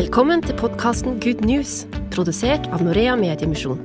Velkommen 0.00 0.40
til 0.40 0.56
podkasten 0.56 1.18
Good 1.20 1.42
News, 1.44 1.82
produsert 2.08 2.64
av 2.72 2.80
Norea 2.80 3.18
Mediemisjon. 3.20 3.82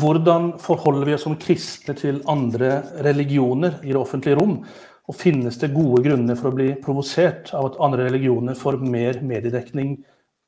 Hvordan 0.00 0.46
forholder 0.62 1.10
vi 1.10 1.16
oss 1.18 1.26
som 1.26 1.34
kristne 1.42 1.92
til 1.98 2.22
andre 2.32 2.78
religioner 3.04 3.76
i 3.84 3.90
det 3.90 4.00
offentlige 4.00 4.38
rom? 4.40 4.56
Og 5.04 5.20
finnes 5.20 5.60
det 5.60 5.74
gode 5.76 6.00
grunner 6.06 6.40
for 6.40 6.48
å 6.48 6.56
bli 6.56 6.70
provosert 6.80 7.52
av 7.52 7.74
at 7.74 7.78
andre 7.90 8.08
religioner 8.08 8.56
får 8.56 8.80
mer 8.80 9.20
mediedekning 9.20 9.98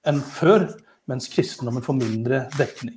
enn 0.09 0.25
før, 0.33 0.71
mens 1.13 1.29
kristendommen 1.29 1.85
får 1.85 2.01
mindre 2.01 2.47
dekning? 2.57 2.97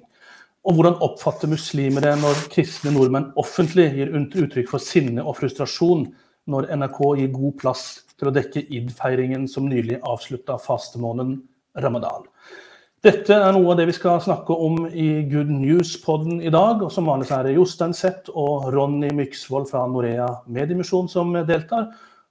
Og 0.64 0.80
hvordan 0.80 1.02
oppfatter 1.04 1.52
muslimer 1.52 2.08
det 2.08 2.16
når 2.24 2.46
kristne 2.56 2.96
nordmenn 2.96 3.34
offentlig 3.36 3.92
gir 3.98 4.16
uttrykk 4.16 4.72
for 4.72 4.80
sinne 4.80 5.26
og 5.26 5.42
frustrasjon 5.44 6.14
når 6.50 6.72
NRK 6.74 7.00
gir 7.20 7.32
god 7.36 7.56
plass 7.62 7.86
til 8.18 8.30
å 8.30 8.34
dekke 8.36 8.66
id-feiringen 8.74 9.48
som 9.50 9.70
nylig 9.70 10.00
avslutta 10.02 10.58
fastemåneden 10.62 11.40
ramadan? 11.84 12.28
Dette 13.02 13.34
er 13.34 13.56
noe 13.56 13.72
av 13.74 13.80
det 13.80 13.88
vi 13.90 13.96
skal 13.98 14.20
snakke 14.22 14.54
om 14.54 14.84
i 14.88 15.24
Good 15.26 15.50
News-podden 15.50 16.38
i 16.46 16.52
dag. 16.54 16.84
og 16.86 16.92
Som 16.94 17.08
vanlig 17.10 17.32
er 17.34 17.48
det 17.48 17.56
Jostein 17.56 17.96
Sett 17.98 18.30
og 18.30 18.68
Ronny 18.76 19.10
Myksvold 19.18 19.72
fra 19.72 19.88
Norea 19.90 20.28
Mediemisjon 20.46 21.10
som 21.10 21.34
deltar. 21.34 21.88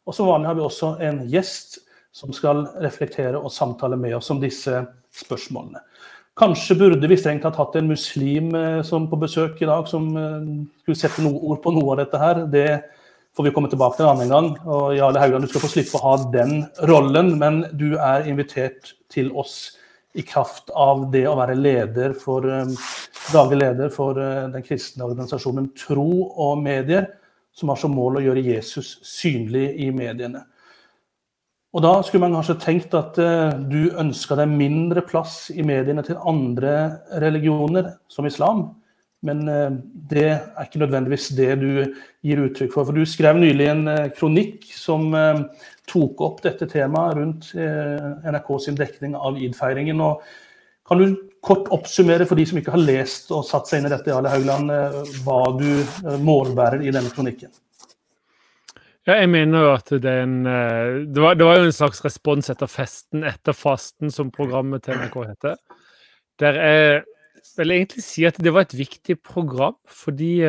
Og 0.06 0.14
som 0.14 0.30
vanlig 0.30 0.46
har 0.46 0.54
vi 0.54 0.62
også 0.68 0.92
en 1.02 1.24
gjest 1.26 1.80
som 2.14 2.30
skal 2.34 2.68
reflektere 2.82 3.38
og 3.38 3.50
samtale 3.50 3.98
med 3.98 4.14
oss 4.18 4.30
om 4.30 4.38
disse 4.42 4.84
spørsmålene. 5.14 5.82
Kanskje 6.38 6.78
burde 6.78 7.10
vi 7.10 7.18
strengt 7.18 7.42
tatt 7.42 7.58
hatt 7.58 7.74
en 7.76 7.90
muslim 7.90 8.54
eh, 8.54 8.80
som 8.86 9.10
på 9.10 9.18
besøk 9.20 9.58
i 9.60 9.68
dag, 9.68 9.90
som 9.90 10.06
eh, 10.16 10.48
skulle 10.84 11.02
sette 11.02 11.24
noe 11.26 11.42
ord 11.50 11.60
på 11.64 11.74
noe 11.74 11.96
av 11.96 12.04
dette 12.04 12.20
her. 12.22 12.44
Det 12.46 12.68
får 13.40 13.44
vi 13.44 13.50
komme 13.56 13.68
tilbake 13.72 13.96
til 13.96 14.04
en 14.04 14.10
annen 14.18 14.28
gang. 14.28 14.48
Og 14.68 14.90
Jarle 14.98 15.20
Haugland, 15.22 15.46
du 15.46 15.48
skal 15.48 15.62
få 15.62 15.70
slippe 15.72 15.96
å 15.96 16.02
ha 16.04 16.16
den 16.34 16.58
rollen, 16.90 17.38
men 17.40 17.62
du 17.72 17.94
er 17.96 18.26
invitert 18.28 18.90
til 19.08 19.30
oss 19.32 19.78
i 20.12 20.24
kraft 20.26 20.68
av 20.76 21.06
det 21.14 21.22
å 21.30 21.38
være 21.38 21.54
leder 21.56 22.12
for, 22.20 22.44
um, 22.44 22.74
daglig 23.32 23.62
leder 23.62 23.92
for 23.94 24.18
uh, 24.20 24.50
den 24.52 24.66
kristne 24.66 25.06
organisasjonen 25.06 25.70
Tro 25.78 26.10
og 26.28 26.60
Medier, 26.60 27.06
som 27.56 27.72
har 27.72 27.80
som 27.80 27.96
mål 27.96 28.18
å 28.18 28.24
gjøre 28.26 28.44
Jesus 28.44 28.98
synlig 29.06 29.70
i 29.80 29.88
mediene. 29.94 30.44
Og 31.72 31.86
Da 31.86 31.94
skulle 32.04 32.26
man 32.26 32.36
kanskje 32.36 32.60
tenkt 32.60 32.98
at 32.98 33.16
uh, 33.22 33.56
du 33.56 33.94
ønska 33.96 34.36
deg 34.36 34.52
mindre 34.52 35.06
plass 35.06 35.46
i 35.54 35.64
mediene 35.64 36.04
til 36.04 36.20
andre 36.28 36.74
religioner, 37.24 37.94
som 38.12 38.28
islam. 38.28 38.66
Men 39.26 39.42
uh, 39.48 39.74
det 40.10 40.28
er 40.32 40.64
ikke 40.64 40.80
nødvendigvis 40.80 41.32
det 41.36 41.50
du 41.60 41.70
gir 42.24 42.44
uttrykk 42.46 42.72
for. 42.72 42.88
For 42.88 42.96
du 42.96 43.04
skrev 43.08 43.40
nylig 43.40 43.68
en 43.72 43.84
kronikk 44.16 44.64
som 44.76 45.10
tok 45.90 46.22
opp 46.24 46.42
dette 46.44 46.68
temaet 46.70 47.16
rundt 47.18 47.50
eh, 47.58 48.30
NRK 48.30 48.52
sin 48.64 48.78
dekning 48.78 49.16
av 49.18 49.38
id-feiringen. 49.40 50.02
Kan 50.86 51.02
du 51.02 51.16
kort 51.44 51.70
oppsummere 51.72 52.26
for 52.28 52.38
de 52.38 52.46
som 52.48 52.60
ikke 52.60 52.74
har 52.74 52.84
lest 52.84 53.30
og 53.34 53.46
satt 53.48 53.70
seg 53.70 53.80
inn 53.80 53.88
i 53.88 53.92
dette, 53.92 54.12
Jarle 54.12 54.32
Haugland, 54.32 54.72
eh, 54.74 55.16
hva 55.24 55.40
du 55.58 55.68
eh, 55.72 56.20
målbærer 56.20 56.84
i 56.84 56.94
denne 56.94 57.12
kronikken? 57.14 57.52
Ja, 59.08 59.16
jeg 59.16 59.30
mener 59.32 59.64
jo 59.64 59.70
at 59.72 59.88
det 60.04 60.10
er 60.10 60.26
en 60.26 60.42
det 60.44 61.22
var, 61.22 61.34
det 61.34 61.46
var, 61.46 61.56
jo 61.58 61.70
en 61.70 61.74
slags 61.74 62.02
respons 62.04 62.50
etter 62.52 62.68
festen, 62.70 63.24
etter 63.26 63.56
fasten, 63.56 64.12
som 64.12 64.28
programmet 64.30 64.84
til 64.84 65.00
NRK 65.00 65.16
heter. 65.24 65.56
Der 66.38 66.58
jeg 66.60 67.00
vil 67.56 67.74
egentlig 67.74 68.04
si 68.04 68.24
at 68.28 68.38
det 68.42 68.52
var 68.54 68.66
et 68.66 68.78
viktig 68.78 69.18
program, 69.26 69.76
fordi 69.88 70.40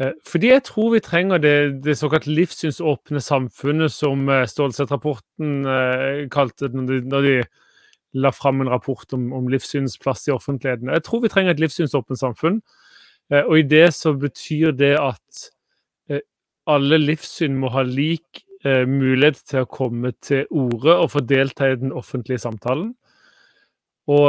Eh, 0.00 0.12
fordi 0.26 0.48
jeg 0.48 0.64
tror 0.64 0.92
vi 0.94 1.00
trenger 1.04 1.38
det, 1.38 1.56
det 1.84 1.98
såkalt 1.98 2.26
livssynsåpne 2.26 3.20
samfunnet 3.20 3.92
som 3.92 4.28
eh, 4.28 4.46
Stålsett-rapporten 4.48 5.66
eh, 5.68 6.22
kalte 6.32 6.70
det 6.70 6.78
når 6.78 6.88
de, 6.88 7.00
når 7.12 7.26
de 7.26 7.34
la 8.24 8.32
fram 8.32 8.60
en 8.60 8.70
rapport 8.72 9.12
om, 9.12 9.32
om, 9.32 9.48
livssynsplass 9.48 10.28
i 10.28 10.34
offentligheten. 10.34 10.88
Jeg 10.92 11.04
tror 11.04 11.22
vi 11.22 11.32
trenger 11.32 11.54
et 11.54 11.60
livssynsåpent 11.60 12.20
samfunn. 12.20 12.60
Og 13.32 13.54
i 13.56 13.62
det 13.64 13.94
så 13.96 14.10
betyr 14.12 14.74
det 14.76 14.90
at 15.00 16.18
alle 16.68 16.98
livssyn 17.00 17.54
må 17.56 17.70
ha 17.72 17.80
lik 17.86 18.42
mulighet 18.66 19.40
til 19.48 19.62
å 19.62 19.70
komme 19.70 20.10
til 20.20 20.44
orde 20.50 20.98
og 20.98 21.14
få 21.14 21.22
delta 21.24 21.70
i 21.72 21.78
den 21.80 21.94
offentlige 21.96 22.42
samtalen. 22.42 22.90
Og 24.10 24.28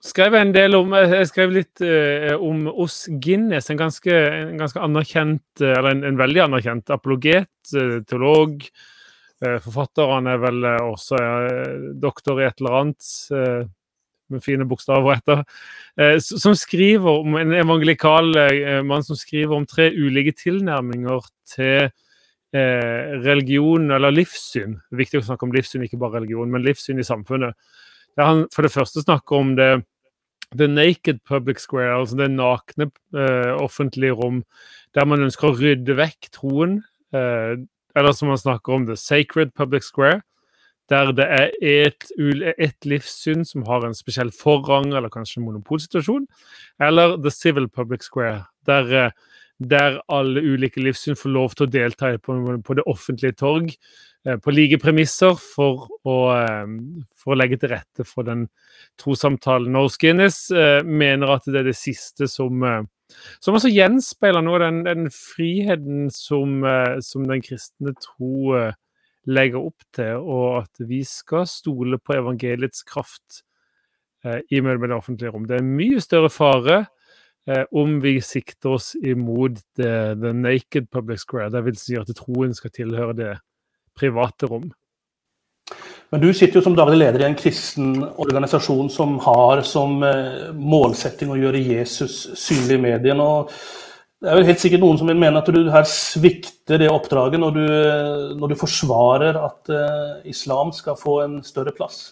skrev 0.00 0.36
en 0.36 0.52
del 0.54 0.76
om 0.78 0.94
Jeg 0.96 1.28
skrev 1.30 1.52
litt 1.54 1.82
uh, 1.84 2.36
om 2.40 2.66
Oss 2.70 3.04
Guinness, 3.22 3.70
en 3.70 3.80
ganske, 3.80 4.12
en 4.12 4.60
ganske 4.60 4.80
anerkjent, 4.80 5.44
uh, 5.62 5.74
eller 5.74 5.92
en, 5.94 6.06
en, 6.08 6.20
veldig 6.20 6.46
anerkjent 6.48 6.94
apologet, 6.96 7.52
uh, 7.76 8.00
teolog. 8.08 8.64
forfatter. 9.40 9.60
forfatteren 9.64 10.26
er 10.28 10.40
vel 10.40 10.64
også 10.68 11.16
doktor 11.96 12.42
i 12.42 12.44
et 12.44 12.58
eller 12.60 12.74
annet, 12.76 13.06
med 14.28 14.42
fine 14.44 14.66
bokstaver 14.68 15.14
etter. 15.14 15.40
som 16.20 16.52
skriver 16.54 17.22
om 17.22 17.38
en 17.40 17.54
evangelikal 17.56 18.28
mann 18.84 19.02
som 19.02 19.16
skriver 19.16 19.56
om 19.56 19.64
tre 19.66 19.88
ulike 19.96 20.36
tilnærminger 20.36 21.24
til 21.48 21.88
religion, 22.52 23.90
eller 23.90 24.12
livssyn. 24.12 24.76
Det 24.76 24.98
er 24.98 25.04
viktig 25.06 25.22
å 25.22 25.26
snakke 25.30 25.48
om 25.48 25.56
livssyn, 25.56 25.88
ikke 25.88 26.02
bare 26.04 26.20
religion, 26.20 26.52
men 26.52 26.62
livssyn 26.66 27.00
i 27.00 27.08
samfunnet. 27.08 27.56
Der 28.18 28.26
han 28.26 28.44
for 28.54 28.66
det 28.66 28.72
første 28.74 29.04
snakker 29.04 29.36
om 29.36 29.54
det 29.58 29.70
the 30.56 30.66
naked 30.66 31.20
public 31.24 31.60
square, 31.62 32.00
altså 32.00 32.16
det 32.16 32.30
nakne 32.30 32.90
uh, 33.14 33.54
offentlige 33.62 34.16
rom, 34.18 34.42
der 34.94 35.06
man 35.06 35.22
ønsker 35.22 35.50
å 35.50 35.54
rydde 35.54 35.94
vekk 35.98 36.30
troen. 36.34 36.80
Uh, 37.14 37.62
eller 37.98 38.14
som 38.14 38.30
man 38.30 38.38
snakker 38.38 38.74
om 38.74 38.86
the 38.86 38.96
sacred 38.98 39.54
public 39.54 39.86
square, 39.86 40.22
der 40.90 41.12
det 41.14 41.26
er 41.30 41.52
et, 41.62 42.08
et 42.58 42.86
livssyn 42.86 43.44
som 43.46 43.62
har 43.68 43.86
en 43.86 43.94
spesiell 43.94 44.32
forrang 44.34 44.90
eller 44.90 45.10
kanskje 45.10 45.42
monopolsituasjon. 45.44 46.26
Eller 46.82 47.14
the 47.22 47.30
civil 47.30 47.68
public 47.68 48.02
square, 48.02 48.48
der, 48.66 48.90
uh, 49.06 49.10
der 49.60 49.98
alle 50.08 50.40
ulike 50.40 50.80
livssyn 50.80 51.18
får 51.20 51.34
lov 51.34 51.56
til 51.56 51.66
å 51.66 51.72
delta 51.72 52.14
på, 52.18 52.36
på 52.64 52.76
det 52.78 52.86
offentlige 52.88 53.36
torg 53.36 53.74
på 54.20 54.52
like 54.52 54.76
premisser 54.80 55.36
for 55.40 55.86
å, 56.04 56.16
for 57.16 57.32
å 57.32 57.36
legge 57.36 57.56
til 57.60 57.70
rette 57.72 58.04
for 58.04 58.26
den 58.28 58.42
trossamtalen. 59.00 59.72
Norsk 59.72 60.04
Guinness 60.04 60.42
eh, 60.52 60.82
mener 60.84 61.32
at 61.38 61.48
det 61.48 61.62
er 61.62 61.70
det 61.70 61.78
siste 61.80 62.28
som 62.28 62.60
eh, 62.68 62.82
som 63.40 63.56
også 63.56 63.70
gjenspeiler 63.72 64.44
noe 64.44 64.58
av 64.58 64.64
den, 64.66 64.80
den 64.86 65.10
friheten 65.14 66.08
som, 66.14 66.60
eh, 66.66 66.98
som, 67.04 67.26
den 67.28 67.42
kristne 67.44 67.94
tro 67.98 68.54
eh, 68.58 68.76
legger 69.30 69.70
opp 69.70 69.86
til, 69.96 70.22
og 70.22 70.62
at 70.62 70.84
vi 70.88 71.02
skal 71.06 71.46
stole 71.50 72.00
på 72.00 72.16
evangeliets 72.16 72.84
kraft 72.88 73.42
eh, 74.24 74.40
i 74.50 74.62
møte 74.62 74.82
med 74.82 74.92
det 74.92 74.98
offentlige 74.98 75.34
rom. 75.34 75.46
Det 75.48 75.58
er 75.58 75.66
mye 75.66 76.02
større 76.04 76.32
fare 76.32 76.78
eh, 76.78 76.88
om 77.76 77.98
vi 78.02 78.18
sikter 78.24 78.76
oss 78.76 78.92
imot 78.94 79.58
the, 79.78 80.14
the 80.20 80.34
naked 80.36 80.90
public 80.92 81.22
square, 81.22 81.62
vil 81.64 81.78
si 81.78 81.98
at 81.98 82.10
troen 82.18 82.54
skal 82.56 82.74
tilhøre 82.74 83.16
det 83.18 83.32
private 83.98 84.50
rom. 84.50 84.70
Men 86.10 86.22
du 86.24 86.32
sitter 86.34 86.58
jo 86.58 86.64
som 86.64 86.74
daglig 86.74 86.98
leder 86.98 87.22
i 87.22 87.28
en 87.28 87.38
kristen 87.38 88.00
organisasjon 88.02 88.88
som 88.90 89.18
har 89.22 89.62
som 89.66 90.00
eh, 90.02 90.48
målsetting 90.58 91.30
å 91.30 91.38
gjøre 91.38 91.62
Jesus 91.62 92.24
synlig 92.38 92.80
i 92.80 92.82
mediene. 92.82 93.22
og 93.26 93.52
Det 94.18 94.32
er 94.32 94.40
vel 94.40 94.48
helt 94.48 94.62
sikkert 94.62 94.82
noen 94.82 94.98
som 94.98 95.10
vil 95.10 95.20
mene 95.20 95.38
at 95.38 95.50
du 95.54 95.60
her 95.70 95.86
svikter 95.86 96.82
det 96.82 96.90
oppdraget 96.90 97.42
når 97.42 97.54
du, 97.54 97.68
når 98.40 98.52
du 98.52 98.58
forsvarer 98.58 99.38
at 99.38 99.70
uh, 99.70 100.18
islam 100.28 100.74
skal 100.74 100.98
få 100.98 101.20
en 101.24 101.38
større 101.46 101.72
plass? 101.76 102.02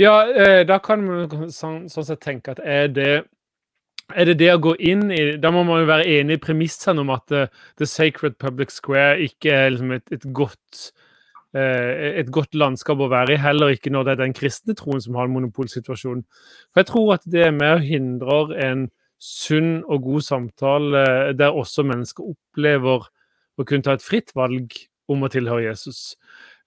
Ja, 0.00 0.24
eh, 0.26 0.64
da 0.66 0.80
kan 0.82 1.06
man 1.06 1.52
sånn, 1.54 1.86
sånn 1.92 2.08
sett 2.08 2.22
tenke 2.24 2.56
at 2.56 2.62
er 2.66 2.90
det 2.90 3.12
er 4.16 4.28
det 4.30 4.38
det 4.40 4.50
å 4.52 4.60
gå 4.62 4.74
inn 4.80 5.06
i 5.14 5.22
Da 5.42 5.52
må 5.54 5.64
man 5.68 5.82
jo 5.82 5.88
være 5.90 6.08
enig 6.18 6.38
i 6.38 6.42
premissene 6.42 7.02
om 7.02 7.12
at 7.14 7.34
uh, 7.34 7.48
The 7.80 7.88
Sacred 7.88 8.38
Public 8.42 8.74
Square 8.74 9.20
ikke 9.24 9.54
er 9.54 9.72
liksom 9.74 9.94
et, 9.96 10.04
et 10.14 10.26
godt 10.34 10.82
uh, 11.56 12.18
et 12.22 12.30
godt 12.32 12.56
landskap 12.58 13.00
å 13.00 13.10
være 13.12 13.36
i, 13.36 13.40
heller 13.42 13.74
ikke 13.74 13.92
når 13.92 14.06
det 14.06 14.14
er 14.14 14.22
den 14.24 14.36
kristne 14.36 14.76
troen 14.78 15.02
som 15.04 15.18
har 15.18 15.28
en 15.28 15.36
monopolsituasjon. 15.36 16.24
For 16.72 16.82
jeg 16.82 16.90
tror 16.92 17.14
at 17.16 17.26
det 17.32 17.46
er 17.48 17.56
med 17.56 17.78
og 17.78 17.88
hindrer 17.88 18.54
en 18.68 18.86
sunn 19.22 19.82
og 19.86 20.02
god 20.02 20.24
samtale 20.26 21.02
der 21.38 21.54
også 21.54 21.84
mennesker 21.86 22.32
opplever 22.32 23.04
å 23.54 23.66
kunne 23.68 23.86
ta 23.86 23.94
et 23.94 24.02
fritt 24.04 24.32
valg 24.34 24.74
om 25.12 25.22
å 25.22 25.30
tilhøre 25.30 25.68
Jesus. 25.68 26.16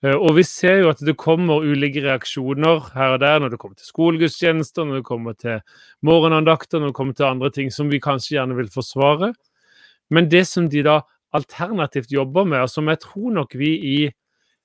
Eh, 0.06 0.14
og 0.16 0.36
vi 0.38 0.44
ser 0.46 0.84
jo 0.84 0.92
at 0.92 1.02
det 1.06 1.16
kommer 1.18 1.66
ulike 1.66 2.04
reaksjoner 2.06 2.92
her 2.94 3.16
og 3.16 3.24
der 3.24 3.40
når 3.42 3.54
det 3.54 3.60
kommer 3.62 3.80
til 3.80 3.90
skolegudstjenester, 3.90 4.86
når 4.86 5.02
det 5.02 5.08
kommer 5.08 5.38
til 5.40 5.64
morgenandakter, 6.06 6.80
når 6.80 6.92
det 6.92 7.00
kommer 7.00 7.18
til 7.18 7.30
andre 7.30 7.52
ting 7.56 7.72
som 7.74 7.90
vi 7.90 8.04
kanskje 8.04 8.38
gjerne 8.38 8.58
vil 8.60 8.70
forsvare. 8.74 9.34
Men 10.14 10.30
det 10.30 10.46
som 10.50 10.70
de 10.70 10.84
da 10.86 11.00
alternativt 11.36 12.14
jobber 12.14 12.46
med, 12.46 12.62
og 12.62 12.70
som 12.70 12.88
jeg 12.92 13.02
tror 13.08 13.34
nok 13.40 13.58
vi 13.58 13.74
i 13.96 13.98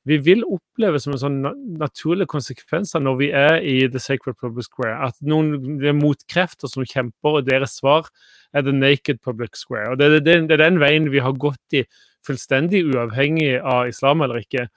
vi 0.09 0.17
vil 0.25 0.41
oppleve 0.49 0.97
som 0.99 1.13
en 1.13 1.21
sånn 1.21 1.35
naturlig 1.77 2.25
konsekvens 2.33 2.95
når 2.97 3.17
vi 3.19 3.27
er 3.37 3.59
i 3.61 3.75
The 3.93 4.01
Sacred 4.01 4.39
Public 4.41 4.71
Square, 4.71 4.97
at 5.11 5.19
noen 5.21 5.77
det 5.81 5.91
er 5.93 5.99
motkrefter 5.99 6.73
som 6.73 6.87
kjemper, 6.89 7.37
og 7.37 7.49
deres 7.51 7.77
svar 7.83 8.09
er 8.57 8.65
The 8.65 8.73
Naked 8.73 9.21
Public 9.21 9.61
Square. 9.61 9.93
Og 9.93 10.01
Det, 10.01 10.23
det, 10.25 10.39
det 10.49 10.57
er 10.57 10.65
den 10.65 10.81
veien 10.81 11.11
vi 11.13 11.21
har 11.21 11.37
gått 11.37 11.77
i 11.77 11.85
fullstendig 12.27 12.81
uavhengig 12.89 13.59
av 13.61 13.93
islam 13.93 14.25
eller 14.25 14.41
ikke. 14.41 14.71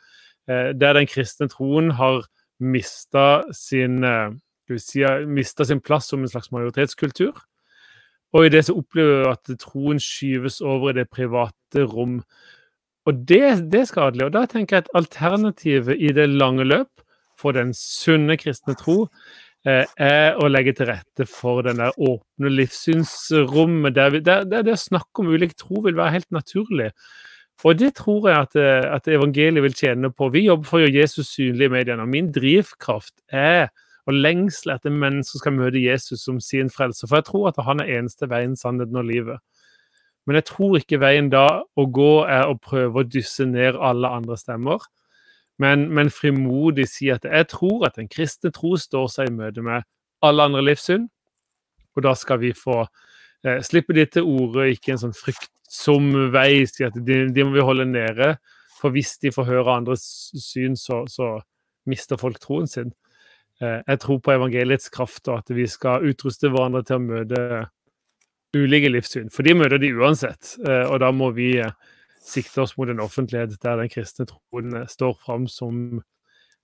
Eh, 0.49 0.73
der 0.75 0.97
den 0.97 1.07
kristne 1.07 1.47
troen 1.51 1.91
har 1.95 2.25
mista 2.59 3.43
sin, 3.55 4.03
eh, 4.03 4.31
si, 4.77 5.03
sin 5.63 5.81
plass 5.81 6.09
som 6.09 6.21
en 6.21 6.27
slags 6.31 6.51
majoritetskultur. 6.51 7.37
Og 8.33 8.45
i 8.45 8.49
det 8.49 8.65
så 8.65 8.75
opplever 8.77 9.23
vi 9.23 9.29
at 9.31 9.59
troen 9.61 9.99
skyves 10.01 10.59
over 10.61 10.89
i 10.89 10.97
det 10.99 11.09
private 11.09 11.85
rom. 11.85 12.21
Og 13.05 13.13
det, 13.29 13.69
det 13.71 13.83
er 13.83 13.89
skadelig. 13.89 14.25
Og 14.25 14.33
da 14.33 14.45
tenker 14.49 14.77
jeg 14.77 14.85
at 14.85 14.93
alternativet 14.97 15.99
i 15.99 16.11
det 16.15 16.29
lange 16.29 16.65
løp 16.65 17.03
for 17.39 17.55
den 17.55 17.73
sunne 17.77 18.37
kristne 18.39 18.75
tro 18.79 19.05
eh, 19.67 19.85
er 19.97 20.39
å 20.39 20.49
legge 20.49 20.73
til 20.77 20.89
rette 20.89 21.27
for 21.29 21.61
den 21.67 21.81
der 21.81 21.95
åpne 21.99 22.51
livssynsrommet, 22.51 23.95
der, 23.95 24.15
vi, 24.15 24.23
der, 24.25 24.47
der 24.49 24.65
det 24.65 24.77
å 24.77 24.81
snakke 24.81 25.23
om 25.23 25.31
ulik 25.33 25.55
tro 25.59 25.83
vil 25.85 25.99
være 25.99 26.17
helt 26.17 26.31
naturlig. 26.35 26.89
Og 27.63 27.79
det 27.79 27.93
tror 27.95 28.27
jeg 28.27 28.39
at, 28.47 28.55
eh, 28.59 28.95
at, 28.95 29.07
evangeliet 29.07 29.63
vil 29.63 29.75
tjene 29.75 30.11
på. 30.11 30.27
Vi 30.33 30.47
jobber 30.47 30.67
for 30.67 30.79
å 30.79 30.83
gjøre 30.83 30.99
Jesus 30.99 31.31
synlig 31.31 31.69
i 31.69 31.71
mediene. 31.71 32.03
og 32.03 32.11
Min 32.11 32.31
drivkraft 32.35 33.15
er 33.31 33.69
og 34.03 34.17
lengsel 34.19 34.73
etter 34.73 34.91
mennesker 34.91 35.39
skal 35.39 35.55
møte 35.55 35.79
Jesus 35.79 36.25
som 36.25 36.41
sin 36.43 36.71
frelser. 36.71 37.07
For 37.07 37.21
jeg 37.21 37.29
tror 37.29 37.51
at 37.53 37.61
han 37.63 37.79
er 37.79 37.99
eneste 37.99 38.27
veien, 38.27 38.57
sannheten 38.59 38.99
og 38.99 39.07
livet. 39.07 39.39
Men 40.27 40.39
jeg 40.39 40.47
tror 40.49 40.75
ikke 40.79 40.99
veien 40.99 41.29
da 41.31 41.63
å 41.63 41.85
gå 41.87 42.25
er 42.27 42.47
å 42.47 42.59
prøve 42.59 42.99
å 42.99 43.07
dysse 43.07 43.47
ned 43.47 43.79
alle 43.79 44.11
andre 44.11 44.37
stemmer, 44.39 44.83
men, 45.61 45.85
men 45.93 46.09
frimodig 46.09 46.87
si 46.89 47.11
at 47.13 47.27
jeg 47.27 47.47
tror 47.51 47.85
at 47.87 47.99
den 47.99 48.09
kristne 48.11 48.51
tro 48.55 48.73
står 48.79 49.09
seg 49.11 49.29
i 49.29 49.35
møte 49.35 49.63
med 49.63 49.83
alle 50.23 50.47
andre 50.47 50.63
livssyn, 50.63 51.05
og 51.93 52.05
da 52.07 52.15
skal 52.17 52.39
vi 52.41 52.53
få 52.57 52.79
eh, 53.45 53.59
slippe 53.63 53.93
de 53.95 54.07
til 54.09 54.25
orde, 54.27 54.71
ikke 54.73 54.95
en 54.95 55.03
sånn 55.03 55.15
fryktsom 55.15 55.52
vei, 56.33 56.65
si 56.69 56.85
at 56.85 56.95
de, 56.95 57.23
de, 57.33 57.45
må 57.45 57.55
vi 57.55 57.65
holde 57.65 57.85
nede. 57.89 58.35
For 58.79 58.93
hvis 58.93 59.17
de 59.23 59.31
får 59.31 59.47
høre 59.47 59.77
andres 59.79 60.03
syn, 60.37 60.75
så, 60.75 61.03
så 61.07 61.37
mister 61.89 62.19
folk 62.19 62.39
troen 62.43 62.67
sin. 62.67 62.91
Eh, 63.61 63.79
jeg 63.87 63.99
tror 64.03 64.19
på 64.19 64.33
evangeliets 64.33 64.89
kraft, 64.93 65.27
og 65.27 65.41
at 65.41 65.55
vi 65.55 65.67
skal 65.69 66.05
utruste 66.09 66.51
hverandre 66.51 66.83
til 66.87 66.99
å 66.99 67.03
møte 67.03 67.41
ulike 68.53 68.91
livssyn. 68.91 69.31
For 69.33 69.45
de 69.45 69.55
møter 69.57 69.81
de 69.81 69.93
uansett, 69.95 70.55
eh, 70.67 70.85
og 70.87 70.99
da 71.03 71.11
må 71.15 71.31
vi 71.35 71.55
eh, 71.61 71.75
sikte 72.23 72.63
oss 72.63 72.75
mot 72.77 72.89
en 72.89 73.03
offentlighet 73.03 73.55
der 73.63 73.79
den 73.81 73.91
kristne 73.91 74.27
troen 74.29 74.83
står 74.89 75.15
fram 75.25 75.47
som 75.51 76.01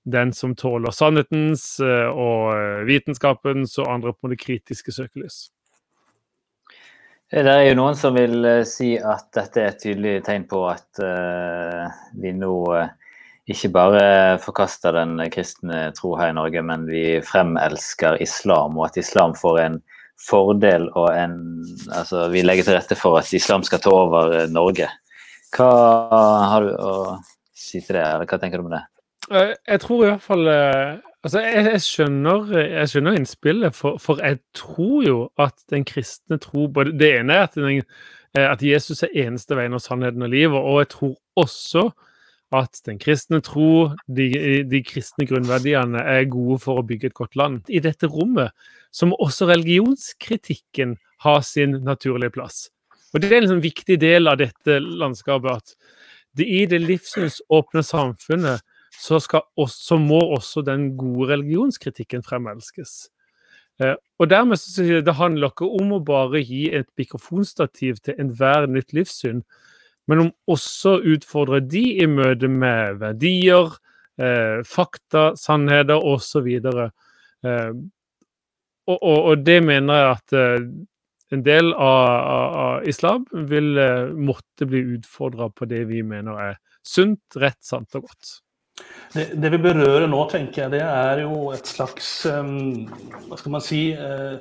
den 0.09 0.31
som 0.33 0.53
tåler 0.55 0.93
sannhetens 0.95 1.81
og 1.83 2.85
vitenskapens 2.87 3.75
og 3.83 3.89
andre 3.91 4.13
på 4.15 4.31
det 4.31 4.39
kritiske 4.39 4.93
søkelys. 4.95 5.49
Det 7.29 7.45
er 7.45 7.67
jo 7.67 7.75
noen 7.77 7.97
som 7.97 8.15
vil 8.17 8.47
si 8.65 8.95
at 8.97 9.27
dette 9.37 9.61
er 9.61 9.67
et 9.69 9.83
tydelig 9.83 10.15
tegn 10.25 10.47
på 10.49 10.63
at 10.65 11.01
uh, 11.03 11.85
vi 12.17 12.31
nå 12.33 12.55
ikke 13.49 13.71
bare 13.73 14.01
forkaster 14.41 14.93
den 14.93 15.17
kristne 15.33 15.89
tro 15.97 16.13
her 16.19 16.31
i 16.31 16.37
Norge, 16.37 16.61
men 16.65 16.85
vi 16.89 17.19
fremelsker 17.25 18.19
islam, 18.21 18.77
og 18.77 18.89
at 18.89 18.99
islam 19.01 19.33
får 19.37 19.61
en 19.63 19.79
fordel 20.21 20.89
og 20.93 21.09
en 21.15 21.37
Altså, 21.95 22.27
vi 22.29 22.43
legger 22.43 22.67
til 22.67 22.77
rette 22.77 22.97
for 22.99 23.17
at 23.19 23.33
islam 23.33 23.63
skal 23.65 23.81
ta 23.81 23.93
over 23.93 24.35
eh, 24.37 24.49
Norge. 24.51 24.89
Hva 25.55 25.69
har 26.51 26.65
du 26.65 26.73
å 26.77 26.93
si 27.55 27.81
til 27.81 27.97
det, 27.97 28.05
eller 28.05 28.29
hva 28.29 28.39
tenker 28.41 28.61
du 28.61 28.67
om 28.67 28.75
det? 28.75 28.83
Eh, 29.31 29.55
jeg 29.73 29.81
tror 29.83 30.03
i 30.03 30.11
hvert 30.11 30.25
fall 30.25 30.51
eh, 30.51 30.99
Altså, 31.23 31.41
jeg, 31.43 31.65
jeg, 31.65 31.81
skjønner, 31.83 32.51
jeg 32.63 32.89
skjønner, 32.89 33.17
innspillet, 33.19 33.75
for, 33.75 33.97
for, 33.99 34.21
jeg 34.23 34.39
tror 34.55 35.01
jo 35.03 35.17
at 35.39 35.57
den 35.71 35.83
kristne 35.83 36.37
tro 36.39 36.67
Det 36.71 37.09
ene 37.17 37.35
er 37.35 37.49
at, 37.49 37.57
den, 37.59 37.81
at 38.39 38.63
Jesus 38.63 39.03
er 39.03 39.17
eneste 39.25 39.57
veien 39.59 39.75
og 39.75 39.83
sannheten 39.83 40.23
og 40.23 40.31
livet, 40.31 40.55
og 40.55 40.79
jeg 40.79 40.89
tror 40.95 41.17
også 41.43 41.89
at 42.55 42.79
den 42.87 42.97
kristne 42.97 43.41
tro, 43.45 43.91
de, 44.07 44.29
de, 44.65 44.81
kristne 44.83 45.27
grunnverdiene, 45.29 46.01
er 46.01 46.31
gode 46.31 46.57
for 46.63 46.79
å 46.79 46.87
bygge 46.87 47.11
et 47.11 47.19
godt 47.19 47.35
land. 47.37 47.61
I 47.69 47.81
dette 47.83 48.09
rommet 48.09 48.55
så 48.95 49.05
må 49.05 49.19
også 49.21 49.51
religionskritikken 49.51 50.95
ha 51.25 51.35
sin 51.45 51.81
naturlige 51.85 52.33
plass. 52.39 52.69
Og 53.13 53.21
Det 53.21 53.29
er 53.29 53.41
en 53.41 53.45
liksom 53.45 53.61
viktig 53.61 53.99
del 54.01 54.31
av 54.31 54.39
dette 54.39 54.79
landskapet. 54.79 55.51
at 55.51 55.75
det, 56.37 56.47
I 56.47 56.65
det 56.65 56.81
livssynsåpne 56.81 57.83
samfunnet 57.83 58.65
så, 58.99 59.19
også, 59.55 59.77
så, 59.79 59.97
må 59.97 60.19
også 60.35 60.63
den 60.67 60.91
gode 60.97 61.31
religionskritikken 61.33 62.23
fremelskes. 62.25 63.07
Eh, 63.79 63.95
og 64.19 64.29
dermed 64.29 64.59
så 64.59 64.83
det, 64.83 65.05
det 65.07 65.15
handler 65.15 65.53
ikke 65.53 65.69
om 65.79 65.95
å 65.95 66.03
bare 66.03 66.41
gi 66.43 66.65
et 66.75 66.89
mikrofonstativ 66.99 68.01
til 68.03 68.19
enhver 68.19 68.67
nytt 68.67 68.91
livssyn, 68.95 69.43
men 70.09 70.25
om 70.25 70.31
også 70.49 70.97
utfordre 71.13 71.61
de 71.63 71.85
i 72.01 72.09
møte 72.09 72.49
med 72.51 72.99
verdier, 72.99 73.71
eh, 74.19 74.59
fakta, 74.67 75.31
sannheter 75.39 76.01
osv. 76.01 76.49
Eh, 76.49 77.71
og, 78.89 78.97
og, 78.97 79.19
og, 79.19 79.43
det 79.45 79.59
mener 79.63 79.99
jeg 80.01 80.11
at 80.17 80.37
eh, 80.39 80.69
en 81.37 81.45
del 81.45 81.71
av, 81.73 82.03
av, 82.09 82.59
av 82.65 82.89
islam 82.89 83.25
vil 83.51 83.77
eh, 83.77 84.11
måtte 84.17 84.67
bli 84.69 84.81
utfordra 84.97 85.51
på 85.53 85.69
det 85.69 85.83
vi 85.91 86.01
mener 86.03 86.41
er 86.49 86.61
sunt, 86.83 87.21
rett, 87.37 87.61
sant 87.63 87.95
og 87.95 88.09
godt. 88.09 88.39
Det, 89.13 89.31
det, 89.41 89.49
vi 89.55 89.61
berører 89.63 90.05
nå, 90.09 90.21
tenker 90.29 90.65
jeg, 90.65 90.73
det 90.77 90.83
er 90.85 91.23
jo 91.23 91.49
et 91.55 91.65
slags 91.65 92.09
um, 92.29 92.85
Hva 93.25 93.39
skal 93.39 93.53
man 93.55 93.63
si? 93.65 93.81
Uh, 93.97 94.37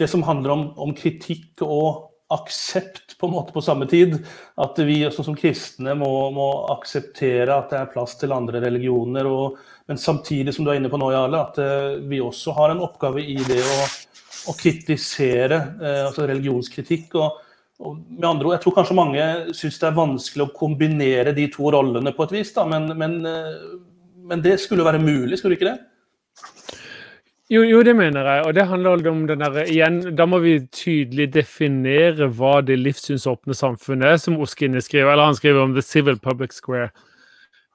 det 0.00 0.08
som 0.12 0.24
handler 0.24 0.52
om, 0.54 0.64
om 0.80 0.92
kritikk 0.96 1.64
og 1.64 2.06
aksept 2.30 3.16
på 3.18 3.26
en 3.26 3.34
måte 3.34 3.52
på 3.52 3.62
samme 3.64 3.88
tid. 3.90 4.14
At 4.60 4.78
vi 4.86 5.00
også 5.06 5.24
som 5.26 5.36
kristne 5.36 5.96
må, 5.98 6.08
må 6.36 6.46
akseptere 6.72 7.56
at 7.56 7.72
det 7.72 7.80
er 7.80 7.90
plass 7.92 8.14
til 8.20 8.32
andre 8.36 8.62
religioner. 8.62 9.28
Og, 9.28 9.58
men 9.90 10.00
samtidig, 10.00 10.54
som 10.54 10.64
du 10.64 10.70
er 10.72 10.80
inne 10.80 10.92
på 10.92 11.00
nå, 11.00 11.10
Jarle, 11.14 11.42
at 11.42 11.60
uh, 11.60 11.98
vi 12.08 12.22
også 12.22 12.54
har 12.56 12.72
en 12.74 12.84
oppgave 12.86 13.24
i 13.24 13.36
det 13.48 13.60
å, 13.64 13.78
å 14.52 14.56
kritisere, 14.56 15.64
uh, 15.80 16.02
altså 16.10 16.28
religionskritikk. 16.30 17.16
og, 17.20 17.46
og 17.80 17.96
med 17.96 18.26
andre 18.28 18.46
ord, 18.46 18.54
Jeg 18.58 18.62
tror 18.64 18.74
kanskje 18.76 18.96
mange 18.98 19.26
syns 19.56 19.78
det 19.80 19.86
er 19.88 19.96
vanskelig 19.96 20.44
å 20.44 20.52
kombinere 20.56 21.32
de 21.36 21.46
to 21.52 21.70
rollene 21.72 22.12
på 22.12 22.26
et 22.26 22.34
vis, 22.36 22.52
da, 22.52 22.66
men, 22.68 22.90
men, 22.98 23.20
uh, 23.24 23.78
men 24.28 24.44
det 24.44 24.58
skulle 24.60 24.84
være 24.84 25.00
mulig, 25.00 25.38
skulle 25.40 25.56
ikke 25.56 25.70
det? 25.70 25.78
Jo, 27.50 27.64
jo, 27.66 27.80
det 27.82 27.96
mener 27.98 28.28
jeg. 28.28 28.42
Og 28.46 28.54
det 28.54 28.66
handler 28.70 29.08
om 29.10 29.24
den 29.26 29.40
der, 29.42 29.56
igjen, 29.64 29.96
Da 30.14 30.26
må 30.26 30.38
vi 30.38 30.60
tydelig 30.70 31.32
definere 31.34 32.28
hva 32.30 32.60
det 32.62 32.76
livssynsåpne 32.78 33.56
samfunnet 33.58 34.12
er, 34.12 34.20
som 34.22 34.38
Oskine 34.38 34.78
skriver. 34.78 35.10
Eller 35.10 35.32
han 35.32 35.38
skriver 35.38 35.64
om 35.64 35.74
The 35.74 35.82
Civil 35.82 36.20
Public 36.22 36.54
Square. 36.54 36.92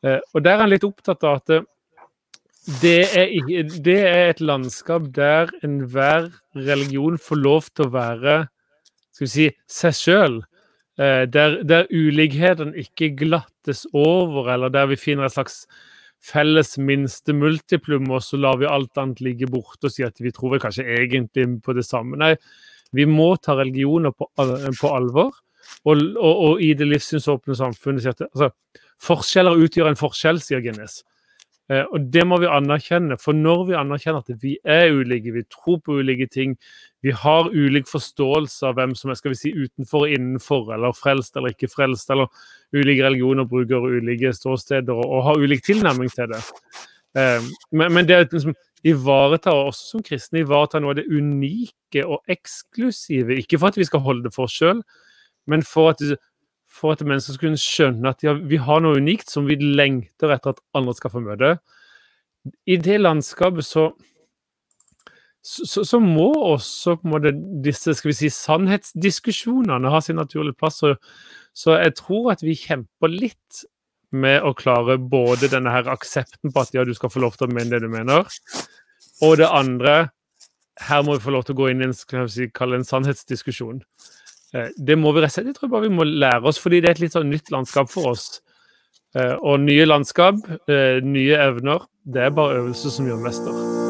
Eh, 0.05 0.21
og 0.31 0.45
der 0.45 0.55
er 0.55 0.63
han 0.63 0.71
litt 0.71 0.87
opptatt 0.87 1.27
av 1.27 1.41
at 1.41 1.57
eh, 1.57 1.67
det 2.81 3.01
er, 3.19 3.33
det 3.83 3.99
er 3.99 4.31
et 4.31 4.39
landskap 4.41 5.11
der 5.13 5.51
enhver 5.65 6.31
religion 6.55 7.19
får 7.19 7.41
lov 7.43 7.67
til 7.75 7.89
å 7.89 7.93
være 7.93 8.37
skal 9.15 9.25
vi 9.25 9.31
si, 9.31 9.47
seg 9.71 9.95
sjøl. 9.97 10.37
Eh, 10.99 11.23
der, 11.31 11.61
der 11.67 11.89
ulikheten 11.91 12.75
ikke 12.79 13.13
glattes 13.19 13.85
over, 13.95 14.51
eller 14.53 14.71
der 14.71 14.91
vi 14.91 14.99
finner 14.99 15.27
et 15.27 15.35
slags 15.35 15.63
felles 16.25 16.75
minste 16.81 17.35
multiplum, 17.35 18.09
og 18.11 18.23
så 18.23 18.39
lar 18.39 18.59
vi 18.61 18.69
alt 18.69 18.97
annet 18.99 19.21
ligge 19.23 19.49
borte 19.51 19.89
og 19.89 19.93
si 19.93 20.05
at 20.05 20.19
vi 20.23 20.33
tror 20.33 20.55
vel 20.55 20.63
kanskje 20.63 20.87
egentlig 20.97 21.47
på 21.63 21.75
det 21.77 21.85
samme. 21.87 22.17
Nei, 22.19 22.33
vi 22.95 23.07
må 23.09 23.33
ta 23.37 23.57
religioner 23.59 24.13
på, 24.15 24.29
alvor. 24.35 25.35
Og, 25.85 25.97
og, 25.97 26.31
og, 26.31 26.61
i 26.61 26.73
det 26.77 26.87
livssynsåpne 26.87 27.57
samfunnet 27.57 28.03
sier 28.03 28.13
at 28.13 28.27
altså, 28.27 28.51
forskjeller 29.01 29.65
utgjør 29.65 29.91
en 29.91 29.99
forskjell, 29.99 30.41
sier 30.43 30.61
Guinness. 30.63 31.01
Eh, 31.71 31.81
og 31.83 32.09
det 32.13 32.25
må 32.29 32.37
vi 32.41 32.49
anerkjenne. 32.49 33.17
For 33.21 33.37
når 33.37 33.63
vi 33.69 33.77
anerkjenner 33.79 34.21
at 34.21 34.43
vi 34.43 34.55
er 34.61 34.93
ulike, 34.93 35.33
vi 35.33 35.45
tror 35.49 35.81
på 35.83 35.99
ulike 36.01 36.29
ting, 36.31 36.55
vi 37.05 37.13
har 37.13 37.51
ulik 37.53 37.85
forståelse 37.85 38.65
av 38.65 38.79
hvem 38.79 38.95
som 38.97 39.11
er 39.13 39.17
skal 39.19 39.35
vi 39.35 39.37
si, 39.37 39.51
utenfor 39.53 40.07
og 40.07 40.13
innenfor, 40.15 40.71
eller 40.73 40.95
frelst 40.97 41.37
eller 41.37 41.53
ikke 41.53 41.69
frelst, 41.69 42.09
eller 42.09 42.31
ulike 42.73 43.05
religioner 43.05 43.45
bruker 43.49 43.85
ulike 43.99 44.31
ståsteder 44.33 44.89
og, 44.89 45.05
og 45.05 45.25
har 45.27 45.43
ulik 45.43 45.61
tilnærming 45.67 46.09
til 46.09 46.31
det. 46.33 46.41
Eh, 47.13 47.45
men, 47.69 47.93
men, 47.93 48.09
det 48.09 48.23
liksom, 48.31 48.55
ivaretar 48.85 49.67
oss 49.67 49.83
som 49.91 50.01
kristne 50.05 50.41
ivaretar 50.41 50.81
noe 50.81 50.95
av 50.95 50.97
det 50.97 51.05
unike 51.05 52.07
og 52.09 52.25
eksklusive. 52.25 53.37
Ikke 53.43 53.61
for 53.61 53.69
at 53.69 53.77
vi 53.77 53.85
skal 53.85 54.01
holde 54.05 54.25
det 54.25 54.33
for 54.33 54.49
oss 54.49 54.57
sjøl, 54.57 54.81
men 55.45 55.65
for 55.65 55.93
at 55.93 56.01
for 56.75 56.91
at 56.91 57.05
mennesker 57.05 57.37
skal 57.37 57.51
kunne 57.51 57.61
skjønne 57.61 58.11
at 58.11 58.23
ja, 58.25 58.33
vi 58.35 58.57
har 58.59 58.81
noe 58.83 58.99
unikt 58.99 59.29
som 59.31 59.45
vi 59.47 59.55
lengter 59.61 60.33
etter 60.33 60.55
at 60.55 60.63
andre 60.75 60.95
skal 60.97 61.13
få 61.13 61.21
møte. 61.23 61.53
I 62.67 62.75
det 62.81 62.97
landskapet 62.99 63.63
så, 63.63 63.91
så, 65.45 65.83
så 65.85 65.99
må 66.01 66.31
også 66.55 66.97
måte 67.05 67.31
disse 67.63 67.93
skal 67.93 68.09
vi 68.09 68.17
si, 68.17 68.31
sannhetsdiskusjonene 68.33 69.91
ha 69.93 70.01
sin 70.01 70.17
naturlige 70.17 70.57
plass. 70.57 70.79
Så, 70.81 70.95
så 71.53 71.77
jeg 71.77 71.93
tror 71.99 72.31
at 72.33 72.41
vi 72.45 72.57
kjemper 72.57 73.13
litt 73.13 73.61
med 74.15 74.41
å 74.47 74.55
klare 74.57 74.97
både 74.97 75.51
denne 75.51 75.73
her 75.73 75.89
aksepten 75.91 76.53
på 76.53 76.63
at 76.63 76.73
ja, 76.73 76.85
du 76.87 76.93
skal 76.97 77.11
få 77.13 77.21
lov 77.21 77.37
til 77.37 77.49
å 77.49 77.53
mene 77.53 77.69
det 77.73 77.83
du 77.83 77.89
mener, 77.91 78.25
og 79.23 79.37
det 79.39 79.49
andre 79.51 79.95
her 80.89 81.05
må 81.07 81.15
vi 81.15 81.23
få 81.23 81.33
lov 81.35 81.45
til 81.47 81.55
å 81.55 81.59
gå 81.61 81.69
inn 81.71 81.83
i 81.83 81.87
en, 81.87 81.95
skal 81.95 82.27
si, 82.31 82.49
en 82.49 82.87
sannhetsdiskusjon. 82.87 83.79
Eh, 84.55 84.73
det 84.75 84.97
må 84.99 85.13
vi 85.15 85.23
rett 85.23 85.31
og 85.31 85.37
slett, 85.37 85.53
jeg 85.53 85.59
tror 85.59 85.71
bare 85.75 85.87
vi 85.87 85.95
må 85.95 86.07
lære 86.07 86.51
oss, 86.51 86.59
fordi 86.61 86.81
det 86.83 86.91
er 86.91 86.97
et 86.97 87.05
litt 87.05 87.15
sånn 87.15 87.31
nytt 87.31 87.53
landskap 87.53 87.91
for 87.91 88.15
oss. 88.15 88.27
Eh, 89.15 89.35
og 89.39 89.63
nye 89.63 89.87
landskap, 89.87 90.43
eh, 90.67 90.99
nye 91.05 91.41
evner, 91.47 91.87
det 92.03 92.27
er 92.27 92.35
bare 92.35 92.61
øvelse 92.61 92.91
som 92.91 93.07
gjør 93.07 93.23
mester. 93.23 93.84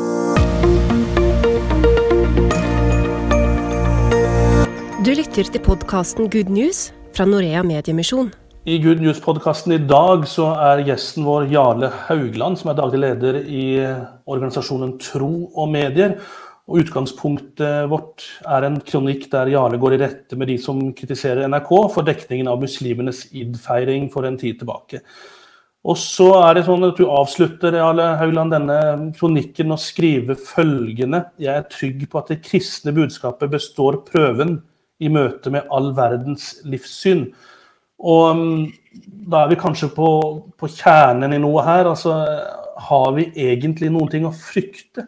Du 5.05 5.11
lytter 5.13 5.45
til 5.45 5.61
podkasten 5.61 6.31
Good 6.33 6.47
News 6.49 6.87
fra 7.13 7.27
Norea 7.29 7.59
Mediemisjon. 7.61 8.31
I 8.65 8.79
Good 8.81 9.03
News-podkasten 9.03 9.75
i 9.75 9.77
dag 9.85 10.25
så 10.25 10.47
er 10.57 10.81
gjesten 10.87 11.27
vår 11.27 11.45
Jarle 11.51 11.91
Haugland, 12.07 12.57
som 12.57 12.71
er 12.71 12.79
daglig 12.79 13.03
leder 13.03 13.37
i 13.45 13.67
organisasjonen 14.25 14.95
Tro 14.97 15.29
og 15.53 15.69
Medier. 15.69 16.17
Og 16.65 16.81
Utgangspunktet 16.81 17.85
vårt 17.93 18.25
er 18.49 18.65
en 18.65 18.81
kronikk 18.81 19.29
der 19.29 19.53
Jarle 19.53 19.77
går 19.77 19.93
i 19.93 20.01
rette 20.07 20.41
med 20.41 20.49
de 20.49 20.57
som 20.65 20.81
kritiserer 20.97 21.45
NRK 21.53 21.71
for 21.93 22.09
dekningen 22.09 22.49
av 22.49 22.65
muslimenes 22.65 23.27
id-feiring 23.29 24.09
for 24.09 24.25
en 24.25 24.41
tid 24.41 24.57
tilbake. 24.63 25.05
Og 25.85 26.01
så 26.01 26.31
er 26.41 26.57
det 26.57 26.65
sånn 26.65 26.89
at 26.89 26.97
Du 26.97 27.05
avslutter 27.05 27.77
Jarle 27.77 28.15
Haugland, 28.17 28.57
denne 28.57 29.11
kronikken 29.21 29.69
og 29.69 29.85
skriver 29.85 30.33
følgende 30.33 31.27
Jeg 31.37 31.59
er 31.59 31.69
trygg 31.69 32.07
på 32.09 32.25
at 32.25 32.33
det 32.33 32.45
kristne 32.47 32.97
budskapet 33.03 33.53
består 33.53 34.01
prøven 34.09 34.63
i 34.99 35.11
møte 35.11 35.51
med 35.51 35.67
all 35.73 35.91
verdens 35.97 36.55
livssyn. 36.67 37.27
Og 38.05 38.37
mm, 38.37 38.61
da 39.31 39.43
er 39.43 39.51
vi 39.51 39.59
kanskje 39.59 39.91
på, 39.95 40.07
på 40.59 40.69
kjernen 40.71 41.35
i 41.35 41.41
noe 41.41 41.63
her. 41.65 41.89
altså 41.91 42.15
Har 42.89 43.11
vi 43.15 43.29
egentlig 43.47 43.91
noen 43.91 44.11
ting 44.11 44.27
å 44.27 44.33
frykte? 44.35 45.07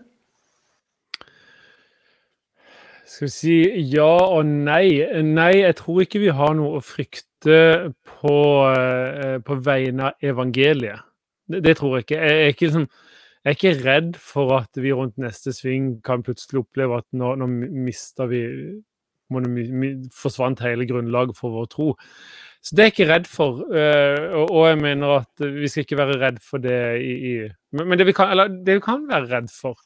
Skal 3.08 3.26
vi 3.30 3.34
si 3.34 3.58
ja 3.96 4.12
og 4.30 4.46
nei? 4.46 5.02
Nei, 5.26 5.64
jeg 5.64 5.78
tror 5.80 6.04
ikke 6.04 6.22
vi 6.22 6.34
har 6.36 6.52
noe 6.58 6.78
å 6.78 6.86
frykte 6.86 7.60
på, 8.20 8.38
eh, 8.70 9.38
på 9.42 9.58
vegne 9.64 10.12
av 10.12 10.28
evangeliet. 10.32 11.06
Det, 11.48 11.64
det, 11.64 11.78
tror 11.80 11.96
jeg 11.96 12.06
ikke. 12.06 12.20
Jeg 12.20 12.44
er 12.44 12.52
ikke, 12.52 12.68
liksom, 12.68 12.86
jeg 13.42 13.50
er 13.50 13.58
ikke, 13.58 13.74
redd 13.88 14.12
for 14.20 14.54
at 14.60 14.82
vi 14.84 14.92
rundt 14.94 15.18
neste 15.24 15.54
sving 15.56 15.96
kan 16.06 16.26
plutselig 16.26 16.66
oppleve 16.66 17.00
at 17.00 17.08
nå, 17.16 17.34
nå 17.40 17.48
mister 17.88 18.28
vi 18.30 18.44
Forsvant 20.16 20.62
hele 20.64 20.88
grunnlaget 20.90 21.38
for 21.38 21.56
vår 21.56 21.70
tro. 21.74 21.92
Så 22.64 22.76
det 22.76 22.84
er 22.84 22.90
jeg 22.90 22.96
ikke 22.96 23.10
redd 23.12 23.28
for. 23.32 23.62
Eh, 23.72 24.34
og 24.44 24.64
jeg 24.70 24.80
mener 24.82 25.20
at 25.22 25.46
vi 25.56 25.70
skal 25.72 25.86
ikke 25.86 26.00
være 26.00 26.20
redd 26.24 26.42
for 26.44 26.64
det 26.64 26.80
i, 27.02 27.36
Men 27.72 28.00
det 28.00 28.08
vi, 28.08 28.16
kan, 28.16 28.34
det 28.66 28.80
vi 28.80 28.84
kan 28.84 29.06
være 29.08 29.30
redd 29.32 29.52
for, 29.54 29.78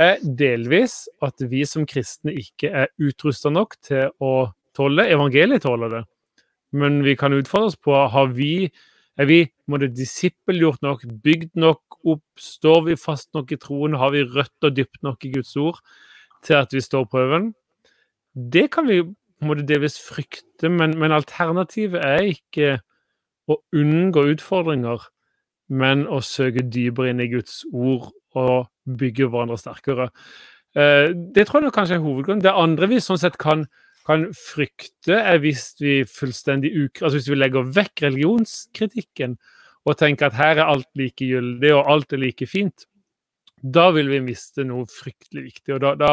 er 0.00 0.20
delvis 0.22 1.06
at 1.22 1.42
vi 1.50 1.64
som 1.68 1.86
kristne 1.88 2.34
ikke 2.38 2.70
er 2.84 2.90
utrusta 3.02 3.52
nok 3.52 3.76
til 3.84 4.10
å 4.22 4.52
tåle 4.76 5.06
Evangeliet 5.12 5.66
tåler 5.66 5.92
det. 5.92 6.02
Men 6.72 7.02
vi 7.04 7.16
kan 7.18 7.34
utfordre 7.36 7.72
oss 7.72 7.76
på 7.76 7.92
har 7.92 8.30
vi, 8.32 8.70
er 9.20 9.28
vi 9.28 9.42
måtte 9.68 9.90
disippelgjort 9.92 10.82
nok, 10.84 11.04
bygd 11.24 11.52
nok 11.60 11.98
opp, 12.08 12.24
står 12.40 12.86
vi 12.88 12.96
fast 12.98 13.28
nok 13.36 13.52
i 13.52 13.60
troen, 13.60 13.98
har 14.00 14.14
vi 14.14 14.24
røtter 14.24 14.72
dypt 14.72 15.02
nok 15.04 15.26
i 15.28 15.34
Guds 15.36 15.52
ord 15.60 15.82
til 16.46 16.58
at 16.58 16.72
vi 16.74 16.80
står 16.82 17.04
prøven? 17.12 17.52
Det 18.32 18.70
kan 18.72 18.88
vi 18.88 19.02
måtte 19.42 19.66
delvis 19.66 19.98
frykte, 20.00 20.70
men, 20.70 20.96
men 20.98 21.14
alternativet 21.14 22.00
er 22.00 22.30
ikke 22.30 22.78
å 23.50 23.58
unngå 23.76 24.24
utfordringer, 24.32 25.02
men 25.72 26.06
å 26.06 26.20
søke 26.24 26.64
dypere 26.64 27.12
inn 27.12 27.22
i 27.24 27.30
Guds 27.32 27.62
ord 27.72 28.10
og 28.38 28.68
bygge 28.98 29.28
hverandre 29.28 29.58
sterkere. 29.60 30.08
Eh, 30.76 31.10
det 31.12 31.46
tror 31.48 31.66
jeg 31.66 31.74
kanskje 31.74 31.98
er 31.98 32.04
hovedgrunnen. 32.04 32.44
Det 32.44 32.54
andre 32.56 32.88
vi 32.92 33.00
sånn 33.02 33.20
sett 33.20 33.38
kan, 33.40 33.66
kan 34.08 34.28
frykte, 34.36 35.18
er 35.18 35.42
hvis 35.42 35.72
vi 35.82 36.00
fullstendig 36.08 36.72
altså 37.00 37.16
hvis 37.18 37.28
vi 37.32 37.38
legger 37.38 37.68
vekk 37.76 38.06
religionskritikken 38.06 39.36
og 39.82 39.98
tenker 39.98 40.30
at 40.30 40.38
her 40.38 40.62
er 40.62 40.70
alt 40.70 40.88
likegyldig 40.98 41.74
og 41.74 41.90
alt 41.90 42.14
er 42.14 42.22
like 42.22 42.46
fint. 42.48 42.86
Da 43.62 43.90
vil 43.94 44.08
vi 44.10 44.22
miste 44.24 44.64
noe 44.66 44.86
fryktelig 44.90 45.44
viktig. 45.50 45.76
og 45.76 45.82
da, 45.84 45.94
da 45.98 46.12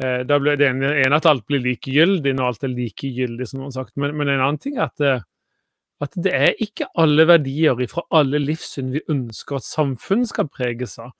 da 0.00 0.38
blir 0.40 0.56
det 0.56 0.70
ene 0.72 1.18
at 1.18 1.28
alt 1.28 1.44
blir 1.46 1.62
likegyldig 1.62 2.34
når 2.34 2.48
alt 2.48 2.64
er 2.66 2.72
likegyldig, 2.72 3.46
som 3.48 3.62
noen 3.62 3.74
sagt. 3.74 3.94
Men, 4.00 4.14
men, 4.16 4.30
en 4.32 4.40
annen 4.40 4.60
ting 4.62 4.78
er 4.78 4.88
at, 4.88 5.02
eh, 5.04 5.24
at 6.02 6.16
det 6.24 6.32
er 6.34 6.62
ikke 6.64 6.88
alle 6.98 7.26
verdier 7.28 7.78
fra 7.90 8.06
alle 8.18 8.40
livssyn 8.42 8.92
vi 8.94 9.04
ønsker 9.12 9.60
at 9.60 9.68
samfunnet 9.68 10.32
skal 10.32 10.48
preges 10.50 10.98
av. 11.02 11.12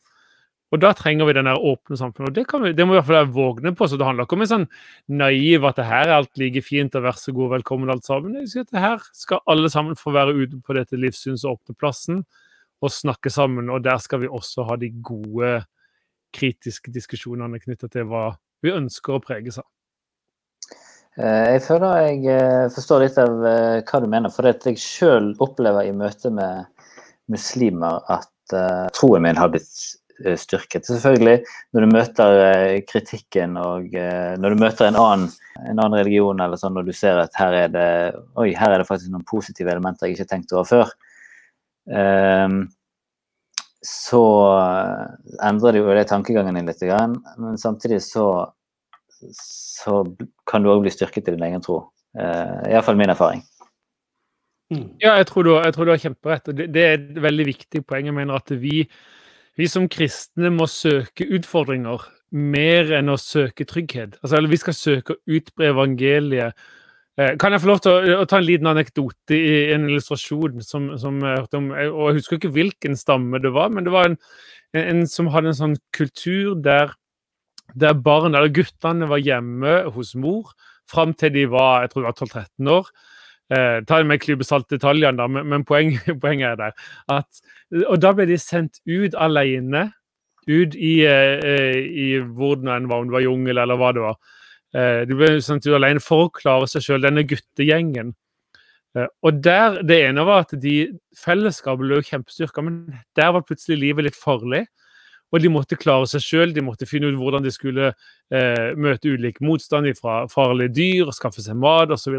Og 0.73 0.81
da 0.81 0.95
trenger 0.97 1.29
vi 1.29 1.35
den 1.37 1.51
der 1.51 1.61
åpne 1.61 1.99
samfunnet. 2.01 2.33
Og 2.33 2.37
det, 2.39 2.47
vi, 2.49 2.71
det 2.73 2.87
må 2.89 2.95
vi 2.95 2.97
i 2.97 3.01
hvert 3.03 3.09
fall 3.11 3.19
være 3.19 3.35
vågne 3.35 3.75
på. 3.77 3.87
så 3.87 3.99
Det 4.01 4.07
handler 4.09 4.25
ikke 4.25 4.39
om 4.39 4.45
en 4.47 4.53
sånn 4.55 4.71
naiv 5.21 5.67
at 5.69 5.77
det 5.77 5.85
her 5.85 6.07
er 6.07 6.15
alt 6.17 6.41
like 6.41 6.63
fint 6.65 6.97
og 6.97 7.05
vær 7.05 7.19
så 7.21 7.35
god, 7.37 7.51
velkommen 7.59 7.93
alt 7.93 8.09
sammen. 8.09 8.39
Jeg 8.41 8.65
at 8.65 8.81
her 8.81 9.05
skal 9.13 9.43
alle 9.53 9.69
sammen 9.71 9.99
få 10.01 10.15
være 10.17 10.33
ute 10.33 10.63
på 10.65 10.79
dette 10.79 10.97
livssynsåpne 10.97 11.77
plassen 11.77 12.23
og 12.81 12.95
snakke 12.95 13.31
sammen. 13.31 13.69
Og 13.69 13.85
der 13.85 14.01
skal 14.01 14.25
vi 14.25 14.33
også 14.33 14.65
ha 14.71 14.79
de 14.81 14.89
gode 15.05 15.59
kritiske 16.33 16.89
diskusjonene 16.95 17.61
knytta 17.61 17.93
til 17.93 18.09
hva 18.09 18.31
vi 18.63 18.75
ønsker 18.75 19.17
å 19.17 19.23
preges 19.23 19.59
av. 19.61 19.69
Eh, 21.21 21.47
jeg 21.57 21.65
føler 21.67 21.97
jeg 22.07 22.21
eh, 22.33 22.69
forstår 22.73 23.03
litt 23.05 23.19
av 23.21 23.43
eh, 23.45 23.81
hva 23.85 24.01
du 24.01 24.09
mener. 24.09 24.33
For 24.33 24.49
jeg 24.49 24.81
sjøl 24.81 25.33
opplever 25.45 25.89
i 25.89 25.97
møte 25.97 26.33
med 26.33 26.69
muslimer 27.33 28.03
at 28.13 28.29
troen 28.93 29.23
min 29.25 29.39
har 29.39 29.49
blitt 29.53 29.71
styrket. 30.37 30.85
Selvfølgelig, 30.85 31.39
når 31.73 31.85
du 31.85 31.93
møter 31.95 32.33
kritikken 32.85 33.55
og 33.57 33.95
når 33.95 34.53
du 34.53 34.61
møter 34.61 34.91
en 34.91 34.99
annen, 34.99 35.31
en 35.63 35.79
annen 35.79 35.97
religion, 35.97 36.43
eller 36.43 36.61
sånn, 36.61 36.75
når 36.77 36.91
du 36.91 36.93
ser 36.93 37.23
at 37.23 37.39
her 37.39 37.57
er 37.57 37.73
det 37.73 37.87
oi, 38.37 38.51
her 38.59 38.75
er 38.75 38.83
det 38.83 38.89
faktisk 38.91 39.15
noen 39.15 39.25
positive 39.31 39.73
elementer 39.73 40.11
jeg 40.11 40.19
ikke 40.19 40.27
har 40.27 40.31
tenkt 40.35 40.53
over 40.53 40.69
før, 40.69 40.93
um, 41.89 42.59
så 43.83 44.23
endrer 45.43 45.75
det 45.75 45.83
jo 45.83 45.95
det 45.97 46.09
tankegangen 46.11 46.59
din 46.59 46.69
litt. 46.71 46.83
Men 47.39 47.59
samtidig 47.59 48.03
så, 48.05 48.27
så 49.37 50.03
kan 50.49 50.63
du 50.63 50.71
òg 50.73 50.85
bli 50.85 50.93
styrket 50.95 51.31
i 51.31 51.37
din 51.37 51.49
egen 51.49 51.65
tro. 51.65 51.81
Uh, 52.19 52.63
Iallfall 52.69 52.99
min 53.01 53.11
erfaring. 53.11 53.43
Mm. 54.73 54.87
Ja, 55.03 55.17
jeg 55.19 55.27
tror, 55.29 55.45
du, 55.45 55.57
jeg 55.57 55.75
tror 55.75 55.89
du 55.89 55.93
har 55.93 56.05
kjemperett. 56.05 56.53
Det, 56.57 56.69
det 56.73 56.85
er 56.87 56.95
et 56.97 57.19
veldig 57.25 57.49
viktig 57.51 57.83
poeng. 57.89 58.09
Jeg 58.09 58.17
mener 58.17 58.39
at 58.39 58.55
vi 58.63 58.87
vi 59.61 59.69
som 59.69 59.89
kristne 59.91 60.49
må 60.53 60.67
søke 60.71 61.27
utfordringer 61.37 62.07
mer 62.33 62.93
enn 62.97 63.13
å 63.13 63.19
søke 63.21 63.67
trygghet. 63.69 64.17
Altså, 64.23 64.39
eller 64.39 64.53
vi 64.53 64.61
skal 64.63 64.77
søke 64.77 65.17
å 65.17 65.37
utbre 65.37 65.69
evangeliet. 65.75 66.57
Eh, 67.21 67.35
kan 67.37 67.53
jeg 67.53 67.61
få 67.61 67.69
lov 67.69 67.83
til 67.85 68.15
å, 68.15 68.25
ta 68.25 68.39
en 68.41 68.47
liten 68.47 68.71
anekdote 68.71 69.37
i 69.37 69.75
en 69.75 69.85
illustrasjon 69.85 70.63
som, 70.65 70.89
som 70.97 71.19
jeg 71.21 71.43
hørte 71.43 71.61
om? 71.61 71.69
og 71.75 72.07
Jeg 72.09 72.19
husker 72.23 72.39
ikke 72.39 72.55
hvilken 72.55 72.97
stamme 72.97 73.41
det 73.43 73.53
var, 73.53 73.69
men 73.69 73.85
det 73.85 73.93
var 73.93 74.09
en, 74.09 74.17
en, 74.81 75.05
som 75.11 75.29
hadde 75.35 75.53
en 75.53 75.59
sånn 75.59 75.79
kultur 75.93 76.55
der, 76.65 76.95
der 77.77 77.99
barn, 78.01 78.33
eller 78.33 78.53
guttene 78.55 79.11
var 79.11 79.21
hjemme 79.21 79.83
hos 79.93 80.15
mor 80.17 80.55
fram 80.89 81.13
til 81.17 81.35
de 81.37 81.47
var 81.53 81.85
jeg 81.85 81.93
tror 81.93 82.07
det 82.07 82.11
var 82.11 82.47
12-13 82.49 82.73
år. 82.79 82.93
Eh, 83.53 83.79
ta 83.85 84.01
med 84.01 84.17
en 84.17 84.23
klype 84.23 84.63
detaljene, 84.73 85.19
da, 85.21 85.29
men, 85.29 85.49
men 85.53 85.69
poeng, 85.69 85.93
poenget 86.23 86.55
er 86.55 86.61
der 86.63 86.87
at 87.13 87.43
Og 87.89 87.99
da 88.01 88.13
ble 88.17 88.27
de 88.29 88.39
sendt 88.41 88.81
ut 88.89 89.15
alene. 89.17 89.91
Ut 90.49 90.75
i, 90.75 91.05
eh, 91.07 91.77
i 91.77 92.07
hvor 92.19 92.57
det 92.57 92.73
var, 92.89 92.99
om 92.99 93.11
det 93.11 93.15
var 93.15 93.23
jungel 93.23 93.61
eller 93.63 93.79
hva 93.79 93.93
det 93.93 94.03
var. 94.03 94.17
De 94.73 95.17
ble 95.19 95.35
sendt 95.45 95.67
ut 95.69 95.75
alene 95.77 96.01
for 96.01 96.27
å 96.27 96.33
klare 96.33 96.69
seg 96.71 96.85
sjøl, 96.87 97.03
denne 97.05 97.27
guttegjengen. 97.29 98.15
Eh, 98.97 99.09
og 99.25 99.41
der, 99.43 99.83
Det 99.83 99.99
ene 100.09 100.25
var 100.25 100.45
at 100.45 100.55
de 100.61 100.93
fellesskapet 101.17 101.87
ble 101.87 102.03
kjempestyrka, 102.05 102.63
men 102.63 103.03
der 103.17 103.33
var 103.33 103.43
plutselig 103.43 103.79
livet 103.81 104.05
litt 104.05 104.19
farlig. 104.19 104.67
Og 105.33 105.41
de 105.41 105.49
måtte 105.49 105.79
klare 105.81 106.07
seg 106.07 106.21
sjøl, 106.21 106.53
de 106.53 106.61
måtte 106.61 106.87
finne 106.87 107.09
ut 107.09 107.17
hvordan 107.17 107.43
de 107.43 107.51
skulle 107.51 107.95
eh, 108.31 108.75
møte 108.77 109.09
ulik 109.09 109.41
motstand 109.41 109.89
fra 109.97 110.27
farlige 110.29 110.75
dyr, 110.77 111.13
skaffe 111.13 111.41
seg 111.41 111.57
mat 111.57 111.91
osv. 111.91 112.19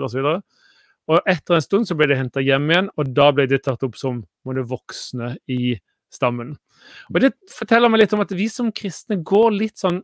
Og 1.03 1.19
etter 1.29 1.55
en 1.55 1.61
stund 1.61 1.85
så 1.85 1.97
ble 1.99 2.07
de 2.09 2.17
henta 2.17 2.41
hjem 2.41 2.71
igjen, 2.71 2.89
og 2.97 3.13
da 3.13 3.29
ble 3.31 3.45
de 3.45 3.59
tatt 3.61 3.83
opp 3.85 3.99
som 3.99 4.23
det 4.49 4.65
voksne 4.65 5.35
i 5.45 5.75
stammen. 6.09 6.55
Og 7.13 7.21
Det 7.21 7.33
forteller 7.53 7.91
meg 7.91 8.01
litt 8.01 8.13
om 8.13 8.23
at 8.23 8.33
vi 8.33 8.47
som 8.49 8.71
kristne 8.73 9.19
går 9.21 9.53
litt 9.53 9.77
sånn 9.77 10.01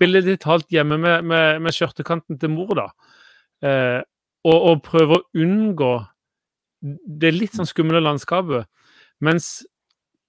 billedlig 0.00 0.38
talt 0.44 0.68
hjemme 0.72 0.98
med, 1.00 1.24
med, 1.28 1.62
med 1.64 1.74
skjørtekanten 1.74 2.38
til 2.40 2.52
mor, 2.52 2.74
da. 2.78 2.86
Eh, 3.64 4.00
og, 4.46 4.56
og 4.56 4.84
prøver 4.86 5.18
å 5.18 5.42
unngå 5.42 5.94
det 7.20 7.32
litt 7.34 7.56
sånn 7.56 7.68
skumle 7.68 8.02
landskapet. 8.04 8.68
Mens 9.24 9.64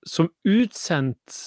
som 0.07 0.31
utsendt 0.47 1.41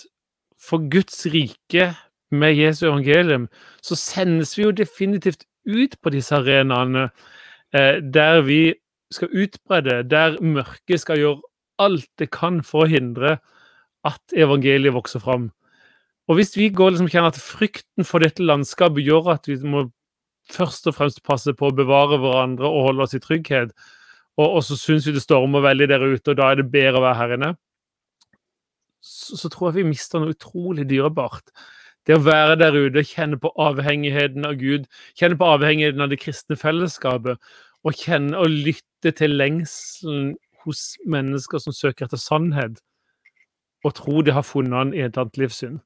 for 0.60 0.84
Guds 0.92 1.24
rike 1.32 1.90
med 2.30 2.54
Jesu 2.54 2.84
evangelium, 2.90 3.48
så 3.82 3.96
sendes 3.98 4.52
vi 4.58 4.68
jo 4.68 4.74
definitivt 4.76 5.48
ut 5.66 5.96
på 6.00 6.12
disse 6.12 6.36
arenaene 6.36 7.08
Eh, 7.72 8.02
der 8.14 8.40
vi 8.40 8.74
skal 9.10 9.28
utbrede, 9.32 10.02
der 10.10 10.40
mørket 10.42 11.00
skal 11.00 11.18
gjøre 11.18 11.42
alt 11.78 12.08
det 12.18 12.30
kan 12.34 12.62
for 12.66 12.84
å 12.84 12.90
hindre 12.90 13.36
at 14.06 14.34
evangeliet 14.34 14.94
vokser 14.94 15.22
fram. 15.22 15.50
Og 16.28 16.38
hvis 16.38 16.52
vi 16.58 16.68
går 16.74 16.92
liksom 16.92 17.08
kjenner 17.10 17.32
at 17.32 17.40
frykten 17.40 18.06
for 18.06 18.22
dette 18.22 18.44
landskapet 18.44 19.06
gjør 19.06 19.32
at 19.34 19.48
vi 19.50 19.56
må 19.66 19.86
først 20.50 20.88
og 20.90 20.96
fremst 20.98 21.22
passe 21.26 21.54
på 21.56 21.70
å 21.70 21.74
bevare 21.74 22.18
hverandre 22.20 22.68
og 22.68 22.86
holde 22.90 23.06
oss 23.06 23.16
i 23.16 23.22
trygghet, 23.22 23.72
og, 24.38 24.46
og 24.46 24.62
så 24.66 24.78
syns 24.78 25.06
vi 25.08 25.14
det 25.16 25.24
stormer 25.24 25.64
veldig 25.64 25.88
der 25.90 26.06
ute, 26.06 26.32
og 26.32 26.38
da 26.38 26.50
er 26.50 26.60
det 26.60 26.70
bedre 26.72 27.00
å 27.00 27.04
være 27.04 27.20
her 27.20 27.34
inne, 27.36 27.50
så, 29.00 29.38
så 29.40 29.50
tror 29.52 29.70
jeg 29.70 29.80
vi 29.80 29.90
mister 29.92 30.20
noe 30.20 30.34
utrolig 30.34 30.86
dyrebart. 30.90 31.52
Det 32.08 32.16
å 32.16 32.24
være 32.24 32.56
der 32.60 32.76
ute, 32.76 33.04
kjenne 33.06 33.38
på 33.40 33.52
avhengigheten 33.60 34.46
av 34.48 34.56
Gud, 34.60 34.86
kjenne 35.18 35.38
på 35.40 35.48
avhengigheten 35.54 36.04
av 36.04 36.12
det 36.12 36.20
kristne 36.22 36.56
fellesskapet, 36.60 37.40
og 37.80 37.96
kjenne 37.96 38.36
og 38.40 38.52
lytte 38.68 39.12
til 39.16 39.36
lengselen 39.40 40.34
hos 40.64 40.94
mennesker 41.08 41.62
som 41.62 41.76
søker 41.76 42.06
etter 42.06 42.20
sannhet, 42.20 42.80
og 43.84 43.94
tror 43.96 44.24
de 44.26 44.34
har 44.36 44.46
funnet 44.46 44.76
den 44.76 44.98
i 44.98 45.04
et 45.06 45.18
annet 45.20 45.38
livssyn. 45.40 45.78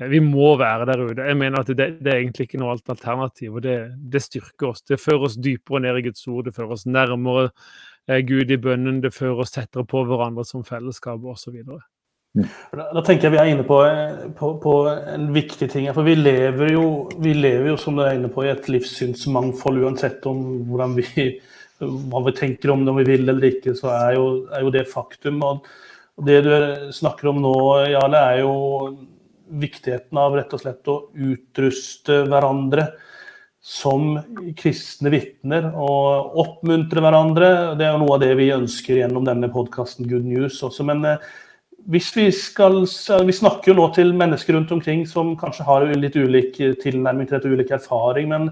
Eh, 0.00 0.08
vi 0.08 0.20
må 0.24 0.54
være 0.60 0.88
der 0.90 1.04
ute. 1.04 1.28
Jeg 1.28 1.38
mener 1.40 1.60
at 1.62 1.70
det, 1.72 1.88
det 2.00 2.12
er 2.12 2.22
egentlig 2.22 2.48
ikke 2.48 2.60
noe 2.62 2.74
alternativ. 2.76 3.54
og 3.54 3.62
det, 3.62 3.78
det, 4.12 4.22
styrker 4.22 4.72
oss. 4.72 4.82
Det 4.82 5.00
fører 5.00 5.28
oss 5.28 5.36
dypere 5.36 5.84
ned 5.84 6.00
i 6.00 6.08
Guds 6.08 6.26
ord, 6.26 6.44
det 6.44 6.56
fører 6.56 6.76
oss 6.76 6.86
nærmere 6.86 7.50
eh, 8.08 8.20
Gud 8.26 8.50
i 8.50 8.60
bønnen, 8.60 9.02
det 9.02 9.14
fører 9.14 9.44
oss 9.44 9.56
tettere 9.56 9.86
på 9.88 10.04
hverandre 10.08 10.44
som 10.44 10.64
fellesskap 10.64 11.24
osv. 11.24 11.62
Mm. 12.30 12.46
Da, 12.78 12.84
da 12.94 13.02
tenker 13.02 13.26
jeg 13.26 13.34
vi 13.34 13.40
er 13.42 13.48
inne 13.50 13.64
på, 13.66 13.80
på, 14.38 14.52
på, 14.62 14.74
en 14.88 15.30
viktig 15.34 15.70
ting. 15.72 15.88
For 15.94 16.06
vi 16.06 16.14
lever, 16.18 16.74
jo, 16.76 16.84
vi 17.18 17.34
lever 17.34 17.72
jo, 17.72 17.78
som 17.80 17.98
du 17.98 18.04
er 18.04 18.18
inne 18.18 18.30
på, 18.32 18.44
i 18.46 18.52
et 18.52 18.68
livssynsmangfold 18.70 19.82
uansett 19.82 20.26
om 20.30 20.44
hvordan 20.68 20.94
vi, 21.00 21.26
hva 21.80 22.22
vi 22.28 22.36
tenker 22.36 22.72
om 22.72 22.84
det, 22.84 22.92
om 22.92 23.00
vi 23.00 23.08
vil 23.08 23.26
eller 23.26 23.50
ikke, 23.50 23.74
så 23.78 23.90
er 23.96 24.18
jo, 24.18 24.26
er 24.54 24.66
jo 24.66 24.74
det 24.74 24.86
faktum. 24.92 25.42
Og 25.42 25.66
det 26.26 26.40
du 26.46 26.52
snakker 26.94 27.30
om 27.30 27.40
nå, 27.42 27.54
Jarle, 27.90 28.24
er 28.32 28.42
jo 28.42 28.54
viktigheten 29.50 30.18
av 30.20 30.36
rett 30.38 30.52
og 30.54 30.62
slett 30.62 30.90
å 30.90 30.98
utruste 31.10 32.22
hverandre 32.30 32.86
som 33.60 34.14
kristne 34.56 35.12
vitner 35.12 35.68
og 35.74 36.38
oppmuntre 36.40 37.02
hverandre. 37.04 37.50
Det 37.76 37.86
er 37.86 37.92
jo 37.92 38.02
noe 38.04 38.16
av 38.16 38.22
det 38.22 38.32
vi 38.38 38.48
ønsker 38.54 39.02
gjennom 39.02 39.26
denne 39.26 39.50
podkasten 39.52 40.08
Good 40.08 40.24
News 40.24 40.62
også. 40.64 40.86
Men 40.88 41.04
eh, 41.04 41.30
hvis 41.90 42.10
vi 42.16 42.26
skal 42.32 42.82
Vi 43.26 43.36
snakker 43.36 43.72
jo 43.72 43.78
nå 43.78 43.86
til 43.96 44.12
mennesker 44.16 44.54
rundt 44.56 44.72
omkring 44.72 45.06
som 45.08 45.32
kanskje 45.36 45.64
har 45.64 45.86
litt 45.96 46.16
ulik 46.16 46.56
tilnærming 46.82 47.28
til 47.28 47.36
dette, 47.38 47.52
ulik 47.52 47.72
erfaring. 47.72 48.28
Men 48.28 48.50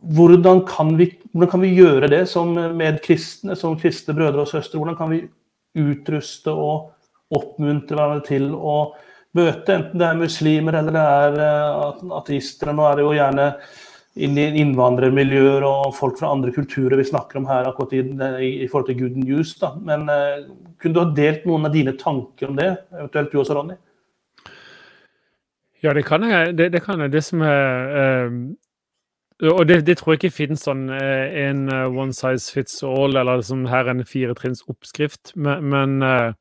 hvordan 0.00 0.64
kan 0.68 0.96
vi, 0.96 1.10
hvordan 1.32 1.50
kan 1.50 1.64
vi 1.64 1.74
gjøre 1.76 2.08
det 2.12 2.26
som 2.28 2.52
medkristne, 2.76 3.56
som 3.56 3.76
kristne 3.80 4.14
brødre 4.16 4.44
og 4.44 4.50
søstre? 4.50 4.78
Hvordan 4.78 4.96
kan 4.96 5.12
vi 5.12 5.24
utruste 5.76 6.52
og 6.52 6.92
oppmuntre 7.36 7.96
hverandre 7.96 8.26
til 8.26 8.52
å 8.54 8.78
møte, 9.36 9.74
enten 9.74 10.00
det 10.00 10.06
er 10.06 10.20
muslimer 10.20 10.78
eller 10.78 10.94
det 10.96 11.04
er 11.16 11.42
eh, 11.46 12.06
ateister? 12.20 12.72
Nå 12.72 12.86
er 12.88 12.98
det 12.98 13.06
jo 13.06 13.16
gjerne 13.16 13.50
inn 14.16 14.38
i 14.40 14.46
innvandrermiljøer 14.62 15.64
og 15.66 15.90
folk 15.96 16.16
fra 16.20 16.30
andre 16.32 16.52
kulturer 16.54 16.96
vi 16.96 17.04
snakker 17.04 17.40
om 17.40 17.48
her 17.50 17.68
akkurat 17.68 17.92
i, 17.98 18.04
i, 18.64 18.68
forhold 18.70 18.88
til 18.88 19.00
Good 19.02 19.18
News. 19.20 19.52
Da. 19.60 19.74
Men 19.76 20.06
uh, 20.08 20.46
kunne 20.80 20.96
du 20.96 21.02
ha 21.02 21.10
delt 21.18 21.44
noen 21.48 21.68
av 21.68 21.74
dine 21.74 21.92
tanker 22.00 22.48
om 22.48 22.56
det, 22.56 22.70
eventuelt 22.96 23.34
du 23.34 23.42
også, 23.42 23.58
Ronny? 23.58 23.76
Ja, 25.84 25.92
det 25.92 26.06
kan 26.08 26.24
jeg. 26.24 26.54
Det, 26.56 26.70
det, 26.72 26.80
kan 26.86 27.04
jeg. 27.04 27.12
det 27.12 27.22
som 27.26 27.44
er 27.44 27.92
uh, 27.92 28.38
Og 29.44 29.66
det, 29.68 29.82
det, 29.84 29.98
tror 29.98 30.14
jeg 30.14 30.22
ikke 30.22 30.32
finnes 30.32 30.62
sånn 30.64 30.86
uh, 30.88 31.26
en 31.36 31.66
one 31.68 32.14
size 32.16 32.48
fits 32.52 32.78
all, 32.86 33.18
eller 33.20 33.42
liksom 33.42 33.66
her 33.68 33.90
en 33.92 34.00
firetrinns 34.08 34.64
oppskrift. 34.70 35.34
Men, 35.36 35.66
men 35.72 36.36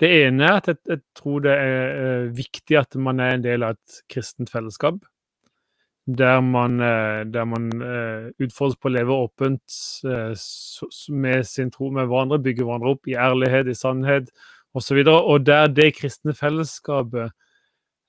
det 0.00 0.08
ene 0.22 0.46
er 0.46 0.62
at 0.62 0.70
jeg, 0.70 0.80
jeg 0.88 1.02
tror 1.18 1.44
det 1.44 1.58
er 1.60 2.32
viktig 2.36 2.80
at 2.80 2.96
man 2.96 3.20
er 3.20 3.36
en 3.36 3.44
del 3.44 3.66
av 3.66 3.76
et 3.76 4.00
kristent 4.12 4.52
fellesskap 4.52 5.02
der 6.06 6.40
man, 6.40 6.80
eh, 6.80 7.24
der 7.26 7.44
man 7.44 7.70
utfordres 8.38 8.76
på 8.78 8.88
å 8.88 8.94
leve 8.94 9.14
åpent 9.14 9.78
med 11.10 11.46
sin 11.46 11.70
tro 11.74 11.90
med 11.90 12.06
hverandre, 12.06 12.38
bygge 12.42 12.64
hverandre 12.64 12.92
opp 12.94 13.08
i 13.10 13.16
ærlighet, 13.18 13.66
i 13.66 13.74
sannhet 13.74 14.30
osv. 14.74 15.00
Og, 15.02 15.06
så 15.06 15.16
og 15.18 15.46
der 15.46 15.66
det 15.66 15.96
kristne 15.98 16.34
fellesskapet 16.34 17.34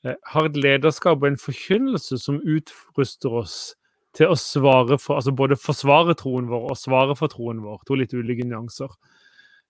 har 0.05 0.45
et 0.45 0.57
lederskap 0.57 1.23
og 1.23 1.27
en 1.27 1.41
forkynnelse 1.41 2.19
som 2.21 2.37
utruster 2.45 3.33
oss 3.33 3.57
til 4.17 4.33
å 4.33 4.37
svare 4.39 4.97
for, 5.01 5.19
altså 5.19 5.33
både 5.37 5.59
forsvare 5.61 6.15
troen 6.17 6.49
vår 6.49 6.71
og 6.71 6.79
svare 6.79 7.15
for 7.17 7.31
troen 7.31 7.61
vår. 7.63 7.81
To 7.87 7.97
litt 7.99 8.15
ulike 8.17 8.45
nyanser. 8.47 8.91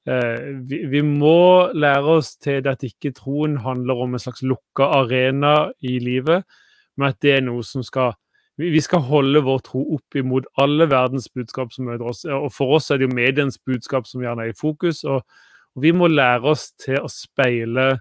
Vi, 0.08 0.78
vi, 0.88 1.02
må 1.04 1.68
lære 1.76 2.14
oss 2.22 2.38
til 2.40 2.68
at 2.72 2.86
ikke 2.88 3.12
troen 3.18 3.58
handler 3.60 4.06
om 4.06 4.16
en 4.16 4.24
slags 4.24 4.46
lukka 4.46 4.88
arena 5.02 5.74
i 5.84 5.98
livet, 6.00 6.48
men 6.96 7.12
at 7.12 7.20
det 7.26 7.34
er 7.36 7.44
noe 7.44 7.66
som 7.68 7.84
skal 7.84 8.16
vi 8.58 8.80
skal 8.82 9.04
holde 9.06 9.44
vår 9.46 9.60
tro 9.68 9.84
opp 9.94 10.16
imot 10.18 10.48
alle 10.58 10.88
verdens 10.90 11.28
budskap 11.30 11.70
som 11.76 11.86
møter 11.86 12.08
oss. 12.10 12.24
Og 12.26 12.50
For 12.56 12.80
oss 12.80 12.90
er 12.90 12.98
det 12.98 13.06
jo 13.06 13.14
mediens 13.14 13.60
budskap 13.62 14.08
som 14.10 14.24
gjerne 14.24 14.48
er 14.48 14.56
i 14.56 14.58
fokus. 14.58 15.04
Og 15.06 15.22
vi 15.78 15.92
må 15.94 16.10
lære 16.10 16.56
oss 16.56 16.72
til 16.82 16.98
å 16.98 17.12
speile 17.12 18.00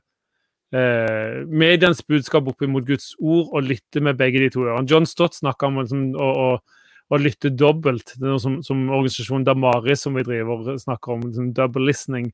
eh, 0.74 1.42
mediens 1.46 2.02
budskap 2.06 2.48
opp 2.50 2.64
mot 2.70 2.86
Guds 2.86 3.14
ord 3.18 3.52
og 3.52 3.68
lytte 3.68 4.02
med 4.02 4.18
begge 4.18 4.42
de 4.42 4.50
to 4.54 4.66
ørene. 4.66 4.88
John 4.90 5.06
Stott 5.06 5.38
snakker 5.38 5.70
om 5.70 5.80
liksom, 5.82 6.06
å, 6.18 6.30
å, 6.46 6.86
å, 7.10 7.20
lytte 7.20 7.52
dobbelt. 7.54 8.14
Det 8.16 8.24
er 8.24 8.34
noe 8.34 8.42
som, 8.42 8.60
som 8.66 8.86
organisasjonen 8.88 9.46
Damaris 9.46 10.06
som 10.06 10.16
vi 10.16 10.26
driver 10.26 10.76
snakker 10.82 11.16
om, 11.16 11.26
liksom, 11.28 11.52
double 11.56 11.86
listening. 11.86 12.32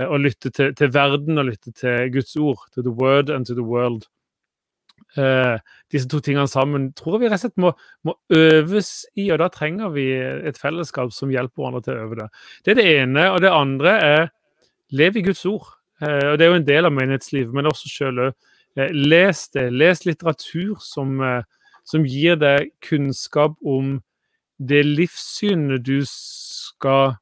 Eh, 0.00 0.08
å 0.08 0.18
lytte 0.20 0.52
til, 0.54 0.74
til 0.76 0.92
verden 0.94 1.40
og 1.40 1.48
lytte 1.52 1.74
til 1.76 2.10
Guds 2.14 2.36
ord. 2.36 2.66
To 2.74 2.84
the 2.84 2.94
word 2.94 3.32
and 3.32 3.46
to 3.46 3.56
the 3.56 3.66
world. 3.66 4.08
Uh, 5.14 5.60
disse 5.94 6.08
to 6.10 6.18
tingene 6.18 6.48
sammen 6.50 6.88
tror 6.98 7.20
vi 7.22 7.28
rett 7.30 7.38
og 7.38 7.44
slett 7.44 7.60
må, 7.62 7.68
må, 8.02 8.16
øves 8.34 9.04
i, 9.14 9.28
og 9.28 9.38
da 9.38 9.46
trenger 9.52 9.92
vi 9.94 10.08
et 10.10 10.58
fellesskap 10.58 11.12
som 11.14 11.30
hjelper 11.30 11.60
hverandre 11.62 11.82
til 11.86 11.94
å 11.94 12.06
øve 12.06 12.18
det. 12.18 12.26
Det 12.64 12.72
er 12.72 12.80
det 12.80 12.86
ene. 12.96 13.28
Og 13.30 13.38
det 13.44 13.52
andre 13.54 13.94
er 14.02 14.24
lev 14.94 15.20
i 15.20 15.24
Guds 15.28 15.44
ord. 15.50 15.70
Uh, 16.02 16.32
og 16.32 16.38
Det 16.38 16.46
er 16.46 16.52
jo 16.52 16.60
en 16.60 16.68
del 16.68 16.88
av 16.88 16.94
menighetslivet, 16.94 17.54
men 17.54 17.70
også 17.70 17.90
sjøl 17.90 18.22
òg. 18.28 18.38
Uh, 18.78 18.88
les 18.94 19.44
det. 19.54 19.68
Les 19.72 20.06
litteratur 20.06 20.78
som, 20.82 21.20
som, 21.84 22.06
gir 22.06 22.40
deg 22.40 22.72
kunnskap 22.82 23.54
om 23.62 24.00
det 24.58 24.84
livssynet 24.86 25.84
du 25.86 26.00
skal 26.08 27.18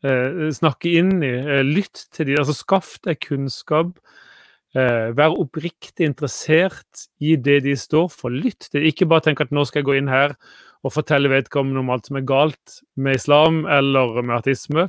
snakke 0.00 0.88
inn 0.96 1.18
i. 1.20 1.34
lytt 1.66 2.06
til 2.08 2.30
dem. 2.30 2.38
Altså 2.40 2.54
skaff 2.56 2.94
deg 3.04 3.18
kunnskap 3.20 3.98
Eh, 4.70 5.10
vær 5.18 5.34
oppriktig 5.34 6.06
interessert 6.06 7.08
i 7.18 7.34
det 7.34 7.64
de 7.64 7.74
står 7.74 8.06
for. 8.14 8.30
Lytt 8.30 8.68
til 8.70 8.86
Ikke 8.86 9.08
bare 9.10 9.26
tenk 9.26 9.40
at 9.42 9.50
nå 9.50 9.64
skal 9.66 9.82
jeg 9.82 9.88
gå 9.88 9.96
inn 9.98 10.10
her 10.10 10.36
og 10.86 10.94
fortelle 10.94 11.30
vedkommende 11.32 11.82
om 11.82 11.90
alt 11.90 12.06
som 12.06 12.20
er 12.20 12.28
galt 12.28 12.76
med 12.94 13.18
islam 13.18 13.64
eller 13.66 14.22
med 14.22 14.36
artisme, 14.38 14.86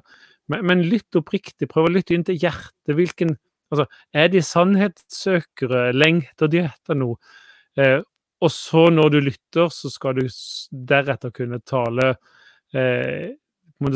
men, 0.52 0.66
men 0.68 0.86
lytt 0.92 1.18
oppriktig. 1.20 1.70
Prøv 1.72 1.90
å 1.90 1.94
lytte 1.94 2.16
inn 2.16 2.26
til 2.28 2.40
hjertet. 2.42 2.96
Hvilken, 2.98 3.36
altså, 3.74 3.88
er 4.14 4.32
de 4.34 4.44
sannhetssøkere? 4.46 5.90
Lengter 5.96 6.52
de 6.52 6.66
etter 6.68 7.00
noe? 7.00 7.20
Eh, 7.80 8.00
og 8.42 8.50
så, 8.54 8.88
når 8.90 9.14
du 9.14 9.20
lytter, 9.28 9.70
så 9.74 9.92
skal 9.94 10.18
du 10.18 10.26
deretter 10.90 11.34
kunne 11.36 11.62
tale 11.68 12.16
eh, 12.74 13.34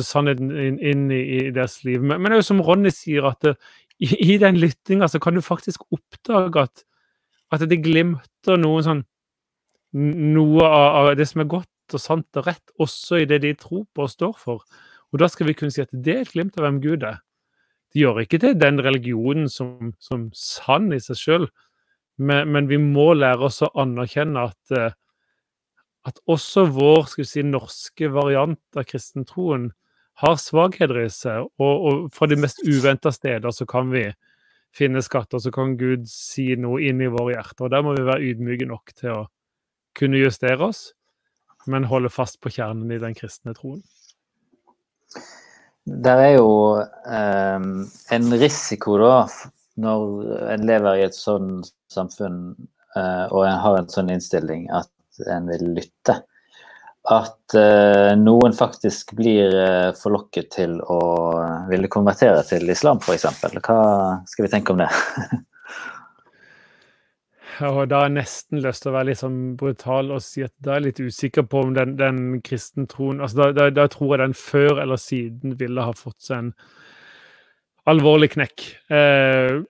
sannheten 0.06 0.52
inn, 0.52 0.78
inn, 0.82 1.08
i, 1.14 1.22
i 1.38 1.42
deres 1.54 1.80
liv. 1.86 2.02
Men, 2.02 2.20
men 2.20 2.32
det 2.32 2.38
er 2.38 2.44
jo 2.44 2.50
som 2.52 2.62
Ronny 2.66 2.92
sier, 2.94 3.26
at 3.30 3.42
det, 3.46 3.56
i, 4.00 4.36
i 4.36 4.38
den 4.42 4.60
lyttinga 4.60 5.08
så 5.08 5.22
kan 5.24 5.36
du 5.36 5.42
faktisk 5.42 5.86
oppdage 5.94 6.66
at, 6.68 6.84
at 7.54 7.64
det 7.70 7.84
glimter 7.84 8.60
noe 8.62 8.86
sånn 8.86 9.06
Noe 9.96 10.66
av, 10.68 10.96
av, 11.00 11.10
det 11.16 11.24
som 11.30 11.40
er 11.40 11.48
godt 11.48 11.94
og 11.96 12.02
sant 12.04 12.40
og 12.42 12.50
rett, 12.50 12.74
også 12.84 13.22
i 13.22 13.28
det 13.30 13.38
de 13.46 13.54
tror 13.56 13.86
på 13.96 14.04
og 14.04 14.10
står 14.12 14.34
for. 14.36 14.66
Og 15.16 15.22
da 15.22 15.30
skal 15.32 15.48
vi 15.48 15.56
kunne 15.56 15.72
si 15.72 15.80
at 15.80 15.94
det 15.94 16.12
er 16.12 16.26
et 16.26 16.34
glimt 16.34 16.58
av 16.60 16.66
hvem 16.66 16.82
Gud 16.84 17.06
er. 17.08 17.22
Det 17.94 18.02
gjør 18.02 18.18
ikke 18.26 18.42
til 18.44 18.58
den 18.60 18.82
religionen 18.84 19.48
som, 19.48 19.94
som 20.04 20.28
sann 20.36 20.92
i 20.92 21.00
seg 21.00 21.16
sjøl, 21.16 21.48
men, 22.20 22.52
men, 22.52 22.68
vi 22.68 22.76
må 22.80 23.14
lære 23.16 23.48
oss 23.48 23.62
å 23.64 23.72
anerkjenne 23.80 24.44
at, 24.50 24.76
eh, 24.76 24.92
at 26.08 26.20
også 26.32 26.66
vår 26.76 27.08
skal 27.12 27.24
vi 27.24 27.30
si, 27.30 27.46
norske 27.48 28.12
variant 28.12 28.80
av 28.80 28.88
kristentroen 28.92 29.70
har 30.20 30.36
svakheter 30.40 31.02
i 31.06 31.10
seg, 31.12 31.48
og, 31.60 31.88
og 31.88 32.06
fra 32.16 32.28
de 32.32 32.40
mest 32.40 32.60
uventa 32.68 33.12
steder 33.16 33.56
så 33.56 33.68
kan 33.68 33.92
vi 33.96 34.10
finne 34.76 35.04
skatter, 35.04 35.40
så 35.40 35.52
kan 35.56 35.78
Gud 35.80 36.08
si 36.12 36.54
noe 36.60 36.84
inn 36.84 37.00
i 37.04 37.12
våre 37.12 37.38
hjerter. 37.38 37.68
og 37.68 37.72
Der 37.72 37.84
må 37.88 37.96
vi 37.96 38.08
være 38.08 38.32
ydmyke 38.32 38.68
nok 38.68 38.96
til 39.00 39.16
å 39.16 39.22
kunne 39.96 40.20
justere 40.20 40.72
oss, 40.72 40.90
men 41.72 41.88
holde 41.88 42.12
fast 42.12 42.42
på 42.44 42.52
kjernen 42.52 42.92
i 42.92 43.00
den 43.00 43.16
kristne 43.16 43.56
troen. 43.56 43.84
Det 45.86 46.14
er 46.28 46.32
jo 46.36 46.52
eh, 46.82 47.66
en 48.18 48.38
risiko, 48.42 48.98
da, 49.02 49.18
når 49.82 50.32
en 50.56 50.66
lever 50.66 51.02
i 51.02 51.06
et 51.06 51.18
sånn 51.18 51.60
samfunn 51.94 52.40
eh, 52.98 53.26
og 53.30 53.44
en 53.46 53.60
har 53.62 53.80
en 53.80 53.92
sånn 53.92 54.10
innstilling 54.14 54.66
at 54.74 54.92
en 55.32 55.52
vil 55.52 55.70
lytte 55.78 56.20
at 57.06 57.54
uh, 57.54 58.14
noen 58.18 58.56
faktisk 58.58 59.14
blir 59.18 59.54
uh, 59.54 59.92
forlokket 59.98 60.48
til 60.56 60.80
å 60.82 61.02
ville 61.70 61.90
konvertere 61.92 62.42
til 62.48 62.66
islam, 62.74 62.98
f.eks. 62.98 63.28
Hva 63.62 63.82
skal 64.26 64.48
vi 64.48 64.52
tenke 64.52 64.74
om 64.74 64.82
det? 64.82 64.90
Og 67.64 67.86
da 67.88 68.02
har 68.02 68.10
jeg 68.10 68.16
nesten 68.18 68.60
lyst 68.64 68.84
til 68.84 68.92
å 68.92 68.96
være 68.98 69.10
litt 69.12 69.22
sånn 69.22 69.40
brutal 69.60 70.10
og 70.16 70.24
si 70.24 70.44
at 70.44 70.52
da 70.64 70.74
er 70.74 70.82
jeg 70.82 70.86
litt 70.88 71.04
usikker 71.08 71.46
på 71.48 71.62
om 71.64 71.76
den, 71.76 71.94
den 72.00 72.20
kristentroen 72.44 73.22
altså 73.24 73.46
da, 73.46 73.52
da, 73.56 73.68
da, 73.72 73.86
tror 73.92 74.16
jeg 74.16 74.24
den 74.24 74.36
før 74.40 74.82
eller 74.84 75.00
siden 75.00 75.56
ville 75.60 75.86
ha 75.86 75.94
fått 75.96 76.26
seg 76.26 76.42
en 76.42 76.52
alvorlig 77.92 78.34
knekk. 78.34 78.66
Eh, 78.98 79.62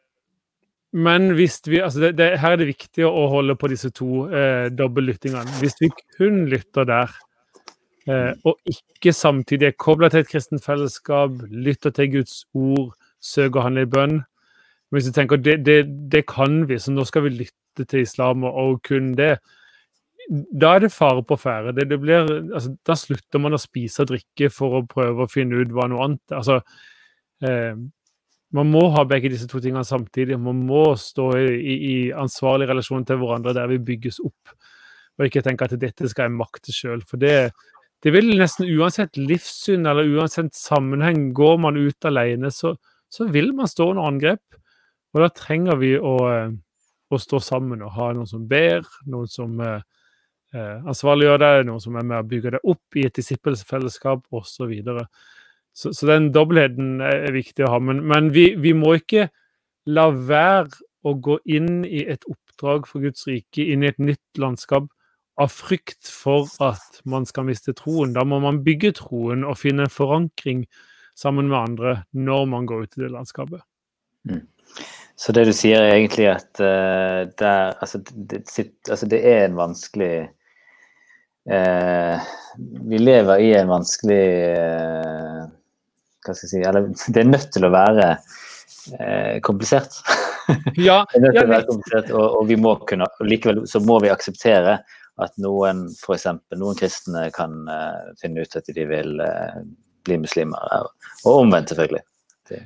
men 0.95 1.27
hvis 1.35 1.59
vi 1.67 1.81
altså 1.83 2.05
det, 2.05 2.13
det, 2.17 2.27
Her 2.39 2.55
er 2.55 2.61
det 2.61 2.69
viktig 2.69 3.03
å 3.03 3.25
holde 3.33 3.57
på 3.59 3.67
disse 3.67 3.91
to 3.91 4.25
eh, 4.31 4.71
dobbeltlyttingene. 4.71 5.57
Hvis 5.59 5.75
vi 5.81 5.91
kun 6.15 6.45
lytter 6.51 6.87
der, 6.87 7.11
eh, 8.07 8.31
og 8.47 8.55
ikke 8.71 9.13
samtidig 9.13 9.67
er 9.69 9.75
kobla 9.77 10.09
til 10.09 10.23
et 10.23 10.31
kristent 10.31 10.63
fellesskap, 10.63 11.35
lytter 11.51 11.91
til 11.91 12.13
Guds 12.19 12.45
ord, 12.55 12.95
søker 13.19 13.65
han 13.65 13.81
i 13.81 13.85
bønn 13.89 14.21
Hvis 14.93 15.09
du 15.09 15.11
tenker 15.11 15.37
det, 15.41 15.65
det, 15.65 15.83
det 16.11 16.23
kan 16.29 16.63
vi, 16.69 16.79
så 16.79 16.93
nå 16.93 17.03
skal 17.09 17.25
vi 17.25 17.35
lytte 17.41 17.64
til 17.83 18.05
islam 18.05 18.45
og, 18.47 18.79
kun 18.87 19.11
det. 19.17 19.35
Da 20.31 20.75
er 20.75 20.85
det 20.85 20.93
fare 20.95 21.21
på 21.27 21.37
ferde. 21.37 21.75
Det, 21.75 21.89
det 21.91 21.99
blir, 22.01 22.23
altså, 22.55 22.71
da 22.87 22.95
slutter 22.97 23.43
man 23.43 23.57
å 23.57 23.61
spise 23.61 24.05
og 24.05 24.13
drikke 24.13 24.49
for 24.53 24.79
å 24.79 24.87
prøve 24.89 25.25
å 25.25 25.31
finne 25.31 25.59
ut 25.59 25.75
hva 25.75 25.89
noe 25.91 26.07
annet 26.07 26.33
altså, 26.33 26.61
eh, 27.45 27.75
man 28.55 28.71
må 28.71 28.85
ha 28.93 29.03
begge 29.07 29.31
disse 29.33 29.47
to 29.51 29.59
tingene 29.59 29.85
samtidig. 29.87 30.37
Man 30.39 30.63
må 30.67 30.87
stå 30.99 31.29
i, 31.39 31.75
i 31.75 31.95
ansvarlig 32.15 32.69
relasjon 32.69 33.05
til 33.07 33.19
hverandre 33.19 33.55
der 33.57 33.69
vi 33.71 33.81
bygges 33.83 34.21
opp, 34.23 34.53
og 35.17 35.27
ikke 35.27 35.43
tenke 35.45 35.67
at 35.67 35.75
dette 35.81 36.09
skal 36.11 36.29
jeg 36.29 36.37
makte 36.37 36.75
sjøl. 36.75 37.03
For 37.09 37.21
det, 37.21 37.51
det, 38.03 38.13
vil 38.15 38.35
nesten 38.39 38.69
uansett 38.77 39.19
livssyn 39.19 39.87
eller 39.89 40.07
uansett 40.07 40.53
sammenheng, 40.55 41.31
går 41.35 41.57
man 41.65 41.79
ut 41.79 42.07
alene, 42.07 42.51
så, 42.53 42.75
så 43.11 43.27
vil 43.31 43.51
man 43.57 43.71
stå 43.71 43.89
under 43.91 44.07
angrep. 44.07 44.61
Og 45.15 45.23
da 45.23 45.31
trenger 45.31 45.79
vi 45.79 45.93
å, 45.95 46.15
eh, 46.31 46.55
å, 47.11 47.19
stå 47.21 47.41
sammen 47.43 47.83
og 47.85 47.93
ha 47.97 48.09
noen 48.15 48.29
som 48.29 48.47
ber, 48.49 48.85
noen 49.09 49.29
som 49.31 49.59
eh, 49.61 49.81
eh 50.55 50.87
ansvarliggjør 50.87 51.41
det, 51.43 51.53
noen 51.69 51.83
som 51.83 51.95
er 51.99 52.07
med 52.07 52.19
å 52.21 52.27
bygge 52.29 52.55
det 52.55 52.63
opp 52.63 52.99
i 52.99 53.05
et 53.07 53.15
disippelfellesskap 53.15 54.25
osv. 54.31 54.73
Så, 55.75 55.91
så 55.91 56.07
den 56.07 56.31
dobbeltheten 56.35 57.01
er 57.03 57.31
viktig 57.35 57.65
å 57.65 57.75
ha. 57.75 57.79
Men, 57.83 58.03
men 58.07 58.31
vi, 58.35 58.53
vi, 58.55 58.73
må 58.73 58.95
ikke 58.99 59.29
la 59.85 60.09
være 60.09 60.71
å 61.05 61.13
gå 61.21 61.39
inn 61.45 61.83
i 61.85 62.05
et 62.09 62.23
oppdrag 62.31 62.87
for 62.89 63.03
Guds 63.03 63.27
rike, 63.29 63.65
inn 63.65 63.83
i 63.83 63.91
et 63.91 64.01
nytt 64.01 64.41
landskap, 64.41 64.87
av 65.35 65.51
frykt 65.51 66.07
for 66.07 66.47
at 66.63 67.01
man 67.03 67.25
skal 67.27 67.47
miste 67.49 67.73
troen. 67.75 68.13
Da 68.15 68.23
må 68.23 68.39
man 68.43 68.61
bygge 68.63 68.93
troen 69.01 69.43
og 69.43 69.59
finne 69.59 69.89
forankring 69.91 70.63
sammen 71.15 71.49
med 71.51 71.59
andre 71.59 71.95
når 72.15 72.45
man 72.51 72.67
går 72.69 72.85
ut 72.85 72.97
i 72.97 73.03
det 73.03 73.11
landskapet. 73.11 73.63
Mm. 74.29 74.45
Så 75.15 75.31
det 75.31 75.45
du 75.47 75.53
sier 75.55 75.79
er 75.79 75.95
egentlig 75.95 76.27
at 76.33 76.59
uh, 76.59 77.23
der, 77.39 77.75
altså, 77.79 78.01
det, 78.03 78.43
altså, 78.89 79.07
det, 79.07 79.21
er 79.23 79.45
en 79.45 79.55
vanskelig 79.55 80.11
uh, 81.51 82.25
Vi 82.89 82.99
lever 82.99 83.43
i 83.45 83.53
en 83.55 83.71
vanskelig 83.71 84.25
uh, 84.59 85.45
hva 86.25 86.35
skal 86.35 86.47
jeg 86.47 86.51
si, 86.51 86.61
eller 86.67 86.89
det 87.15 87.21
er 87.21 87.31
nødt 87.31 87.51
til 87.53 87.67
å 87.67 87.73
være 87.73 88.11
eh, 88.97 89.35
komplisert. 89.45 89.99
Ja, 90.77 90.99
det 91.09 91.17
er 91.17 91.21
nødt 91.23 91.35
til 91.37 91.47
å 91.47 91.51
være 91.51 91.67
komplisert, 91.69 92.09
og, 92.13 92.25
og, 92.39 92.43
vi 92.49 92.57
må 92.61 92.75
kunne, 92.89 93.07
likevel 93.25 93.63
så 93.69 93.79
må 93.81 93.99
vi 94.01 94.11
akseptere 94.13 94.75
at 95.21 95.37
noen 95.41 95.85
f.eks. 95.93 96.27
noen 96.57 96.77
kristne 96.77 97.27
kan 97.33 97.55
finne 98.21 98.41
ut 98.45 98.57
at 98.57 98.69
de 98.73 98.85
vil 98.89 99.15
bli 100.05 100.19
muslimer, 100.21 100.89
og 101.25 101.31
omvendt 101.31 101.73
selvfølgelig. 101.73 102.03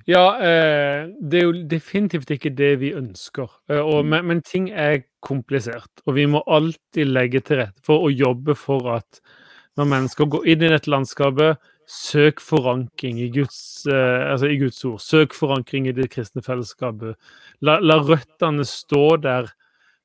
Ja, 0.09 0.23
eh, 0.43 1.07
det 1.21 1.39
er 1.39 1.45
jo 1.47 1.65
definitivt 1.71 2.31
ikke 2.35 2.51
det 2.55 2.73
vi 2.81 2.93
ønsker. 2.97 3.47
Og, 3.77 4.03
mm. 4.03 4.09
men, 4.11 4.29
men, 4.31 4.41
ting 4.45 4.69
er 4.71 5.05
komplisert, 5.23 6.03
og 6.05 6.15
vi 6.19 6.27
må 6.27 6.43
alltid 6.47 7.11
legge 7.11 7.43
til 7.45 7.63
rette 7.63 7.83
for 7.85 8.07
å 8.07 8.13
jobbe 8.13 8.55
for 8.59 8.91
at 8.97 9.21
når 9.79 9.87
mennesker 9.93 10.27
går 10.27 10.47
inn 10.51 10.65
i 10.65 10.71
dette 10.73 10.91
landskapet, 10.91 11.59
Søk 11.89 12.37
forankring 12.37 13.17
i 13.17 13.31
Guds, 13.33 13.87
eh, 13.89 14.31
altså 14.31 14.45
i 14.45 14.59
Guds 14.61 14.83
ord. 14.85 14.99
Søk 15.01 15.33
forankring 15.33 15.87
i 15.89 15.93
det 15.97 16.11
kristne 16.13 16.43
fellesskapet. 16.45 17.17
La, 17.65 17.79
la 17.81 17.95
røttene 17.97 18.61
stå 18.67 19.05
der 19.23 19.49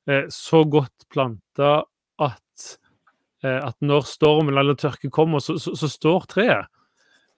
eh, 0.09 0.25
så 0.33 0.63
godt 0.65 1.05
planta 1.13 1.83
at, 2.25 2.65
eh, 3.45 3.59
at 3.59 3.77
når 3.85 4.07
stormen 4.09 4.57
eller 4.57 4.79
tørke 4.81 5.11
kommer, 5.13 5.43
så, 5.45 5.59
så, 5.61 5.75
så 5.77 5.91
står 5.91 6.25
treet. 6.33 6.71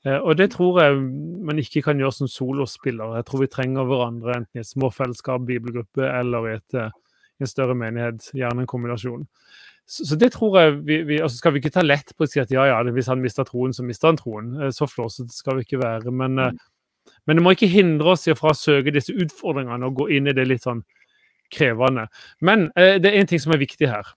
Eh, 0.06 0.18
og 0.18 0.38
det 0.38 0.52
tror 0.54 0.82
jeg 0.82 1.00
man 1.48 1.60
ikke 1.60 1.82
kan 1.82 2.00
gjøre 2.00 2.16
som 2.20 2.30
solospiller. 2.32 3.16
Jeg 3.18 3.26
tror 3.28 3.44
vi 3.44 3.52
trenger 3.52 3.88
hverandre 3.88 4.36
enten 4.42 4.60
i 4.60 4.64
et 4.64 4.70
småfellesskap, 4.70 5.46
bibelgruppe 5.48 6.06
eller 6.06 6.48
i, 6.48 6.58
et, 6.60 6.78
eh, 6.78 6.92
i 7.40 7.46
en 7.46 7.52
større 7.52 7.76
menighet. 7.76 8.30
Gjerne 8.38 8.64
en 8.64 8.70
kombinasjon. 8.70 9.26
Så, 9.88 10.06
så, 10.06 10.18
det 10.20 10.34
tror 10.36 10.60
jeg 10.60 10.74
vi, 10.86 11.02
vi 11.08 11.22
altså 11.24 11.38
skal 11.40 11.54
vi 11.56 11.62
ikke 11.64 11.72
ta 11.78 11.84
lett 11.86 12.12
på 12.18 12.26
å 12.26 12.30
si 12.30 12.42
at 12.44 12.52
ja, 12.52 12.66
ja, 12.68 12.82
hvis 12.92 13.08
han 13.08 13.22
mister 13.24 13.48
troen, 13.48 13.74
så 13.74 13.86
mister 13.88 14.12
han 14.12 14.20
troen. 14.20 14.52
Eh, 14.62 14.74
så 14.76 14.90
flåsete 14.90 15.34
skal 15.34 15.58
vi 15.58 15.68
ikke 15.68 15.82
være. 15.82 16.12
Men, 16.12 16.38
mm. 16.38 16.62
men 17.26 17.40
det 17.40 17.46
må 17.46 17.56
ikke 17.56 17.72
hindre 17.72 18.14
oss 18.14 18.28
fra 18.38 18.54
å 18.54 18.58
søke 18.58 18.94
disse 18.94 19.16
utfordringene 19.16 19.90
og 19.90 20.04
gå 20.04 20.12
inn 20.20 20.30
i 20.30 20.36
det 20.38 20.48
litt 20.48 20.68
sånn 20.68 20.86
krevende. 21.54 22.10
Men 22.44 22.66
det 22.76 23.08
er 23.08 23.22
en 23.22 23.30
ting 23.30 23.40
som 23.40 23.54
er 23.56 23.62
viktig 23.62 23.88
her. 23.88 24.10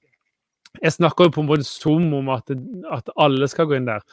Jeg 0.80 0.94
snakker 0.96 1.28
jo 1.28 1.34
på 1.34 1.42
en 1.42 1.48
måte 1.50 1.66
som 1.68 2.06
om 2.16 2.30
at, 2.32 2.52
at 2.92 3.10
alle 3.20 3.48
skal 3.52 3.68
gå 3.68 3.76
inn 3.76 3.88
der. 3.88 4.04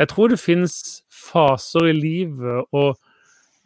Jeg 0.00 0.08
tror 0.12 0.32
det 0.32 0.40
finnes 0.40 0.76
faser 1.12 1.90
i 1.90 1.96
livet 1.96 2.64
og 2.72 2.94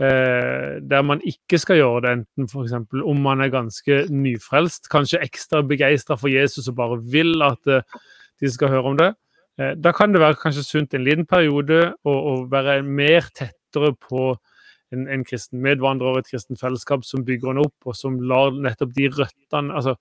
eh, 0.03 0.79
der 0.83 1.07
man 1.07 1.23
ikke 1.27 1.61
skal 1.63 1.79
gjøre 1.79 2.03
det, 2.07 2.15
enten 2.19 2.51
f.eks. 2.51 2.75
om 2.99 3.23
man 3.23 3.45
er 3.45 3.55
ganske 3.55 4.05
nyfrelst, 4.11 4.91
kanskje 4.91 5.23
ekstra 5.27 5.63
begeistra 5.63 6.19
for 6.19 6.33
Jesus 6.33 6.71
og 6.71 6.79
bare 6.81 7.01
vil 7.13 7.43
at 7.47 7.71
eh, 7.71 7.99
de 8.43 8.51
skal 8.51 8.75
høre 8.75 8.93
om 8.93 8.99
det. 8.99 9.13
Eh, 9.59 9.75
da 9.79 9.93
kan 9.95 10.15
det 10.15 10.23
være 10.23 10.39
kanskje 10.43 10.67
sunt 10.67 10.95
en 10.95 11.07
liten 11.07 11.27
periode 11.27 11.93
å, 12.07 12.45
være 12.51 12.81
mer 12.83 13.27
tettere 13.35 13.95
på 14.09 14.31
en, 14.95 15.07
en 15.07 15.25
kristen 15.27 15.61
medvandrer 15.63 16.15
og 16.15 16.23
et 16.23 16.31
kristent 16.31 16.61
fellesskap 16.61 17.05
som 17.05 17.27
bygger 17.27 17.53
han 17.53 17.65
opp, 17.67 17.77
og 17.87 17.97
som 17.99 18.19
lar 18.19 18.55
nettopp 18.55 18.95
de 18.97 19.11
røttene 19.13 19.75
altså, 19.75 19.99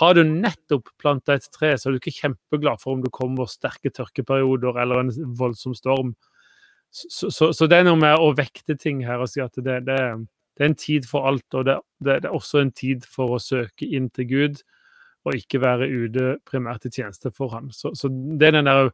Har 0.00 0.14
du 0.16 0.22
nettopp 0.24 0.88
planta 1.00 1.36
et 1.36 1.48
tre, 1.52 1.74
så 1.76 1.88
er 1.88 1.94
du 1.94 2.00
ikke 2.00 2.14
kjempeglad 2.16 2.80
for 2.80 2.96
om 2.96 3.02
du 3.04 3.10
kommer 3.12 3.50
sterke 3.50 3.92
tørkeperioder 3.92 4.78
eller 4.80 5.02
en 5.02 5.10
voldsom 5.36 5.74
storm. 5.76 6.14
Så, 6.92 7.30
så, 7.30 7.50
så, 7.52 7.66
det 7.68 7.78
er 7.80 7.86
noe 7.88 8.00
med 8.00 8.20
å 8.20 8.32
vekte 8.36 8.76
ting 8.76 9.00
her 9.04 9.22
og 9.24 9.30
si 9.32 9.40
at 9.44 9.56
det, 9.56 9.78
det, 9.88 9.98
det 10.56 10.64
er 10.64 10.70
en 10.70 10.76
tid 10.76 11.08
for 11.08 11.28
alt. 11.28 11.46
Og 11.56 11.66
det, 11.68 11.78
det, 12.04 12.18
er 12.20 12.32
også 12.32 12.62
en 12.62 12.72
tid 12.76 13.04
for 13.08 13.36
å 13.36 13.40
søke 13.42 13.88
inn 13.88 14.10
til 14.12 14.28
Gud, 14.28 14.62
og 15.22 15.38
ikke 15.38 15.60
være 15.62 15.88
ute 15.88 16.36
primært 16.48 16.88
i 16.88 16.92
tjeneste 16.92 17.30
for 17.34 17.52
ham. 17.54 17.70
Så, 17.72 17.92
så 17.96 18.10
det 18.10 18.48
er 18.48 18.58
den 18.58 18.68
der 18.68 18.90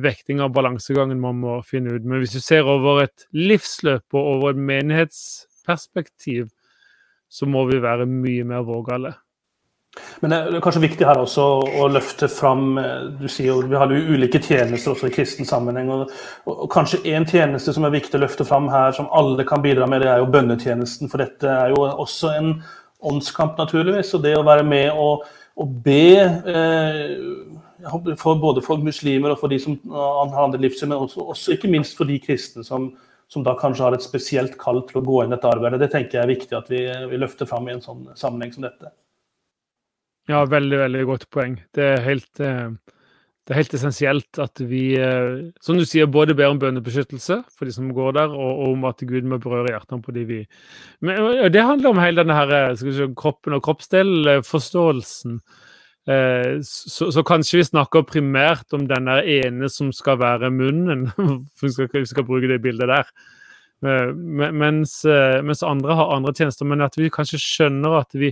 vektinga 0.00 0.46
og 0.46 0.54
balansegangen 0.56 1.20
man 1.20 1.40
må 1.40 1.58
finne 1.66 1.96
ut. 1.96 2.04
Men 2.04 2.22
hvis 2.22 2.36
du 2.36 2.42
ser 2.44 2.68
over 2.68 3.06
et 3.06 3.26
livsløp 3.36 4.16
og 4.16 4.32
over 4.36 4.52
et 4.52 4.60
menighetsperspektiv, 4.72 6.50
så 7.28 7.48
må 7.50 7.64
vi 7.70 7.80
være 7.82 8.06
mye 8.08 8.44
mer 8.46 8.64
vågale. 8.68 9.16
Men 10.20 10.32
det 10.32 10.38
er 10.38 10.64
kanskje 10.64 10.82
viktig 10.84 11.06
her 11.08 11.20
også 11.20 11.44
å 11.80 11.88
løfte 11.92 12.28
fram 12.32 12.78
eh, 12.80 13.08
du 13.20 13.26
sier 13.28 13.50
jo, 13.50 13.58
Vi 13.68 13.78
har 13.80 13.92
jo 13.92 14.16
ulike 14.16 14.40
tjenester 14.42 14.92
også 14.92 15.10
i 15.10 15.14
kristen 15.14 15.48
sammenheng. 15.48 15.90
Og, 15.92 16.12
og 16.48 16.66
Kanskje 16.72 17.02
én 17.12 17.26
tjeneste 17.28 17.74
som 17.76 17.86
er 17.86 17.94
viktig 17.94 18.18
å 18.18 18.24
løfte 18.24 18.46
fram 18.48 18.70
her, 18.72 18.94
som 18.96 19.10
alle 19.16 19.44
kan 19.48 19.64
bidra 19.64 19.88
med, 19.90 20.04
det 20.04 20.12
er 20.12 20.22
jo 20.22 20.30
bønnetjenesten. 20.32 21.12
For 21.12 21.24
dette 21.24 21.52
er 21.52 21.74
jo 21.74 21.84
også 21.88 22.32
en 22.36 22.52
åndskamp, 23.06 23.58
naturligvis. 23.60 24.14
Og 24.16 24.24
det 24.24 24.36
å 24.38 24.44
være 24.46 24.66
med 24.66 24.90
og, 24.92 25.26
og 25.56 25.80
be 25.84 26.08
eh, 26.24 27.16
for 28.20 28.40
både 28.40 28.64
for 28.64 28.80
muslimer 28.82 29.34
og 29.34 29.40
for 29.42 29.52
de 29.52 29.60
som 29.62 29.76
har 29.92 30.46
andre 30.46 30.60
livssyn, 30.64 30.90
men 30.90 31.06
også, 31.06 31.28
også, 31.32 31.56
ikke 31.56 31.70
minst 31.72 31.96
for 31.98 32.08
de 32.08 32.18
kristne 32.22 32.64
som, 32.64 32.90
som 33.32 33.44
da 33.46 33.56
kanskje 33.58 33.84
har 33.84 33.96
et 33.96 34.04
spesielt 34.04 34.56
kall 34.60 34.80
til 34.88 35.00
å 35.00 35.04
gå 35.06 35.22
inn 35.22 35.32
i 35.32 35.36
dette 35.36 35.50
arbeidet. 35.50 35.82
Det 35.84 35.92
tenker 35.92 36.18
jeg 36.18 36.24
er 36.24 36.32
viktig 36.32 36.56
at 36.56 36.72
vi, 36.72 36.86
vi 37.12 37.20
løfter 37.20 37.48
fram 37.48 37.68
i 37.68 37.76
en 37.76 37.84
sånn 37.84 38.08
sammenheng 38.16 38.54
som 38.56 38.64
dette. 38.64 38.92
Ja, 40.26 40.42
veldig, 40.50 40.78
veldig 40.80 41.06
godt 41.06 41.28
poeng. 41.30 41.54
Det 41.74 41.84
er 41.86 42.00
helt, 42.02 42.40
eh, 42.42 42.70
det 43.46 43.52
er 43.52 43.60
helt 43.60 43.74
essensielt 43.78 44.40
at 44.42 44.58
vi, 44.58 44.96
eh, 44.98 45.52
som 45.62 45.78
du 45.78 45.84
sier, 45.86 46.06
både 46.10 46.34
ber 46.34 46.50
om 46.50 46.58
bønnebeskyttelse 46.58 47.44
for 47.54 47.64
de 47.64 47.72
som 47.72 47.92
går 47.94 48.16
der, 48.18 48.34
og, 48.34 48.72
om 48.72 48.84
at 48.90 48.98
Gud 49.06 49.22
må 49.22 49.38
berøre 49.38 49.70
hjertene 49.70 50.02
på 50.02 50.14
de 50.16 50.24
vi 50.26 50.40
Men 51.00 51.52
det 51.52 51.62
handler 51.62 51.90
om 51.90 52.02
hele 52.02 52.24
denne 52.24 52.34
her, 52.34 52.50
eh, 52.50 52.74
si, 52.74 52.90
kroppen 53.14 53.54
og 53.54 53.62
kroppsdelforståelsen. 53.62 55.40
Så, 56.06 57.10
så, 57.10 57.22
kanskje 57.26 57.58
vi 57.58 57.64
snakker 57.66 58.04
primært 58.06 58.70
om 58.72 58.84
denne 58.86 59.24
ene 59.26 59.66
som 59.68 59.90
skal 59.90 60.20
være 60.20 60.52
munnen, 60.54 61.08
for 61.58 61.66
vi 61.66 61.72
skal, 61.72 61.88
vi 61.92 62.06
skal 62.06 62.24
bruke 62.24 62.46
det 62.46 62.62
bildet 62.62 62.86
der. 62.86 63.10
Mens, 63.82 65.02
mens 65.42 65.64
andre 65.66 65.96
har 65.98 66.14
andre 66.14 66.32
tjenester. 66.32 66.64
Men 66.64 66.86
at 66.86 66.94
vi 66.94 67.10
kanskje 67.10 67.42
skjønner 67.42 67.98
at 67.98 68.14
vi, 68.14 68.30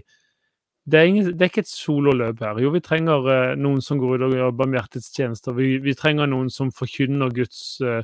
det 0.85 0.99
er, 0.99 1.09
ingen, 1.09 1.25
det 1.33 1.41
er, 1.41 1.49
ikke 1.49 1.65
et 1.65 1.71
sololøp 1.71 2.43
her. 2.45 2.59
Jo, 2.61 2.71
vi 2.75 2.83
trenger 2.85 3.25
uh, 3.25 3.57
noen 3.57 3.81
som 3.85 3.97
går 4.01 4.19
ut 4.19 4.27
og 4.27 4.37
gjør 4.37 4.55
barmhjertighetstjenester. 4.59 5.57
Vi, 5.57 5.79
vi 5.81 5.95
trenger 5.97 6.29
noen 6.29 6.51
som 6.53 6.73
forkynner 6.77 7.33
Guds 7.33 7.79
uh, 7.81 8.03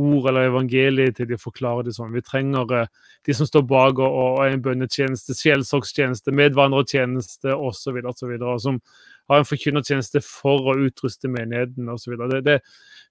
ord 0.00 0.30
eller 0.30 0.48
evangeliet 0.48 1.18
til 1.18 1.28
de 1.28 1.38
forklarer 1.38 1.84
det 1.84 1.92
sånn. 1.98 2.14
Vi 2.16 2.24
trenger 2.24 2.72
uh, 2.72 3.12
de 3.28 3.36
som 3.36 3.48
står 3.48 3.66
bak 3.68 4.00
og, 4.00 4.08
og 4.08 4.40
er 4.40 4.56
en 4.56 4.64
bønnetjeneste, 4.64 5.36
sjelsorgstjeneste, 5.36 6.32
medvandrertjeneste 6.32 7.52
osv., 7.52 8.00
osv., 8.08 8.34
som 8.64 8.80
har 9.28 9.40
en 9.42 9.48
forkynnertjeneste 9.48 10.24
for 10.24 10.72
å 10.72 10.78
utruste 10.84 11.28
menigheten 11.32 11.92
osv. 11.92 12.16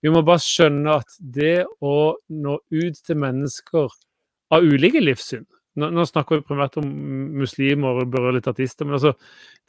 Vi 0.02 0.14
må 0.14 0.26
bare 0.26 0.42
skjønne 0.42 1.02
at 1.04 1.20
det 1.22 1.68
å 1.86 1.98
nå 2.34 2.60
ut 2.74 3.06
til 3.06 3.22
mennesker 3.22 3.94
av 4.54 4.66
ulike 4.66 5.02
livssyn 5.06 5.46
nå, 5.80 5.90
nå, 5.90 6.06
snakker 6.10 6.40
vi 6.40 6.48
primært 6.48 6.78
om 6.82 6.90
muslimer 7.40 8.04
og 8.04 8.12
berører 8.14 8.38
litt 8.40 8.50
ateister, 8.52 8.88
men 8.88 9.00
altså, 9.00 9.14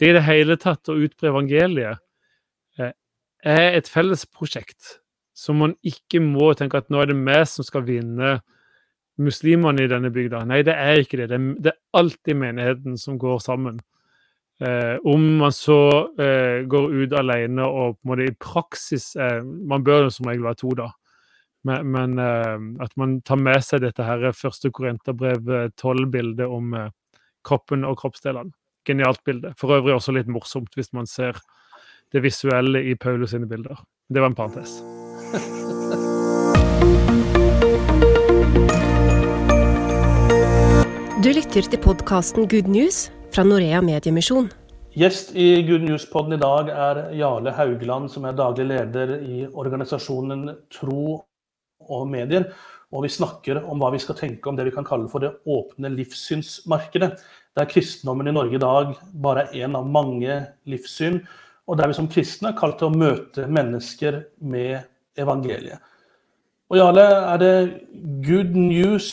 det 0.00 0.10
i 0.10 0.16
det 0.16 0.24
hele 0.26 0.58
tatt 0.60 0.90
å 0.92 0.98
utbre 0.98 1.30
evangeliet 1.32 2.02
eh, 2.80 2.92
er 3.44 3.78
et 3.78 3.90
felles 3.90 4.26
prosjekt 4.26 4.98
som 5.34 5.58
man 5.60 5.74
ikke 5.86 6.20
må 6.22 6.52
tenke 6.58 6.78
at 6.78 6.92
nå 6.92 7.00
er 7.02 7.10
det 7.10 7.18
vi 7.18 7.40
som 7.50 7.66
skal 7.66 7.86
vinne 7.86 8.36
muslimene 9.20 9.84
i 9.84 9.90
denne 9.90 10.10
bygda. 10.14 10.44
Nei, 10.46 10.62
det 10.66 10.74
er 10.78 11.02
ikke 11.02 11.18
det. 11.20 11.28
Det 11.30 11.38
er, 11.38 11.50
det 11.62 11.72
er 11.72 12.00
alltid 12.00 12.38
menigheten 12.38 12.96
som 12.98 13.18
går 13.18 13.42
sammen. 13.42 13.80
Eh, 14.62 14.96
om 15.10 15.22
man 15.40 15.52
så 15.54 15.78
eh, 16.14 16.62
går 16.70 16.92
ut 16.94 17.14
alene 17.18 17.64
og 17.66 17.96
på 17.96 18.04
en 18.06 18.10
måte 18.12 18.26
i 18.28 18.34
praksis 18.38 19.08
eh, 19.18 19.40
Man 19.42 19.82
bør 19.82 20.06
som 20.14 20.28
regel 20.30 20.46
være 20.46 20.60
to, 20.60 20.70
da. 20.78 20.92
Men, 21.64 21.88
men 21.90 22.18
uh, 22.20 22.84
at 22.84 22.92
man 23.00 23.18
tar 23.24 23.40
med 23.40 23.62
seg 23.64 23.82
dette 23.84 24.04
her 24.04 24.26
første 24.36 24.70
Korinterbrev 24.74 25.72
12-bildet 25.80 26.44
om 26.44 26.74
uh, 26.76 26.90
kroppen 27.44 27.86
og 27.88 27.98
kroppsdelene. 28.02 28.52
Genialt 28.84 29.22
bilde. 29.24 29.54
For 29.56 29.78
øvrig 29.78 29.96
også 29.96 30.12
litt 30.12 30.28
morsomt 30.28 30.74
hvis 30.76 30.92
man 30.92 31.08
ser 31.08 31.40
det 32.12 32.20
visuelle 32.24 32.84
i 32.84 32.94
Paulus 33.00 33.32
sine 33.32 33.48
bilder. 33.48 33.80
Det 34.12 34.20
var 34.20 34.32
en 34.32 34.36
parentes. 34.36 34.76
Du 41.24 41.30
lytter 41.32 41.64
til 41.64 41.80
podkasten 41.80 42.44
Good 42.52 42.68
News 42.68 43.06
fra 43.32 43.46
Norea 43.48 43.80
Mediemisjon. 43.80 44.50
Gjest 44.94 45.32
i 45.34 45.62
Good 45.66 45.86
News-podden 45.88 46.36
i 46.36 46.42
dag 46.42 46.68
er 46.68 47.00
Jarle 47.16 47.54
Haugland, 47.56 48.10
som 48.12 48.28
er 48.28 48.36
daglig 48.36 48.68
leder 48.68 49.16
i 49.24 49.46
organisasjonen 49.48 50.50
Tro 50.70 51.24
og 51.88 52.08
medier. 52.10 52.48
Og 52.94 53.06
vi 53.06 53.10
snakker 53.10 53.62
om 53.64 53.80
hva 53.82 53.90
vi 53.94 54.02
skal 54.02 54.18
tenke 54.18 54.50
om 54.50 54.58
det 54.58 54.68
vi 54.68 54.74
kan 54.74 54.86
kalle 54.86 55.08
for 55.10 55.24
det 55.24 55.32
åpne 55.50 55.90
livssynsmarkedet. 55.96 57.10
Der 57.58 57.70
kristendommen 57.70 58.30
i 58.30 58.34
Norge 58.34 58.58
i 58.58 58.62
dag 58.62 58.92
bare 59.22 59.48
er 59.48 59.66
en 59.66 59.78
av 59.80 59.88
mange 59.88 60.38
livssyn. 60.70 61.22
Og 61.66 61.78
der 61.80 61.90
vi 61.90 61.96
som 61.96 62.10
kristne 62.10 62.52
er 62.52 62.58
kalt 62.58 62.78
til 62.80 62.90
å 62.90 62.94
møte 62.94 63.48
mennesker 63.50 64.20
med 64.44 64.84
evangeliet. 65.18 65.82
Og 66.72 66.78
Jarle, 66.80 67.04
er 67.04 67.40
det 67.42 67.54
good 68.24 68.54
news 68.56 69.10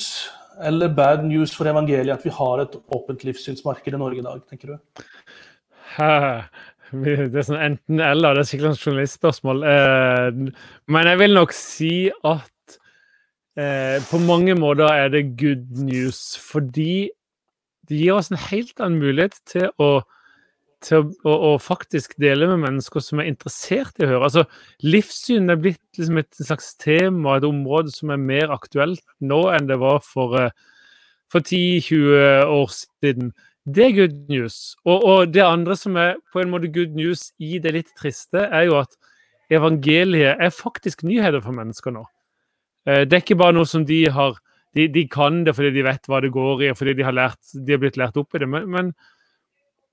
eller 0.62 0.92
bad 0.94 1.24
news 1.26 1.54
for 1.56 1.70
evangeliet 1.70 2.14
at 2.14 2.26
vi 2.26 2.34
har 2.34 2.62
et 2.64 2.76
åpent 2.96 3.24
livssynsmarked 3.26 3.96
i 3.96 4.00
Norge 4.00 4.22
i 4.22 4.26
dag, 4.26 4.44
tenker 4.50 4.74
du? 4.74 4.78
Det 6.92 7.40
er 7.40 7.48
sånn 7.48 7.62
enten-eller, 7.64 8.36
det 8.36 8.44
er 8.44 8.50
sikkert 8.50 8.76
et 8.76 8.86
journalistspørsmål. 8.86 9.62
Eh, 9.64 10.40
men 10.92 11.08
jeg 11.08 11.20
vil 11.22 11.38
nok 11.38 11.54
si 11.56 11.94
at 12.28 12.52
Eh, 13.60 14.00
på 14.08 14.20
mange 14.24 14.54
måter 14.56 14.88
er 14.88 15.10
det 15.12 15.34
good 15.40 15.66
news, 15.76 16.38
fordi 16.40 17.10
det 17.90 17.98
gir 18.00 18.16
oss 18.16 18.30
en 18.32 18.40
helt 18.40 18.78
annen 18.80 19.02
mulighet 19.02 19.36
til 19.50 19.66
å, 19.76 19.90
til 20.80 21.10
å, 21.28 21.34
å, 21.34 21.50
faktisk 21.60 22.16
dele 22.24 22.48
med 22.48 22.62
mennesker 22.64 23.04
som 23.04 23.20
er 23.20 23.28
interessert 23.28 24.00
i 24.00 24.06
å 24.06 24.12
høre. 24.14 24.30
Altså, 24.30 24.46
Livssyn 24.88 25.52
er 25.52 25.60
blitt 25.60 26.00
liksom 26.00 26.22
et 26.22 26.40
slags 26.40 26.72
tema, 26.80 27.36
et 27.36 27.48
område 27.48 27.92
som 27.92 28.14
er 28.16 28.24
mer 28.24 28.56
aktuelt 28.56 29.04
nå 29.20 29.42
enn 29.52 29.68
det 29.68 29.82
var 29.84 30.00
for, 30.06 30.38
eh, 30.40 30.56
for 31.28 31.44
10-20 31.44 32.48
år 32.56 32.72
siden. 32.78 33.36
Det 33.68 33.90
er 33.90 33.98
good 34.00 34.16
news. 34.32 34.78
Og, 34.86 35.04
og, 35.04 35.36
det 35.36 35.44
andre 35.44 35.76
som 35.76 36.00
er 36.00 36.16
på 36.32 36.40
en 36.40 36.56
måte 36.56 36.72
good 36.72 36.96
news 36.96 37.34
i 37.36 37.60
det 37.60 37.76
litt 37.76 37.92
triste, 38.00 38.48
er 38.48 38.70
jo 38.72 38.80
at 38.80 38.96
evangeliet 39.52 40.40
er 40.40 40.56
faktisk 40.56 41.04
nyheter 41.04 41.44
for 41.44 41.52
mennesker 41.60 42.00
nå. 42.00 42.08
Eh, 42.88 43.04
det 43.06 43.18
er 43.18 43.24
ikke 43.24 43.40
bare 43.42 43.56
noe 43.58 43.70
som 43.70 43.86
de 43.88 44.04
har 44.14 44.40
de, 44.76 44.86
de, 44.88 45.04
kan 45.12 45.42
det 45.44 45.54
fordi 45.58 45.74
de 45.76 45.84
vet 45.84 46.08
hva 46.08 46.22
det 46.24 46.32
går 46.32 46.62
i, 46.64 46.70
og 46.72 46.78
fordi 46.80 46.96
de 46.96 47.04
har, 47.04 47.16
lært, 47.16 47.42
de 47.52 47.74
har 47.76 47.82
blitt 47.82 47.98
lært 48.00 48.16
opp 48.20 48.38
i 48.38 48.40
det. 48.40 48.48
Men, 48.48 48.70
men 48.72 48.94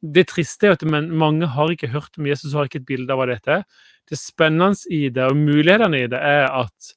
det 0.03 0.29
triste 0.31 0.68
er 0.68 0.77
at 0.77 0.85
mange 0.87 1.48
har 1.51 1.72
ikke 1.72 1.90
hørt 1.90 2.14
om 2.20 2.29
Jesus 2.29 2.53
og 2.53 2.61
har 2.61 2.70
ikke 2.70 2.85
et 2.85 2.90
bilde 2.92 3.11
av 3.11 3.18
hva 3.18 3.27
dette 3.33 3.57
er. 3.57 3.64
Det 4.09 4.18
spennende 4.20 4.79
i 4.94 5.09
det, 5.11 5.27
og 5.27 5.37
mulighetene 5.37 6.05
i 6.05 6.11
det, 6.11 6.20
er 6.22 6.46
at 6.46 6.92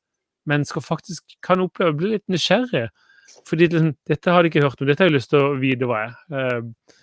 mennesker 0.50 0.84
faktisk 0.86 1.40
kan 1.44 1.64
oppleve 1.64 1.94
å 1.94 1.98
bli 1.98 2.14
litt 2.14 2.28
nysgjerrige. 2.32 2.92
Fordi 3.50 3.68
liksom, 3.72 3.96
dette 4.10 4.36
har 4.36 4.44
de 4.44 4.52
ikke 4.52 4.64
hørt 4.68 4.82
om, 4.82 4.90
dette 4.90 5.04
har 5.04 5.10
jeg 5.10 5.18
lyst 5.18 5.34
til 5.34 5.42
å 5.42 5.58
vite 5.58 5.90
hva 5.90 6.04
er. 6.06 6.16
Eh, 6.38 6.98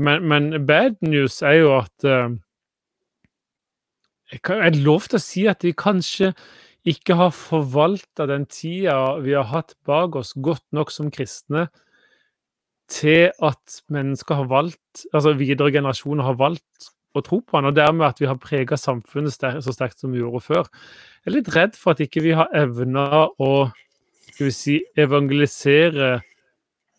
men, 0.00 0.24
men 0.28 0.66
bad 0.66 0.96
news 1.04 1.42
er 1.44 1.58
jo 1.58 1.74
at 1.76 2.06
uh, 2.08 2.32
jeg, 4.32 4.40
kan, 4.40 4.62
jeg 4.64 4.80
lov 4.80 5.04
til 5.04 5.18
å 5.18 5.20
si 5.20 5.44
at 5.50 5.60
de 5.60 5.74
kanskje 5.76 6.30
ikke 6.88 7.14
har 7.18 7.34
forvalta 7.36 8.26
den 8.26 8.46
tida 8.50 8.96
vi 9.22 9.36
har 9.36 9.46
hatt 9.52 9.76
bak 9.86 10.16
oss, 10.18 10.32
godt 10.34 10.64
nok 10.74 10.90
som 10.90 11.12
kristne 11.14 11.68
til 12.90 13.30
at 13.40 13.78
mennesker 13.92 14.42
har 14.42 14.50
valgt, 14.50 15.04
altså 15.14 15.32
videre 15.38 15.72
generasjoner 15.72 16.26
har 16.26 16.36
valgt 16.40 16.90
å 17.16 17.22
tro 17.24 17.38
på 17.44 17.58
han, 17.58 17.68
og 17.70 17.76
dermed 17.76 18.08
at 18.08 18.20
vi 18.20 18.28
har 18.28 18.40
prega 18.40 18.76
samfunnet 18.76 19.36
så 19.36 19.74
sterkt 19.74 20.00
som 20.00 20.12
vi 20.12 20.20
gjorde 20.20 20.42
før. 20.44 20.68
Jeg 21.22 21.30
er 21.30 21.36
litt 21.36 21.54
redd 21.54 21.78
for 21.78 21.94
at 21.94 22.02
ikke 22.04 22.24
vi 22.24 22.34
har 22.36 22.50
evna 22.56 23.28
å 23.40 23.52
skal 24.32 24.48
vi 24.48 24.54
si, 24.56 24.76
evangelisere 24.96 26.22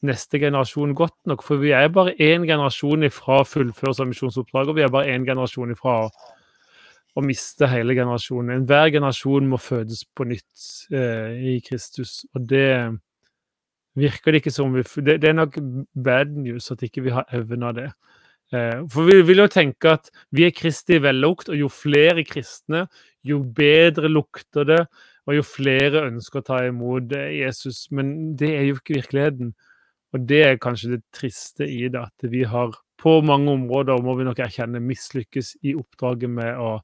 neste 0.06 0.40
generasjon 0.42 0.94
godt 0.98 1.16
nok. 1.30 1.44
For 1.46 1.62
vi 1.62 1.74
er 1.76 1.90
bare 1.94 2.14
én 2.22 2.46
generasjon 2.48 3.08
ifra 3.08 3.42
fullførelse 3.48 4.04
av 4.04 4.12
misjonsoppdraget, 4.12 4.70
og 4.70 4.78
vi 4.78 4.86
er 4.86 4.94
bare 4.94 5.16
én 5.16 5.26
generasjon 5.28 5.74
ifra 5.74 6.04
å 6.06 6.12
å 7.14 7.24
miste 7.26 7.68
hele 7.70 7.96
generasjonen. 7.98 8.56
Enhver 8.58 8.92
generasjon 8.94 9.50
må 9.50 9.60
fødes 9.62 10.04
på 10.16 10.26
nytt 10.30 10.68
eh, 10.94 11.36
i 11.54 11.58
Kristus. 11.66 12.24
Og 12.34 12.48
det 12.50 12.70
virker 14.00 14.34
det 14.34 14.42
ikke 14.42 14.54
som 14.54 14.74
vi 14.74 14.82
det, 15.06 15.20
det, 15.22 15.30
er 15.30 15.38
nok 15.38 15.60
bad 15.94 16.34
news 16.34 16.72
at 16.74 16.82
ikke 16.86 17.06
vi 17.06 17.14
har 17.14 17.28
evna 17.36 17.74
det. 17.78 17.90
Eh, 18.54 18.82
for 18.92 19.10
vi 19.10 19.20
vil 19.26 19.44
jo 19.44 19.50
tenke 19.52 19.94
at 20.00 20.10
vi 20.34 20.48
er 20.48 20.56
Kristi 20.58 20.98
vellukt, 21.04 21.52
og 21.54 21.60
jo 21.60 21.70
flere 21.70 22.26
kristne, 22.26 22.88
jo 23.24 23.44
bedre 23.46 24.10
lukter 24.10 24.66
det, 24.68 24.82
og 25.30 25.38
jo 25.38 25.44
flere 25.46 26.08
ønsker 26.10 26.42
å 26.42 26.48
ta 26.48 26.64
imot 26.68 27.14
Jesus. 27.14 27.86
Men 27.94 28.34
det 28.40 28.56
er 28.58 28.66
jo 28.68 28.80
ikke 28.80 28.98
virkeligheten. 28.98 29.54
Og 30.14 30.26
det 30.30 30.42
er 30.46 30.60
kanskje 30.62 30.96
det 30.96 31.06
triste 31.16 31.66
i 31.66 31.88
det, 31.90 32.02
at 32.02 32.28
vi 32.30 32.44
har 32.46 32.74
på 33.02 33.20
mange 33.26 33.52
områder, 33.52 34.02
må 34.04 34.14
vi 34.18 34.26
nok 34.28 34.42
erkjenne, 34.44 34.82
mislykkes 34.84 35.56
i 35.66 35.74
oppdraget 35.78 36.32
med 36.32 36.60
å 36.62 36.76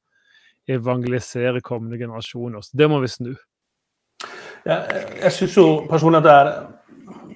evangelisere 0.76 1.62
kommende 1.66 2.00
generasjoner. 2.00 2.62
Så 2.66 2.78
det 2.78 2.90
må 2.92 3.00
vi 3.04 3.12
snu. 3.12 3.32
Ja, 4.68 4.82
jeg 5.24 5.32
syns 5.36 5.56
jo 5.58 5.68
personlig 5.90 6.20
at 6.20 6.28
det 6.28 6.34
er, 6.36 6.50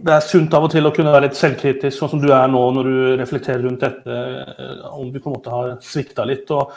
det 0.04 0.16
er, 0.16 0.26
sunt 0.28 0.56
av 0.58 0.68
og 0.68 0.74
til 0.74 0.88
å 0.88 0.92
kunne 0.96 1.14
være 1.14 1.30
litt 1.30 1.40
selvkritisk, 1.40 1.96
sånn 1.96 2.12
som 2.16 2.24
du 2.24 2.30
er 2.36 2.52
nå 2.52 2.64
når 2.76 2.90
du 2.90 2.98
reflekterer 3.22 3.64
rundt 3.64 3.86
dette, 3.86 4.20
eh, 4.58 4.84
om 4.92 5.08
du 5.12 5.22
på 5.22 5.32
en 5.32 5.38
måte 5.38 5.54
har 5.54 5.72
svikta 5.84 6.28
litt. 6.28 6.52
og 6.52 6.74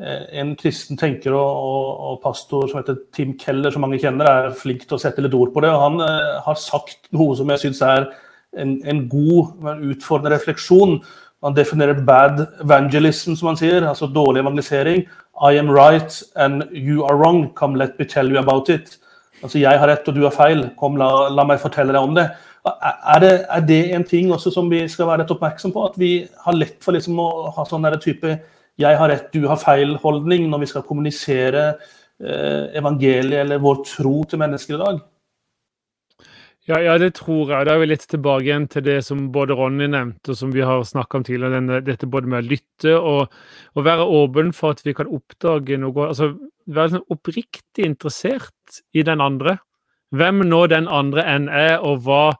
eh, 0.00 0.26
En 0.42 0.54
kristen 0.58 0.98
tenker 1.00 1.36
og, 1.36 1.46
og, 1.70 1.88
og, 2.08 2.20
pastor 2.24 2.66
som 2.68 2.82
heter 2.82 2.98
Tim 3.14 3.36
Keller, 3.38 3.70
som 3.70 3.86
mange 3.86 4.02
kjenner, 4.02 4.30
er 4.30 4.58
flink 4.58 4.88
til 4.88 4.98
å 4.98 5.02
sette 5.02 5.22
litt 5.22 5.38
ord 5.38 5.54
på 5.54 5.62
det. 5.64 5.70
og 5.70 5.84
Han 5.86 6.02
eh, 6.04 6.38
har 6.48 6.60
sagt 6.60 7.12
noe 7.14 7.38
som 7.38 7.54
jeg 7.54 7.66
syns 7.68 7.84
er 7.86 8.10
en, 8.58 8.80
en 8.86 9.04
god, 9.10 9.54
men 9.62 9.86
utfordrende 9.94 10.34
refleksjon. 10.34 10.98
Han 11.44 11.54
definerer 11.54 12.00
bad 12.06 12.46
evangelism, 12.64 13.34
som 13.36 13.52
han 13.52 13.58
sier, 13.60 13.84
altså 13.86 14.08
dårlig 14.10 14.40
evangelisering, 14.42 15.04
i 15.42 15.58
am 15.58 15.70
right 15.70 16.22
and 16.36 16.64
you 16.72 17.04
are 17.04 17.16
wrong. 17.16 17.50
Come, 17.54 17.74
let 17.74 17.98
me 17.98 18.04
tell 18.04 18.28
you 18.30 18.38
about 18.38 18.68
it. 18.68 18.98
Altså, 19.42 19.58
jeg 19.58 19.78
har 19.78 19.88
rett 19.88 20.08
og 20.08 20.14
du 20.14 20.22
har 20.22 20.34
feil. 20.34 20.68
Kom, 20.78 20.96
la, 20.96 21.28
la 21.28 21.44
meg 21.44 21.60
fortelle 21.62 21.92
deg 21.92 22.02
om 22.02 22.14
det. 22.16 22.28
Er, 22.64 23.18
det. 23.20 23.32
er, 23.50 23.60
det. 23.60 23.80
en 23.94 24.04
ting 24.04 24.32
også 24.32 24.50
som 24.54 24.70
vi 24.70 24.86
skal 24.88 25.10
være 25.10 25.24
litt 25.24 25.32
oppmerksom 25.34 25.74
på? 25.74 25.84
At 25.90 25.98
vi 26.00 26.12
har 26.46 26.56
lett 26.56 26.78
for 26.84 26.96
liksom 26.96 27.18
å 27.20 27.50
ha 27.52 27.64
sånn 27.68 27.84
type 28.00 28.38
'jeg 28.76 28.98
har 28.98 29.08
rett, 29.08 29.32
du 29.32 29.46
har 29.46 29.56
feil'-holdning 29.56 30.48
når 30.50 30.58
vi 30.60 30.66
skal 30.66 30.82
kommunisere 30.82 31.76
eh, 32.18 32.74
evangeliet 32.74 33.44
eller 33.44 33.58
vår 33.62 33.84
tro 33.86 34.24
til 34.24 34.38
mennesker 34.38 34.74
i 34.74 34.78
dag? 34.78 34.98
Ja, 36.64 36.78
ja, 36.80 36.94
det 36.96 37.10
tror 37.18 37.50
jeg. 37.52 37.66
Da 37.68 37.74
er 37.74 37.80
vi 37.82 37.90
litt 37.90 38.06
tilbake 38.08 38.46
igjen 38.46 38.64
til 38.72 38.86
det 38.86 38.96
som 39.04 39.26
både 39.32 39.52
Ronny 39.58 39.84
nevnte, 39.92 40.32
og 40.32 40.38
som 40.38 40.52
vi 40.54 40.62
har 40.64 40.80
snakka 40.88 41.20
om 41.20 41.26
tidligere. 41.26 41.58
Denne, 41.58 41.80
dette 41.84 42.08
både 42.08 42.30
med 42.32 42.40
å 42.40 42.48
lytte 42.54 42.94
og, 42.96 43.34
og, 43.74 43.82
være 43.84 44.06
åpen 44.08 44.54
for 44.56 44.72
at 44.72 44.80
vi 44.86 44.94
kan 44.96 45.10
oppdage 45.12 45.76
noe 45.80 46.08
Altså 46.08 46.30
være 46.64 46.94
sånn 46.94 47.04
oppriktig 47.12 47.84
interessert 47.84 48.80
i 48.96 49.04
den 49.04 49.20
andre. 49.20 49.58
Hvem 50.16 50.40
nå 50.48 50.64
den 50.72 50.88
andre 50.88 51.26
enn 51.28 51.50
er, 51.52 51.76
og 51.84 52.06
hva 52.08 52.32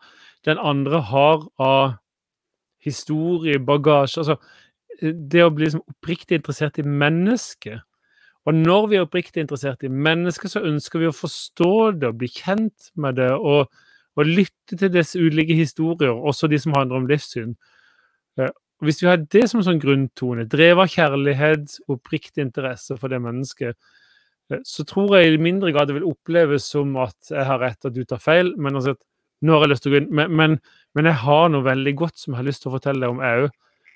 den 0.48 0.56
andre 0.56 1.04
har 1.04 1.44
av 1.60 1.98
historie, 2.84 3.60
bagasje 3.60 4.24
Altså 4.24 4.40
det 5.04 5.42
å 5.44 5.52
bli 5.52 5.66
liksom 5.66 5.84
oppriktig 5.84 6.38
interessert 6.38 6.80
i 6.80 6.86
mennesket. 6.86 7.82
Og 8.48 8.56
når 8.56 8.86
vi 8.88 8.96
er 8.96 9.04
oppriktig 9.04 9.44
interessert 9.44 9.84
i 9.84 9.92
mennesket, 9.92 10.52
så 10.52 10.64
ønsker 10.64 11.02
vi 11.02 11.10
å 11.10 11.16
forstå 11.16 11.74
det 11.98 12.08
og 12.08 12.22
bli 12.22 12.32
kjent 12.32 12.94
med 12.96 13.20
det. 13.20 13.34
og, 13.36 13.68
og 14.14 14.28
lytte 14.28 14.78
til 14.78 14.92
disse 14.94 15.18
ulike 15.18 15.56
historier, 15.58 16.14
også 16.14 16.48
de 16.50 16.58
som 16.62 16.76
handler 16.76 17.00
om 17.00 17.08
livssyn. 17.10 17.54
Eh, 18.38 18.52
hvis 18.84 19.02
vi 19.02 19.08
har 19.08 19.22
det 19.22 19.46
som 19.50 19.62
sånn 19.64 19.80
grunntone, 19.82 20.46
drevet 20.50 20.84
av 20.84 20.92
kjærlighet, 20.92 21.78
oppriktig 21.92 22.44
interesse 22.44 22.96
for 23.00 23.12
det 23.12 23.20
mennesket, 23.24 23.76
eh, 24.50 24.62
så 24.66 24.86
tror 24.88 25.18
jeg 25.18 25.34
i 25.34 25.42
mindre 25.42 25.72
grad 25.74 25.90
det 25.90 25.98
vil 25.98 26.08
oppleves 26.10 26.68
som 26.74 26.96
at 27.02 27.32
jeg 27.32 27.48
har 27.48 27.62
rett, 27.62 27.84
at 27.84 27.94
du 27.94 28.04
tar 28.04 28.22
feil. 28.22 28.54
Men, 28.56 28.78
altså, 28.80 28.96
nå 29.44 29.56
har 29.56 29.66
jeg 29.66 29.74
lyst 29.74 29.86
til 29.86 29.92
å 29.92 29.96
gå 29.96 30.02
inn, 30.02 30.08
men, 30.14 30.32
men, 30.38 30.56
men, 30.94 31.10
jeg 31.10 31.22
har 31.24 31.52
noe 31.52 31.66
veldig 31.66 31.94
godt 31.98 32.18
som 32.20 32.34
jeg 32.34 32.42
har 32.42 32.50
lyst 32.50 32.64
til 32.64 32.72
å 32.72 32.78
fortelle 32.78 33.04
deg 33.04 33.14
om 33.14 33.22
òg. 33.24 33.52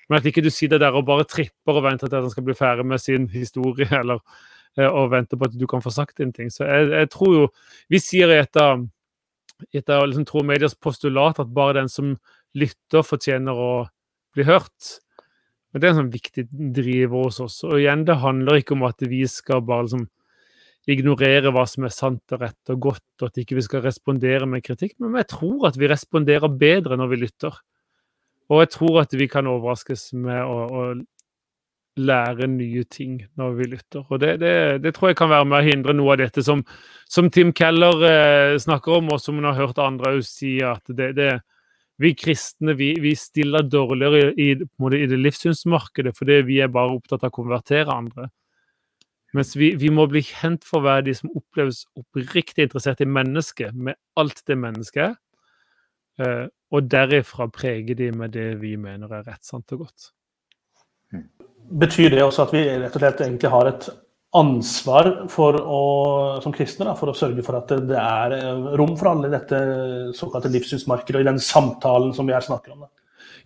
Men 0.09 0.17
at 0.17 0.25
ikke 0.25 0.41
du 0.41 0.49
sitter 0.49 0.81
der 0.81 0.95
og 0.97 1.05
bare 1.05 1.27
tripper 1.29 1.77
og 1.77 1.85
venter 1.85 2.09
til 2.09 2.17
at 2.17 2.25
han 2.25 2.33
skal 2.33 2.47
bli 2.47 2.57
ferdig 2.57 2.85
med 2.89 3.01
sin 3.01 3.27
historie, 3.29 3.87
eller 4.01 4.23
eh, 4.77 4.89
og 4.89 5.11
venter 5.13 5.37
på 5.37 5.49
at 5.49 5.57
du 5.59 5.67
kan 5.69 5.83
få 5.85 5.93
sagt 5.93 6.23
en 6.23 6.33
ting. 6.33 6.49
Så 6.53 6.65
jeg, 6.65 6.89
jeg, 6.95 7.11
tror 7.13 7.35
jo 7.35 7.49
Vi 7.93 8.01
sier 8.01 8.33
i 8.33 8.39
et 8.41 8.61
av, 8.61 8.87
et 9.75 9.91
å 9.91 10.05
liksom, 10.05 10.25
Tro 10.29 10.43
Medias 10.45 10.75
postulat 10.75 11.39
at 11.41 11.53
bare 11.53 11.79
den 11.81 11.91
som 11.91 12.15
lytter, 12.57 13.05
fortjener 13.05 13.55
å 13.55 13.71
bli 14.35 14.45
hørt. 14.47 14.99
Men 15.71 15.81
Det 15.81 15.87
er 15.87 15.93
en 15.93 16.01
sånn 16.03 16.13
viktig 16.13 16.47
driver 16.75 17.27
hos 17.27 17.39
oss. 17.43 17.59
Og 17.67 17.77
igjen, 17.81 18.05
det 18.07 18.21
handler 18.23 18.61
ikke 18.61 18.77
om 18.77 18.87
at 18.87 19.03
vi 19.05 19.21
skal 19.29 19.61
bare 19.65 19.85
liksom 19.85 20.07
ignorere 20.89 21.51
hva 21.53 21.65
som 21.69 21.85
er 21.85 21.93
sant 21.93 22.33
og 22.33 22.41
rett 22.41 22.71
og 22.73 22.79
godt, 22.87 23.05
og 23.21 23.27
at 23.27 23.37
ikke 23.41 23.59
vi 23.59 23.65
skal 23.65 23.83
respondere 23.85 24.47
med 24.49 24.63
kritikk. 24.65 24.95
Men 24.97 25.19
jeg 25.21 25.29
tror 25.35 25.67
at 25.69 25.77
vi 25.77 25.89
responderer 25.91 26.49
bedre 26.49 26.97
når 26.97 27.11
vi 27.11 27.21
lytter. 27.25 27.59
Og 28.49 28.63
jeg 28.63 28.71
tror 28.73 29.03
at 29.03 29.13
vi 29.13 29.27
kan 29.29 29.49
overraskes 29.49 30.09
med 30.17 30.41
å, 30.41 30.57
å 30.65 30.83
lære 31.97 32.47
nye 32.47 32.83
ting 32.87 33.19
når 33.39 33.55
vi 33.57 33.67
lytter. 33.73 34.05
Og 34.07 34.19
det, 34.21 34.39
det, 34.39 34.81
det, 34.83 34.93
tror 34.95 35.11
jeg 35.11 35.19
kan 35.19 35.31
være 35.31 35.47
med 35.49 35.59
å 35.59 35.67
hindre 35.67 35.95
noe 35.97 36.13
av 36.15 36.21
dette 36.21 36.43
som, 36.45 36.63
som 37.09 37.29
Tim 37.33 37.53
Keller 37.55 38.03
eh, 38.07 38.57
snakker 38.61 38.99
om, 38.99 39.13
og 39.13 39.21
som 39.23 39.39
hun 39.39 39.49
har 39.49 39.57
hørt 39.57 39.81
andre 39.83 40.15
òg 40.17 40.25
si, 40.27 40.57
at 40.63 40.83
det, 40.95 41.11
det, 41.17 41.31
vi 41.99 42.13
kristne 42.15 42.75
vi, 42.79 42.93
vi 43.03 43.13
stiller 43.19 43.65
dårligere 43.67 44.33
i, 44.39 44.51
i, 44.55 45.07
det 45.11 45.19
livssynsmarkedet 45.19 46.15
fordi 46.17 46.41
vi 46.47 46.61
er 46.63 46.71
bare 46.71 46.95
opptatt 46.95 47.25
av 47.25 47.33
å 47.33 47.37
konvertere 47.41 47.95
andre. 47.95 48.29
Mens 49.35 49.51
vi, 49.59 49.73
vi 49.77 49.91
må 49.93 50.07
bli 50.09 50.23
kjent 50.25 50.63
for 50.65 50.79
å 50.79 50.87
være 50.87 51.09
de 51.09 51.17
som 51.19 51.33
oppleves 51.37 51.83
oppriktig 51.99 52.65
interessert 52.65 53.03
i 53.03 53.09
mennesket, 53.09 53.75
med 53.75 53.99
alt 54.17 54.41
det 54.49 54.57
mennesket 54.57 55.03
er. 55.11 55.19
Eh, 56.19 56.47
og 56.73 56.87
derifra 56.89 57.47
prege 57.53 57.95
de 57.97 58.09
med 58.15 58.33
det 58.33 58.53
vi 58.61 58.73
mener 58.77 59.11
er 59.19 59.27
rett, 59.27 59.43
sant 59.45 59.75
og 59.75 59.85
godt. 59.85 60.09
Betyr 61.69 62.15
det 62.15 62.23
også 62.25 62.47
at 62.47 62.53
vi 62.55 62.63
rett 62.65 62.95
og 62.95 63.03
slett 63.03 63.25
egentlig 63.25 63.51
har 63.53 63.69
et 63.69 63.89
ansvar 64.39 65.09
for 65.29 65.57
å, 65.57 65.81
som 66.43 66.53
kristne 66.53 66.85
da, 66.85 66.93
for 66.97 67.09
å 67.09 67.17
sørge 67.17 67.43
for 67.45 67.57
at 67.57 67.71
det 67.89 67.97
er 67.97 68.35
eh, 68.37 68.71
rom 68.77 68.95
for 68.97 69.09
alle 69.09 69.29
i 69.29 69.33
dette 69.33 69.59
såkalte 70.17 70.51
livssynsmarkedet 70.53 71.17
og 71.17 71.25
i 71.25 71.29
den 71.31 71.41
samtalen 71.41 72.13
som 72.13 72.29
vi 72.29 72.35
her 72.35 72.45
snakker 72.45 72.75
om? 72.75 72.85
Da? 72.85 72.91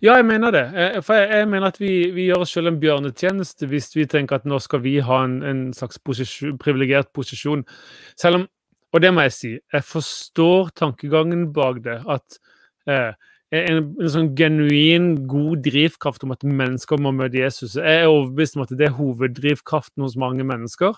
Ja, 0.04 0.18
jeg 0.18 0.26
mener 0.28 0.52
det. 0.52 0.64
Eh, 0.76 0.98
for 1.04 1.16
jeg, 1.16 1.30
jeg 1.40 1.50
mener 1.52 1.72
at 1.72 1.80
vi, 1.80 1.92
vi, 2.16 2.28
gjør 2.28 2.44
oss 2.44 2.52
selv 2.56 2.72
en 2.72 2.80
bjørnetjeneste 2.82 3.68
hvis 3.70 3.92
vi 3.96 4.08
tenker 4.12 4.40
at 4.40 4.48
nå 4.48 4.60
skal 4.60 4.84
vi 4.84 4.98
ha 5.04 5.22
en, 5.24 5.38
en 5.44 5.62
slags 5.76 6.00
posisjon, 6.04 6.58
privilegert 6.60 7.12
posisjon. 7.16 7.64
Selv 8.20 8.42
om, 8.42 8.48
og 8.92 9.04
det 9.04 9.12
må 9.12 9.24
jeg 9.24 9.36
si, 9.36 9.54
jeg 9.56 9.88
forstår 9.88 10.74
tankegangen 10.84 11.48
bak 11.56 11.80
det. 11.84 12.02
At 12.04 12.40
Eh, 12.84 13.12
en, 13.52 13.80
en, 14.00 14.10
sånn 14.10 14.30
genuin 14.38 15.10
god 15.30 15.62
drivkraft 15.66 16.24
om 16.26 16.32
at 16.34 16.46
mennesker 16.46 17.00
må 17.00 17.12
møte 17.14 17.38
Jesus. 17.38 17.76
Jeg 17.76 18.04
er 18.04 18.10
overbevist 18.10 18.56
om 18.56 18.64
at 18.64 18.72
det 18.74 18.88
er 18.88 18.96
hoveddrivkraften 18.96 20.04
hos 20.04 20.16
mange 20.20 20.46
mennesker 20.46 20.96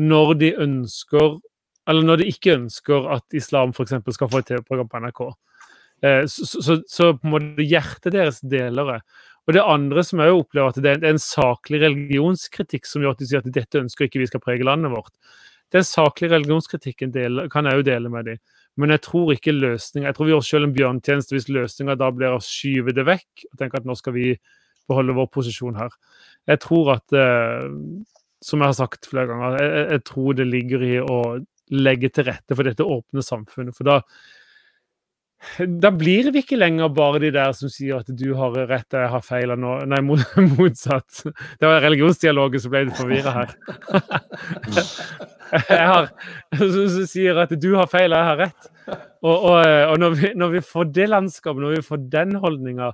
når 0.00 0.34
de 0.40 0.54
ønsker 0.58 1.36
Eller 1.86 2.02
når 2.02 2.22
de 2.22 2.30
ikke 2.32 2.54
ønsker 2.56 3.10
at 3.12 3.34
islam 3.36 3.74
f.eks. 3.76 3.92
skal 4.16 4.28
få 4.32 4.40
et 4.40 4.46
TV-program 4.48 4.88
på 4.88 5.00
NRK. 5.04 5.18
Eh, 6.00 6.22
så, 6.32 6.46
så, 6.48 6.76
så, 6.88 7.10
på 7.12 7.28
en 7.28 7.34
måte 7.34 7.66
hjertet 7.68 8.14
deres 8.14 8.38
deler 8.40 8.88
det. 8.88 9.00
Og 9.44 9.52
det 9.52 9.64
andre 9.68 10.04
som 10.08 10.22
jeg 10.24 10.32
opplever 10.32 10.72
at 10.72 10.80
det 10.80 10.94
er 10.94 11.04
en 11.10 11.20
saklig 11.20 11.82
religionskritikk 11.82 12.88
som 12.88 13.04
gjør 13.04 13.12
at 13.12 13.20
de 13.20 13.28
sier 13.28 13.44
at 13.44 13.52
dette 13.52 13.82
ønsker 13.82 14.08
ikke 14.08 14.22
vi 14.22 14.30
skal 14.30 14.40
prege 14.40 14.64
landet 14.64 14.94
vårt. 14.94 15.12
Den 15.76 15.84
saklige 15.84 16.32
religionskritikken 16.32 17.12
del, 17.12 17.44
kan 17.52 17.68
jeg 17.68 17.82
jo 17.82 17.86
dele 17.90 18.12
med 18.12 18.30
dem. 18.30 18.40
Men 18.80 18.90
jeg 18.90 19.04
tror 19.06 19.30
ikke 19.34 19.54
løsninga 19.54 20.08
Jeg 20.08 20.16
tror 20.16 20.26
vi 20.26 20.32
gjør 20.32 20.42
oss 20.42 20.50
selv 20.50 20.66
en 20.66 20.74
bjørntjeneste 20.74 21.36
hvis 21.36 21.50
løsninga 21.52 21.94
da 22.00 22.10
blir 22.14 22.34
å 22.34 22.42
skyve 22.42 22.94
det 22.96 23.06
vekk 23.06 23.46
og 23.50 23.58
tenke 23.60 23.78
at 23.78 23.86
nå 23.86 23.94
skal 23.98 24.16
vi 24.16 24.32
beholde 24.90 25.16
vår 25.16 25.30
posisjon 25.32 25.78
her. 25.78 25.94
Jeg 26.50 26.60
tror 26.64 26.96
at 26.98 27.16
eh, 27.16 27.68
Som 28.44 28.60
jeg 28.60 28.68
har 28.68 28.76
sagt 28.76 29.08
flere 29.08 29.30
ganger, 29.30 29.54
jeg, 29.62 29.84
jeg, 29.94 30.04
tror 30.10 30.34
det 30.36 30.44
ligger 30.50 30.82
i 30.84 30.96
å 31.00 31.20
legge 31.72 32.10
til 32.12 32.26
rette 32.28 32.52
for 32.52 32.68
dette 32.68 32.84
åpne 32.84 33.22
samfunnet. 33.24 33.72
For 33.72 33.88
da, 33.88 34.02
da 35.80 35.90
blir 35.94 36.30
vi 36.34 36.42
ikke 36.42 36.58
lenger 36.58 36.90
bare 36.94 37.20
de 37.22 37.30
der 37.34 37.52
som 37.56 37.70
sier 37.72 38.00
at 38.02 38.10
du 38.10 38.26
har 38.38 38.54
rett 38.70 38.94
og 38.94 39.00
jeg 39.02 39.12
har 39.12 39.24
feil. 39.24 39.54
Nå. 39.60 39.76
Nei, 39.90 40.00
motsatt. 40.58 41.24
Det 41.60 41.68
var 41.68 41.84
religionsdialogen 41.84 42.62
som 42.62 42.74
ble 42.74 42.84
litt 42.88 42.98
forvirra 42.98 43.34
her. 43.38 43.54
jeg 45.74 45.88
har, 45.90 46.10
som 46.58 47.08
sier 47.10 47.42
at 47.44 47.54
du 47.60 47.70
har 47.78 47.90
feil 47.90 48.12
og 48.12 48.20
jeg 48.20 48.30
har 48.30 48.40
rett. 48.44 48.70
Og, 49.24 49.34
og, 49.34 49.58
og 49.58 49.98
når, 50.02 50.16
vi, 50.20 50.32
når, 50.36 50.54
vi, 50.56 50.64
får 50.74 50.88
det 50.96 51.08
landskapet, 51.12 51.62
når 51.64 51.76
vi 51.78 51.84
får 51.86 52.02
den 52.12 52.34
holdninga, 52.42 52.90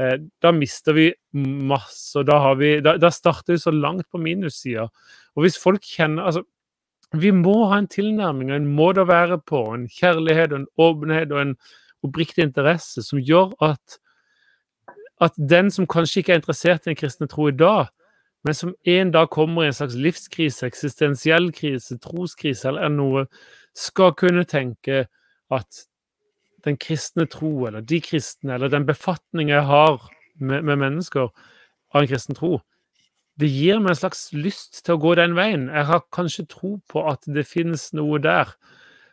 eh, 0.00 0.16
da 0.42 0.54
mister 0.54 0.96
vi 0.96 1.10
masse. 1.36 2.16
og 2.18 2.26
Da, 2.30 2.40
vi, 2.58 2.76
da, 2.84 2.96
da 3.00 3.12
starter 3.14 3.54
vi 3.54 3.62
så 3.62 3.74
langt 3.74 4.08
på 4.10 4.22
minussida. 4.22 4.88
Og 5.36 5.46
hvis 5.46 5.60
folk 5.62 5.84
kjenner 5.86 6.30
altså, 6.30 6.44
Vi 7.12 7.32
må 7.34 7.64
ha 7.70 7.80
en 7.80 7.88
tilnærming 7.90 8.52
og 8.52 8.60
en 8.60 8.68
måte 8.70 9.02
å 9.02 9.08
være 9.08 9.40
på, 9.42 9.64
en 9.74 9.88
kjærlighet 9.90 10.52
og 10.52 10.60
en 10.60 10.68
åpenhet 10.78 11.32
og 11.34 11.40
en 11.42 11.56
oppriktig 12.06 12.44
interesse 12.46 13.02
som 13.02 13.18
gjør 13.18 13.50
at, 13.66 13.98
at 15.20 15.34
den 15.36 15.72
som 15.74 15.88
kanskje 15.90 16.22
ikke 16.22 16.36
er 16.36 16.40
interessert 16.40 16.86
i 16.86 16.92
en 16.94 17.00
kristne 17.00 17.28
tro 17.30 17.48
i 17.50 17.56
dag, 17.56 17.90
men 18.46 18.56
som 18.56 18.72
en 18.88 19.10
dag 19.12 19.28
kommer 19.34 19.64
i 19.64 19.70
en 19.72 19.76
slags 19.76 19.98
livskrise, 19.98 20.64
eksistensiell 20.70 21.50
krise, 21.52 21.98
troskrise 22.00 22.70
eller 22.70 22.88
noe, 22.94 23.26
skal 23.76 24.14
kunne 24.16 24.46
tenke 24.48 25.04
at 25.52 25.84
den 26.64 26.78
kristne 26.80 27.26
tro, 27.30 27.66
eller 27.66 27.84
de 27.84 28.00
kristne, 28.04 28.54
eller 28.54 28.72
den 28.72 28.86
befatning 28.88 29.50
jeg 29.52 29.64
har 29.66 29.98
med, 30.38 30.62
med 30.62 30.78
mennesker 30.80 31.28
av 31.28 32.02
en 32.02 32.08
kristen 32.08 32.38
tro, 32.38 32.60
det 33.40 33.48
gir 33.50 33.80
meg 33.80 33.94
en 33.94 34.00
slags 34.02 34.28
lyst 34.36 34.82
til 34.84 34.96
å 34.96 35.00
gå 35.02 35.14
den 35.18 35.34
veien. 35.38 35.68
Jeg 35.72 35.88
har 35.88 36.04
kanskje 36.14 36.46
tro 36.50 36.76
på 36.90 37.06
at 37.10 37.24
det 37.26 37.46
finnes 37.48 37.88
noe 37.96 38.20
der 38.22 38.52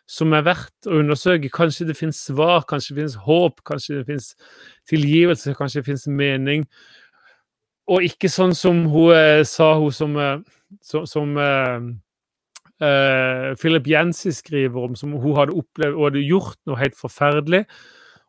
som 0.08 0.32
er 0.36 0.46
verdt 0.48 0.88
å 0.88 1.02
undersøke. 1.02 1.52
Kanskje 1.52 1.90
det 1.90 1.98
finnes 2.00 2.20
svar, 2.30 2.62
kanskje 2.68 2.94
det 2.94 3.02
finnes 3.02 3.20
håp, 3.28 3.64
kanskje 3.68 4.00
det 4.00 4.08
finnes 4.12 4.32
tilgivelse, 4.88 5.56
kanskje 5.58 5.82
det 5.82 5.90
finnes 5.90 6.08
mening 6.12 6.68
og 7.88 8.04
ikke 8.04 8.30
sånn 8.32 8.56
som 8.58 8.84
hun 8.92 9.14
eh, 9.16 9.44
sa, 9.48 9.72
hun 9.80 9.94
som, 9.96 10.18
eh, 10.20 10.40
som, 10.84 11.06
som 11.08 11.38
uh, 11.40 11.80
Philip 13.58 13.88
Jensi 13.90 14.34
skriver 14.36 14.90
om, 14.90 14.98
som 15.00 15.16
hun 15.16 15.38
hadde 15.38 15.56
opplevd 15.58 15.96
og 15.96 16.10
hadde 16.10 16.26
gjort 16.28 16.60
noe 16.68 16.80
helt 16.82 16.98
forferdelig. 17.00 17.64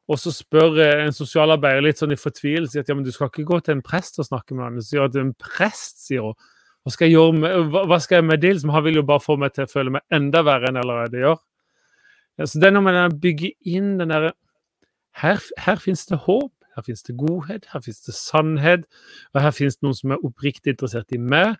Og 0.08 0.16
så 0.16 0.32
spør 0.32 0.78
en 0.86 1.12
sosialarbeider 1.12 1.84
litt 1.84 2.00
sånn 2.00 2.14
i 2.14 2.20
fortvilelse 2.20 2.80
at 2.80 2.88
ja, 2.88 2.96
men 2.96 3.04
du 3.04 3.12
skal 3.12 3.28
ikke 3.28 3.44
gå 3.48 3.58
til 3.64 3.76
en 3.76 3.84
prest 3.84 4.16
og 4.22 4.28
snakke 4.30 4.56
med 4.56 4.64
han. 4.64 4.80
Så 4.80 4.94
sier 4.94 5.04
at 5.04 5.18
en 5.20 5.34
prest, 5.36 6.00
sier 6.06 6.24
hun. 6.24 6.38
Hva 6.86 6.94
skal 6.94 7.10
jeg 7.10 7.18
gjøre 7.18 7.34
med, 7.36 7.74
hva, 7.74 7.98
skal 8.00 8.22
jeg 8.22 8.28
med 8.30 8.40
det? 8.40 8.54
Liksom, 8.56 8.72
han 8.72 8.84
vil 8.86 9.00
jo 9.02 9.06
bare 9.10 9.20
få 9.20 9.36
meg 9.40 9.52
til 9.52 9.66
å 9.66 9.72
føle 9.72 9.92
meg 9.98 10.16
enda 10.16 10.40
verre 10.46 10.70
enn 10.70 10.78
jeg 10.78 10.86
allerede 10.86 11.24
gjør. 11.24 11.40
Så 12.46 12.62
det 12.62 12.68
er 12.68 12.76
noe 12.76 12.86
med 12.86 13.00
å 13.02 13.18
bygge 13.20 13.50
inn 13.68 13.96
den 13.98 14.14
derre 14.14 14.32
her, 15.18 15.42
her 15.58 15.82
fins 15.82 16.06
det 16.08 16.22
håp. 16.24 16.52
Her 16.78 16.84
finnes 16.86 17.02
det 17.02 17.16
godhet, 17.18 17.64
her 17.72 17.82
finnes 17.82 18.04
det 18.06 18.12
sannhet, 18.14 18.84
og 19.34 19.40
her 19.42 19.50
finnes 19.50 19.74
det 19.74 19.82
noen 19.82 19.96
som 19.98 20.12
er 20.14 20.22
oppriktig 20.22 20.76
interessert 20.76 21.10
i 21.10 21.18
meg. 21.18 21.56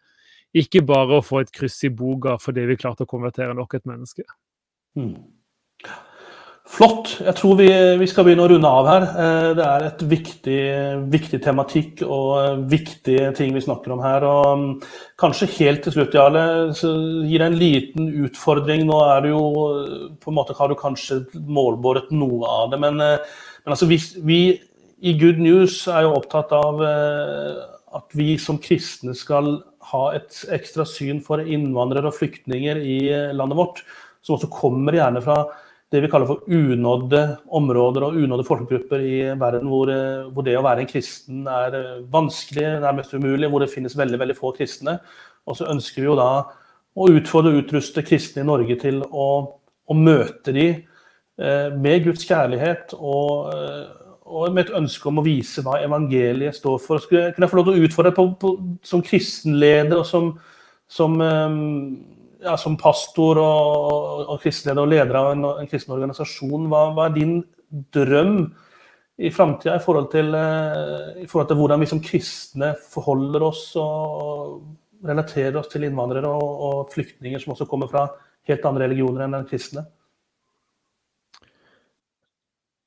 Ikke 0.57 0.85
bare 0.87 1.19
å 1.19 1.25
få 1.27 1.43
et 1.43 1.51
kryss 1.53 1.81
i 1.85 1.91
boka 1.91 2.37
fordi 2.41 2.69
vi 2.71 2.79
klarte 2.79 3.03
å 3.05 3.11
konvertere 3.11 3.57
nok 3.59 3.75
et 3.75 3.89
menneske. 3.91 4.25
Mm. 4.97 5.19
Flott. 6.69 7.15
Jeg 7.25 7.33
tror 7.39 7.57
vi, 7.57 7.67
vi, 7.99 8.07
skal 8.11 8.27
begynne 8.27 8.45
å 8.45 8.51
runde 8.53 8.71
av 8.71 8.89
her. 8.91 9.05
Eh, 9.09 9.47
det 9.57 9.65
er 9.65 9.85
et 9.87 10.03
viktig, 10.11 10.59
viktig, 11.11 11.41
tematikk 11.43 12.03
og 12.05 12.65
viktige 12.69 13.31
ting 13.37 13.55
vi 13.57 13.63
snakker 13.65 13.95
om 13.95 14.03
her. 14.05 14.27
og 14.29 14.61
mm, 14.61 14.67
Kanskje 15.21 15.49
helt 15.57 15.83
til 15.87 15.97
slutt, 15.97 16.17
Jarle, 16.19 16.43
gir 16.77 17.41
det 17.41 17.47
en 17.49 17.59
liten 17.59 18.11
utfordring. 18.27 18.85
Nå 18.89 19.01
er 19.07 19.25
det 19.25 19.33
jo 19.33 19.43
på 20.21 20.31
en 20.31 20.37
måte 20.37 20.57
har 20.59 20.69
du 20.69 20.77
kanskje 20.79 21.23
målbåret 21.49 22.13
noe 22.13 22.53
av 22.61 22.75
det, 22.75 22.83
men, 22.85 23.01
eh, 23.01 23.17
men 23.65 23.75
altså, 23.75 23.89
vi, 23.89 23.99
vi 24.29 24.41
i 25.01 25.15
Good 25.19 25.41
News 25.41 25.81
er 25.89 26.05
jo 26.05 26.17
opptatt 26.19 26.53
av 26.57 26.83
eh, 26.85 27.63
at 27.97 28.19
vi 28.19 28.35
som 28.43 28.59
kristne 28.61 29.15
skal 29.17 29.57
ha 29.93 30.03
et 30.17 30.43
ekstra 30.53 30.85
syn 30.89 31.23
for 31.25 31.41
innvandrere 31.41 32.11
og 32.11 32.19
flyktninger 32.19 32.83
i 32.83 32.99
eh, 33.09 33.33
landet 33.37 33.59
vårt, 33.59 33.83
som 34.21 34.37
også 34.37 34.51
kommer 34.53 34.99
gjerne 34.99 35.23
fra 35.25 35.47
det 35.93 36.03
vi 36.05 36.09
kaller 36.13 36.29
for 36.29 36.45
unådde 36.53 37.23
områder 37.57 38.05
og 38.05 38.17
unådde 38.21 38.45
folkegrupper 38.45 39.01
i 39.01 39.19
verden, 39.41 39.69
hvor, 39.73 39.89
eh, 39.89 40.27
hvor, 40.33 40.45
det 40.45 40.59
å 40.59 40.65
være 40.67 40.85
en 40.85 40.91
kristen 40.91 41.47
er 41.49 41.79
vanskelig, 42.13 42.67
nærmest 42.83 43.15
umulig, 43.15 43.49
hvor 43.49 43.65
det 43.65 43.73
finnes 43.73 43.97
veldig 43.97 44.21
veldig 44.21 44.37
få 44.37 44.53
kristne. 44.57 44.99
Og 45.49 45.57
så 45.57 45.71
ønsker 45.73 46.03
vi 46.03 46.11
jo 46.11 46.19
da 46.19 46.29
å 46.99 47.09
utfordre 47.15 47.55
og 47.55 47.63
utruste 47.63 48.05
kristne 48.07 48.45
i 48.45 48.49
Norge 48.49 48.77
til 48.81 49.01
å, 49.09 49.29
å 49.89 49.97
møte 49.97 50.53
de 50.55 50.67
eh, 50.75 51.71
med 51.73 52.05
Guds 52.05 52.27
kjærlighet 52.29 52.93
og, 52.99 53.55
eh, 53.55 54.13
og, 54.29 54.53
med 54.53 54.67
et 54.67 54.77
ønske 54.77 55.09
om 55.09 55.23
å 55.23 55.25
vise 55.27 55.65
hva 55.65 55.79
evangeliet 55.85 56.59
står 56.59 56.79
for. 56.85 57.01
Skulle, 57.01 57.31
kunne 57.33 57.49
jeg 57.49 57.55
få 57.55 57.61
lov 57.61 57.71
til 57.71 57.79
å 57.79 57.89
utfordre 57.89 58.15
på, 58.19 58.53
som 58.85 59.05
kristenleder 59.05 60.03
og 60.03 60.09
som, 60.09 60.33
som, 60.91 61.17
eh, 61.25 61.59
ja, 62.45 62.57
som 62.61 62.77
pastor 62.81 63.41
og, 63.43 64.25
og 64.29 64.41
kristeleder 64.43 64.85
og 64.85 64.93
leder 64.93 65.19
av 65.19 65.33
en, 65.35 65.45
en 65.65 65.71
kristen 65.71 65.95
organisasjon, 65.97 66.67
hva, 66.71 66.89
hva, 66.97 67.09
er 67.09 67.17
din 67.17 67.39
drøm 67.95 68.41
i 69.19 69.31
framtida 69.35 69.77
i, 69.77 69.83
forhold 69.83 70.11
til, 70.13 70.29
i 70.31 71.27
forhold 71.27 71.49
til 71.51 71.59
hvordan 71.59 71.83
vi 71.83 71.89
som 71.91 72.03
kristne 72.03 72.73
forholder 72.93 73.43
oss 73.49 73.65
og 73.81 74.61
relaterer 75.07 75.59
oss 75.59 75.71
til 75.73 75.87
innvandrere 75.87 76.31
og, 76.31 76.51
og, 76.69 76.93
flyktninger 76.95 77.43
som 77.43 77.55
også 77.55 77.67
kommer 77.71 77.91
fra 77.91 78.07
helt 78.49 78.67
andre 78.67 78.89
religioner 78.89 79.27
enn 79.27 79.37
den 79.39 79.49
kristne? 79.49 79.85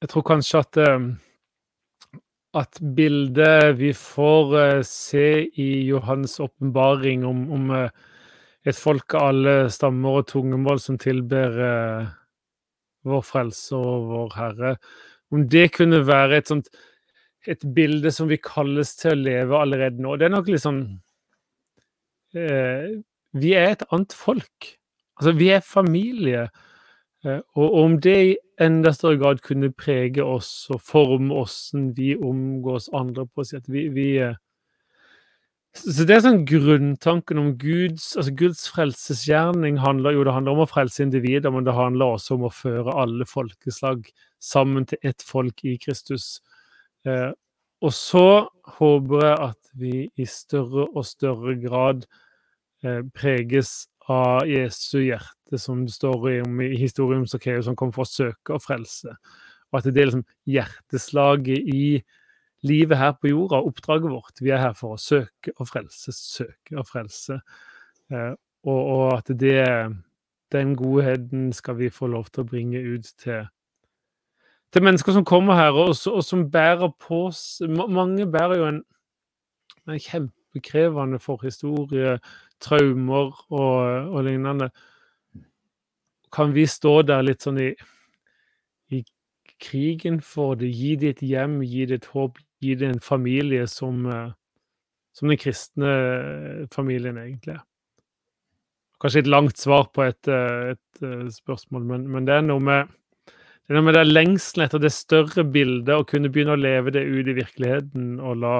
Jeg 0.01 0.09
tror 0.09 0.25
kanskje 0.25 0.63
at, 0.63 0.79
eh, 0.81 1.09
at 2.57 2.79
bildet 2.97 3.75
vi 3.77 3.91
får 3.93 4.55
eh, 4.61 4.79
se 4.87 5.27
i 5.61 5.69
Johans 5.85 6.39
åpenbaring 6.41 7.27
om, 7.27 7.45
om, 7.53 7.69
eh, 7.77 7.91
et 8.67 8.77
folk 8.77 9.15
av 9.17 9.31
alle 9.31 9.55
stammer 9.73 10.21
og 10.21 10.27
tungemål 10.29 10.79
som 10.83 10.99
tilber 11.01 11.55
vår 13.07 13.23
frelse 13.25 13.77
og 13.77 14.09
vår 14.11 14.35
Herre, 14.37 14.75
om 15.33 15.47
det 15.49 15.71
kunne 15.77 16.03
være 16.05 16.41
et 16.41 16.51
sånt 16.51 16.69
et 17.49 17.63
bilde 17.75 18.11
som 18.13 18.29
vi 18.29 18.37
kalles 18.41 18.93
til 18.99 19.15
å 19.15 19.21
leve 19.21 19.57
allerede 19.57 20.01
nå. 20.01 20.15
Det 20.17 20.27
er 20.27 20.33
nok 20.35 20.49
litt 20.51 20.63
sånn 20.63 20.81
eh, 22.37 22.99
Vi 23.33 23.53
er 23.57 23.71
et 23.71 23.85
annet 23.89 24.13
folk. 24.13 24.67
Altså, 25.17 25.33
vi 25.39 25.49
er 25.55 25.65
familie. 25.65 26.47
Eh, 27.25 27.41
og 27.57 27.77
om 27.81 27.97
det 28.03 28.17
i 28.27 28.37
enda 28.61 28.93
større 28.93 29.17
grad 29.21 29.41
kunne 29.45 29.71
prege 29.73 30.25
oss 30.25 30.69
og 30.73 30.83
forme 30.85 31.33
åssen 31.41 31.91
vi 31.97 32.13
omgås 32.15 32.91
andre 32.93 33.25
på 33.25 33.41
å 33.41 33.47
si 33.47 33.57
at 33.57 33.69
vi, 33.71 33.87
vi 33.93 34.07
eh, 34.21 34.37
så 35.77 36.03
det 36.03 36.15
er 36.17 36.23
sånn 36.25 36.41
grunntanken 36.43 37.39
om 37.39 37.51
Guds 37.59 38.09
altså 38.19 38.33
Guds 38.35 38.65
frelsesgjerning 38.73 39.77
handler 39.79 40.17
jo 40.17 40.25
det 40.27 40.33
handler 40.35 40.57
om 40.57 40.65
å 40.65 40.69
frelse 40.69 41.05
individer, 41.05 41.53
men 41.53 41.63
det 41.67 41.75
handler 41.77 42.17
også 42.17 42.35
om 42.35 42.49
å 42.49 42.51
føre 42.51 42.95
alle 42.99 43.27
folkeslag 43.29 44.09
sammen 44.43 44.87
til 44.89 44.99
ett 45.07 45.23
folk 45.23 45.63
i 45.63 45.77
Kristus. 45.79 46.41
Eh, 47.07 47.31
og 47.81 47.93
så 47.95 48.49
håper 48.77 49.23
jeg 49.25 49.37
at 49.47 49.71
vi 49.79 49.95
i 50.19 50.27
større 50.27 50.89
og 50.91 51.07
større 51.07 51.55
grad 51.63 52.03
eh, 52.83 53.01
preges 53.15 53.87
av 54.11 54.43
Jesu 54.49 55.05
hjerte, 55.05 55.57
som 55.61 55.85
det 55.85 55.95
står 55.95 56.27
om 56.43 56.61
i 56.65 56.73
historien 56.77 57.23
om 57.23 57.29
Sakkeus, 57.29 57.65
som 57.69 57.77
kom 57.79 57.93
for 57.95 58.03
å 58.03 58.11
søke 58.11 58.57
og 58.57 58.63
frelse. 58.65 59.15
Og 59.71 59.79
at 59.79 59.87
det 59.87 60.03
er 60.03 60.11
liksom 60.11 60.27
hjerteslaget 60.51 61.71
i 61.71 61.85
livet 62.61 62.97
her 62.97 63.11
på 63.11 63.27
jorda, 63.27 63.61
oppdraget 63.65 64.11
vårt. 64.11 64.41
Vi 64.41 64.49
er 64.49 64.61
her 64.61 64.73
for 64.77 64.95
å 64.95 65.01
søke 65.01 65.53
og 65.57 65.69
frelse, 65.69 66.13
søke 66.13 66.77
og 66.77 66.87
frelse. 66.89 67.39
Eh, 68.11 68.33
og, 68.63 68.81
og, 68.81 69.05
at 69.17 69.31
det, 69.39 69.65
den 70.53 70.75
godheten 70.77 71.49
skal 71.53 71.79
vi 71.79 71.89
få 71.89 72.11
lov 72.11 72.29
til 72.29 72.43
å 72.43 72.51
bringe 72.51 72.81
ut 72.81 73.09
til 73.21 73.47
til 74.71 74.85
mennesker 74.87 75.11
som 75.11 75.25
kommer 75.27 75.57
her, 75.59 75.75
og, 75.75 75.97
og 76.07 76.21
som 76.23 76.45
bærer 76.47 76.93
på 76.95 77.25
Mange 77.91 78.23
bærer 78.31 78.55
jo 78.55 78.67
en, 78.69 78.77
en 79.83 79.99
kjempekrevende 79.99 81.19
forhistorie, 81.19 82.13
traumer 82.63 83.33
og, 83.49 84.07
og, 84.13 84.23
lignende. 84.23 84.69
Kan 86.31 86.55
vi 86.55 86.63
stå 86.71 87.01
der 87.03 87.25
litt 87.27 87.43
sånn 87.43 87.59
i, 87.59 87.73
krigen 89.61 90.21
for 90.21 90.55
det, 90.55 90.71
gi 90.73 90.95
det 90.97 91.15
et 91.15 91.23
hjem, 91.25 91.59
gi 91.61 91.85
det 91.89 92.01
et 92.01 92.09
håp, 92.15 92.39
gi 92.61 92.75
det 92.77 92.87
en 92.87 93.03
familie 93.03 93.67
som, 93.67 94.05
eh, 94.05 94.31
som 95.17 95.31
den 95.31 95.39
kristne 95.41 95.91
familien 96.73 97.17
egentlig 97.17 97.57
er? 97.57 97.63
Kanskje 99.01 99.23
et 99.23 99.31
langt 99.33 99.57
svar 99.57 99.87
på 99.93 100.05
et, 100.05 100.27
eh, 100.27 100.75
et, 100.75 101.03
eh, 101.03 101.27
spørsmål, 101.33 101.85
men, 101.85 102.09
men 102.11 102.25
det 102.25 102.37
er 102.37 102.45
noe 102.45 102.61
med 102.61 102.97
det 103.71 103.79
med 103.85 103.95
det 103.95 104.03
lengselen 104.09 104.65
etter 104.65 104.81
det 104.83 104.91
større 104.91 105.45
bildet, 105.47 105.93
å 105.95 106.03
kunne 106.03 106.27
begynne 106.27 106.57
å 106.57 106.59
leve 106.59 106.91
det 106.91 107.05
ut 107.07 107.29
i 107.31 107.37
virkeligheten 107.37 108.17
og 108.19 108.41
la 108.41 108.55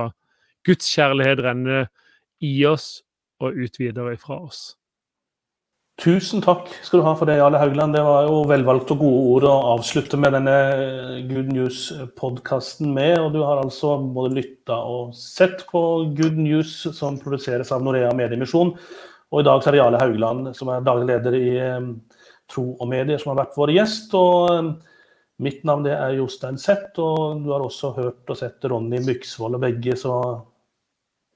Guds 0.64 0.88
kjærlighet 0.88 1.42
renne 1.44 1.82
i 2.40 2.54
oss 2.66 3.02
og 3.42 3.58
ut 3.58 3.80
videre 3.82 4.14
ifra 4.16 4.38
oss. 4.46 4.78
Tusen 6.02 6.42
takk 6.42 6.66
skal 6.82 6.98
du 6.98 7.06
ha 7.06 7.12
for 7.14 7.30
det, 7.30 7.36
Jarle 7.38 7.60
Haugland. 7.62 7.94
Det 7.94 8.02
var 8.02 8.26
jo 8.26 8.40
velvalgte 8.50 8.96
og 8.96 9.04
gode 9.04 9.20
ord 9.36 9.44
å 9.46 9.58
avslutte 9.76 10.18
med 10.18 10.34
denne 10.34 10.56
Good 11.30 11.52
News-podkasten 11.54 12.90
med. 12.96 13.20
Og 13.22 13.36
du 13.36 13.44
har 13.46 13.62
altså 13.62 14.00
både 14.02 14.34
lytta 14.40 14.80
og 14.82 15.12
sett 15.14 15.62
på 15.70 15.84
Good 16.18 16.40
News 16.42 16.74
som 16.98 17.20
produseres 17.22 17.70
av 17.76 17.86
Norea 17.86 18.10
Mediemisjon. 18.18 18.74
Og 19.30 19.44
i 19.44 19.46
dag 19.46 19.62
er 19.62 19.78
det 19.78 19.82
Jarle 19.84 20.00
Haugland, 20.02 20.50
som 20.58 20.72
er 20.74 20.88
daglig 20.88 21.12
leder 21.12 21.38
i 21.38 21.52
eh, 21.68 21.78
Tro 22.50 22.66
og 22.74 22.90
Medier, 22.90 23.22
som 23.22 23.36
har 23.36 23.44
vært 23.44 23.62
vår 23.62 23.76
gjest. 23.78 24.18
og 24.18 24.56
eh, 24.56 24.72
Mitt 25.46 25.62
navn 25.70 25.86
er 25.86 26.18
Jostein 26.18 26.58
Zett, 26.62 26.98
og 26.98 27.46
du 27.46 27.54
har 27.54 27.62
også 27.62 27.94
hørt 28.00 28.34
og 28.34 28.42
sett 28.42 28.66
Ronny 28.74 29.06
Myksvold. 29.06 29.60
Og 29.60 29.68
begge 29.70 29.94
så 30.02 30.18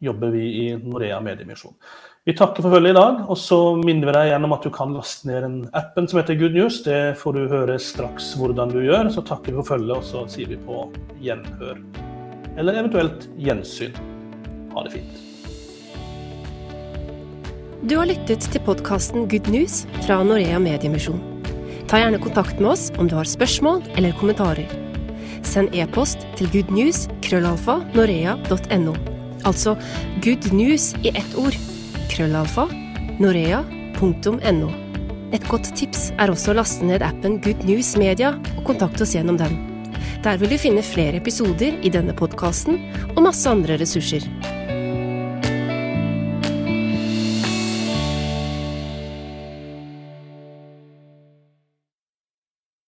jobber 0.02 0.34
vi 0.34 0.50
i 0.66 0.68
Norea 0.82 1.22
Mediemisjon. 1.22 1.78
Vi 2.26 2.34
takker 2.34 2.64
for 2.66 2.74
følget 2.74 2.90
i 2.90 2.98
dag, 2.98 3.20
og 3.30 3.38
så 3.38 3.78
minner 3.78 4.10
vi 4.10 4.14
deg 4.16 4.32
igjen 4.32 4.46
om 4.48 4.54
at 4.56 4.64
du 4.66 4.72
kan 4.74 4.96
laste 4.98 5.28
ned 5.30 5.44
en 5.46 5.70
appen 5.78 6.08
som 6.10 6.18
heter 6.18 6.34
Good 6.40 6.56
News. 6.58 6.80
Det 6.82 7.14
får 7.22 7.36
du 7.38 7.46
høre 7.52 7.76
straks 7.78 8.32
hvordan 8.40 8.72
du 8.74 8.80
gjør. 8.82 9.12
Så 9.14 9.22
takker 9.30 9.52
vi 9.52 9.58
for 9.60 9.70
følget, 9.76 9.94
og 9.94 10.02
så 10.08 10.26
sier 10.34 10.48
vi 10.50 10.58
på 10.58 10.90
gjenhør. 11.22 11.78
Eller 12.58 12.74
eventuelt 12.82 13.30
gjensyn. 13.38 13.94
Ha 14.74 14.82
det 14.88 14.94
fint. 14.96 15.14
Du 17.86 17.94
har 18.00 18.10
lyttet 18.10 18.42
til 18.56 18.62
podkasten 18.66 19.30
Good 19.30 19.46
News 19.54 19.86
fra 20.08 20.18
Norea 20.26 20.58
Mediemisjon. 20.66 21.22
Ta 21.86 22.02
gjerne 22.02 22.18
kontakt 22.26 22.58
med 22.58 22.74
oss 22.74 22.90
om 22.98 23.06
du 23.06 23.14
har 23.20 23.30
spørsmål 23.30 23.86
eller 24.00 24.18
kommentarer. 24.18 24.66
Send 25.46 25.70
e-post 25.78 26.26
til 26.42 26.50
goodnews-norea.no 26.58 28.94
Altså 29.46 29.78
good 30.26 30.42
news 30.58 30.98
i 31.06 31.14
ett 31.14 31.34
ord. 31.38 31.75
Krøllalfa 32.12 32.68
norea.no. 33.22 34.72
Et 35.34 35.48
godt 35.50 35.72
tips 35.76 36.10
er 36.22 36.32
også 36.32 36.54
å 36.54 36.60
laste 36.60 36.86
ned 36.88 37.04
appen 37.06 37.40
Good 37.44 37.66
News 37.68 37.96
Media 38.00 38.36
og 38.56 38.66
kontakte 38.68 39.04
oss 39.06 39.16
gjennom 39.16 39.40
den. 39.42 39.58
Der 40.26 40.40
vil 40.42 40.52
du 40.52 40.58
finne 40.60 40.84
flere 40.86 41.20
episoder 41.20 41.78
i 41.86 41.92
denne 41.94 42.16
podkasten 42.18 42.80
og 43.14 43.26
masse 43.28 43.50
andre 43.50 43.78
ressurser. 43.82 44.26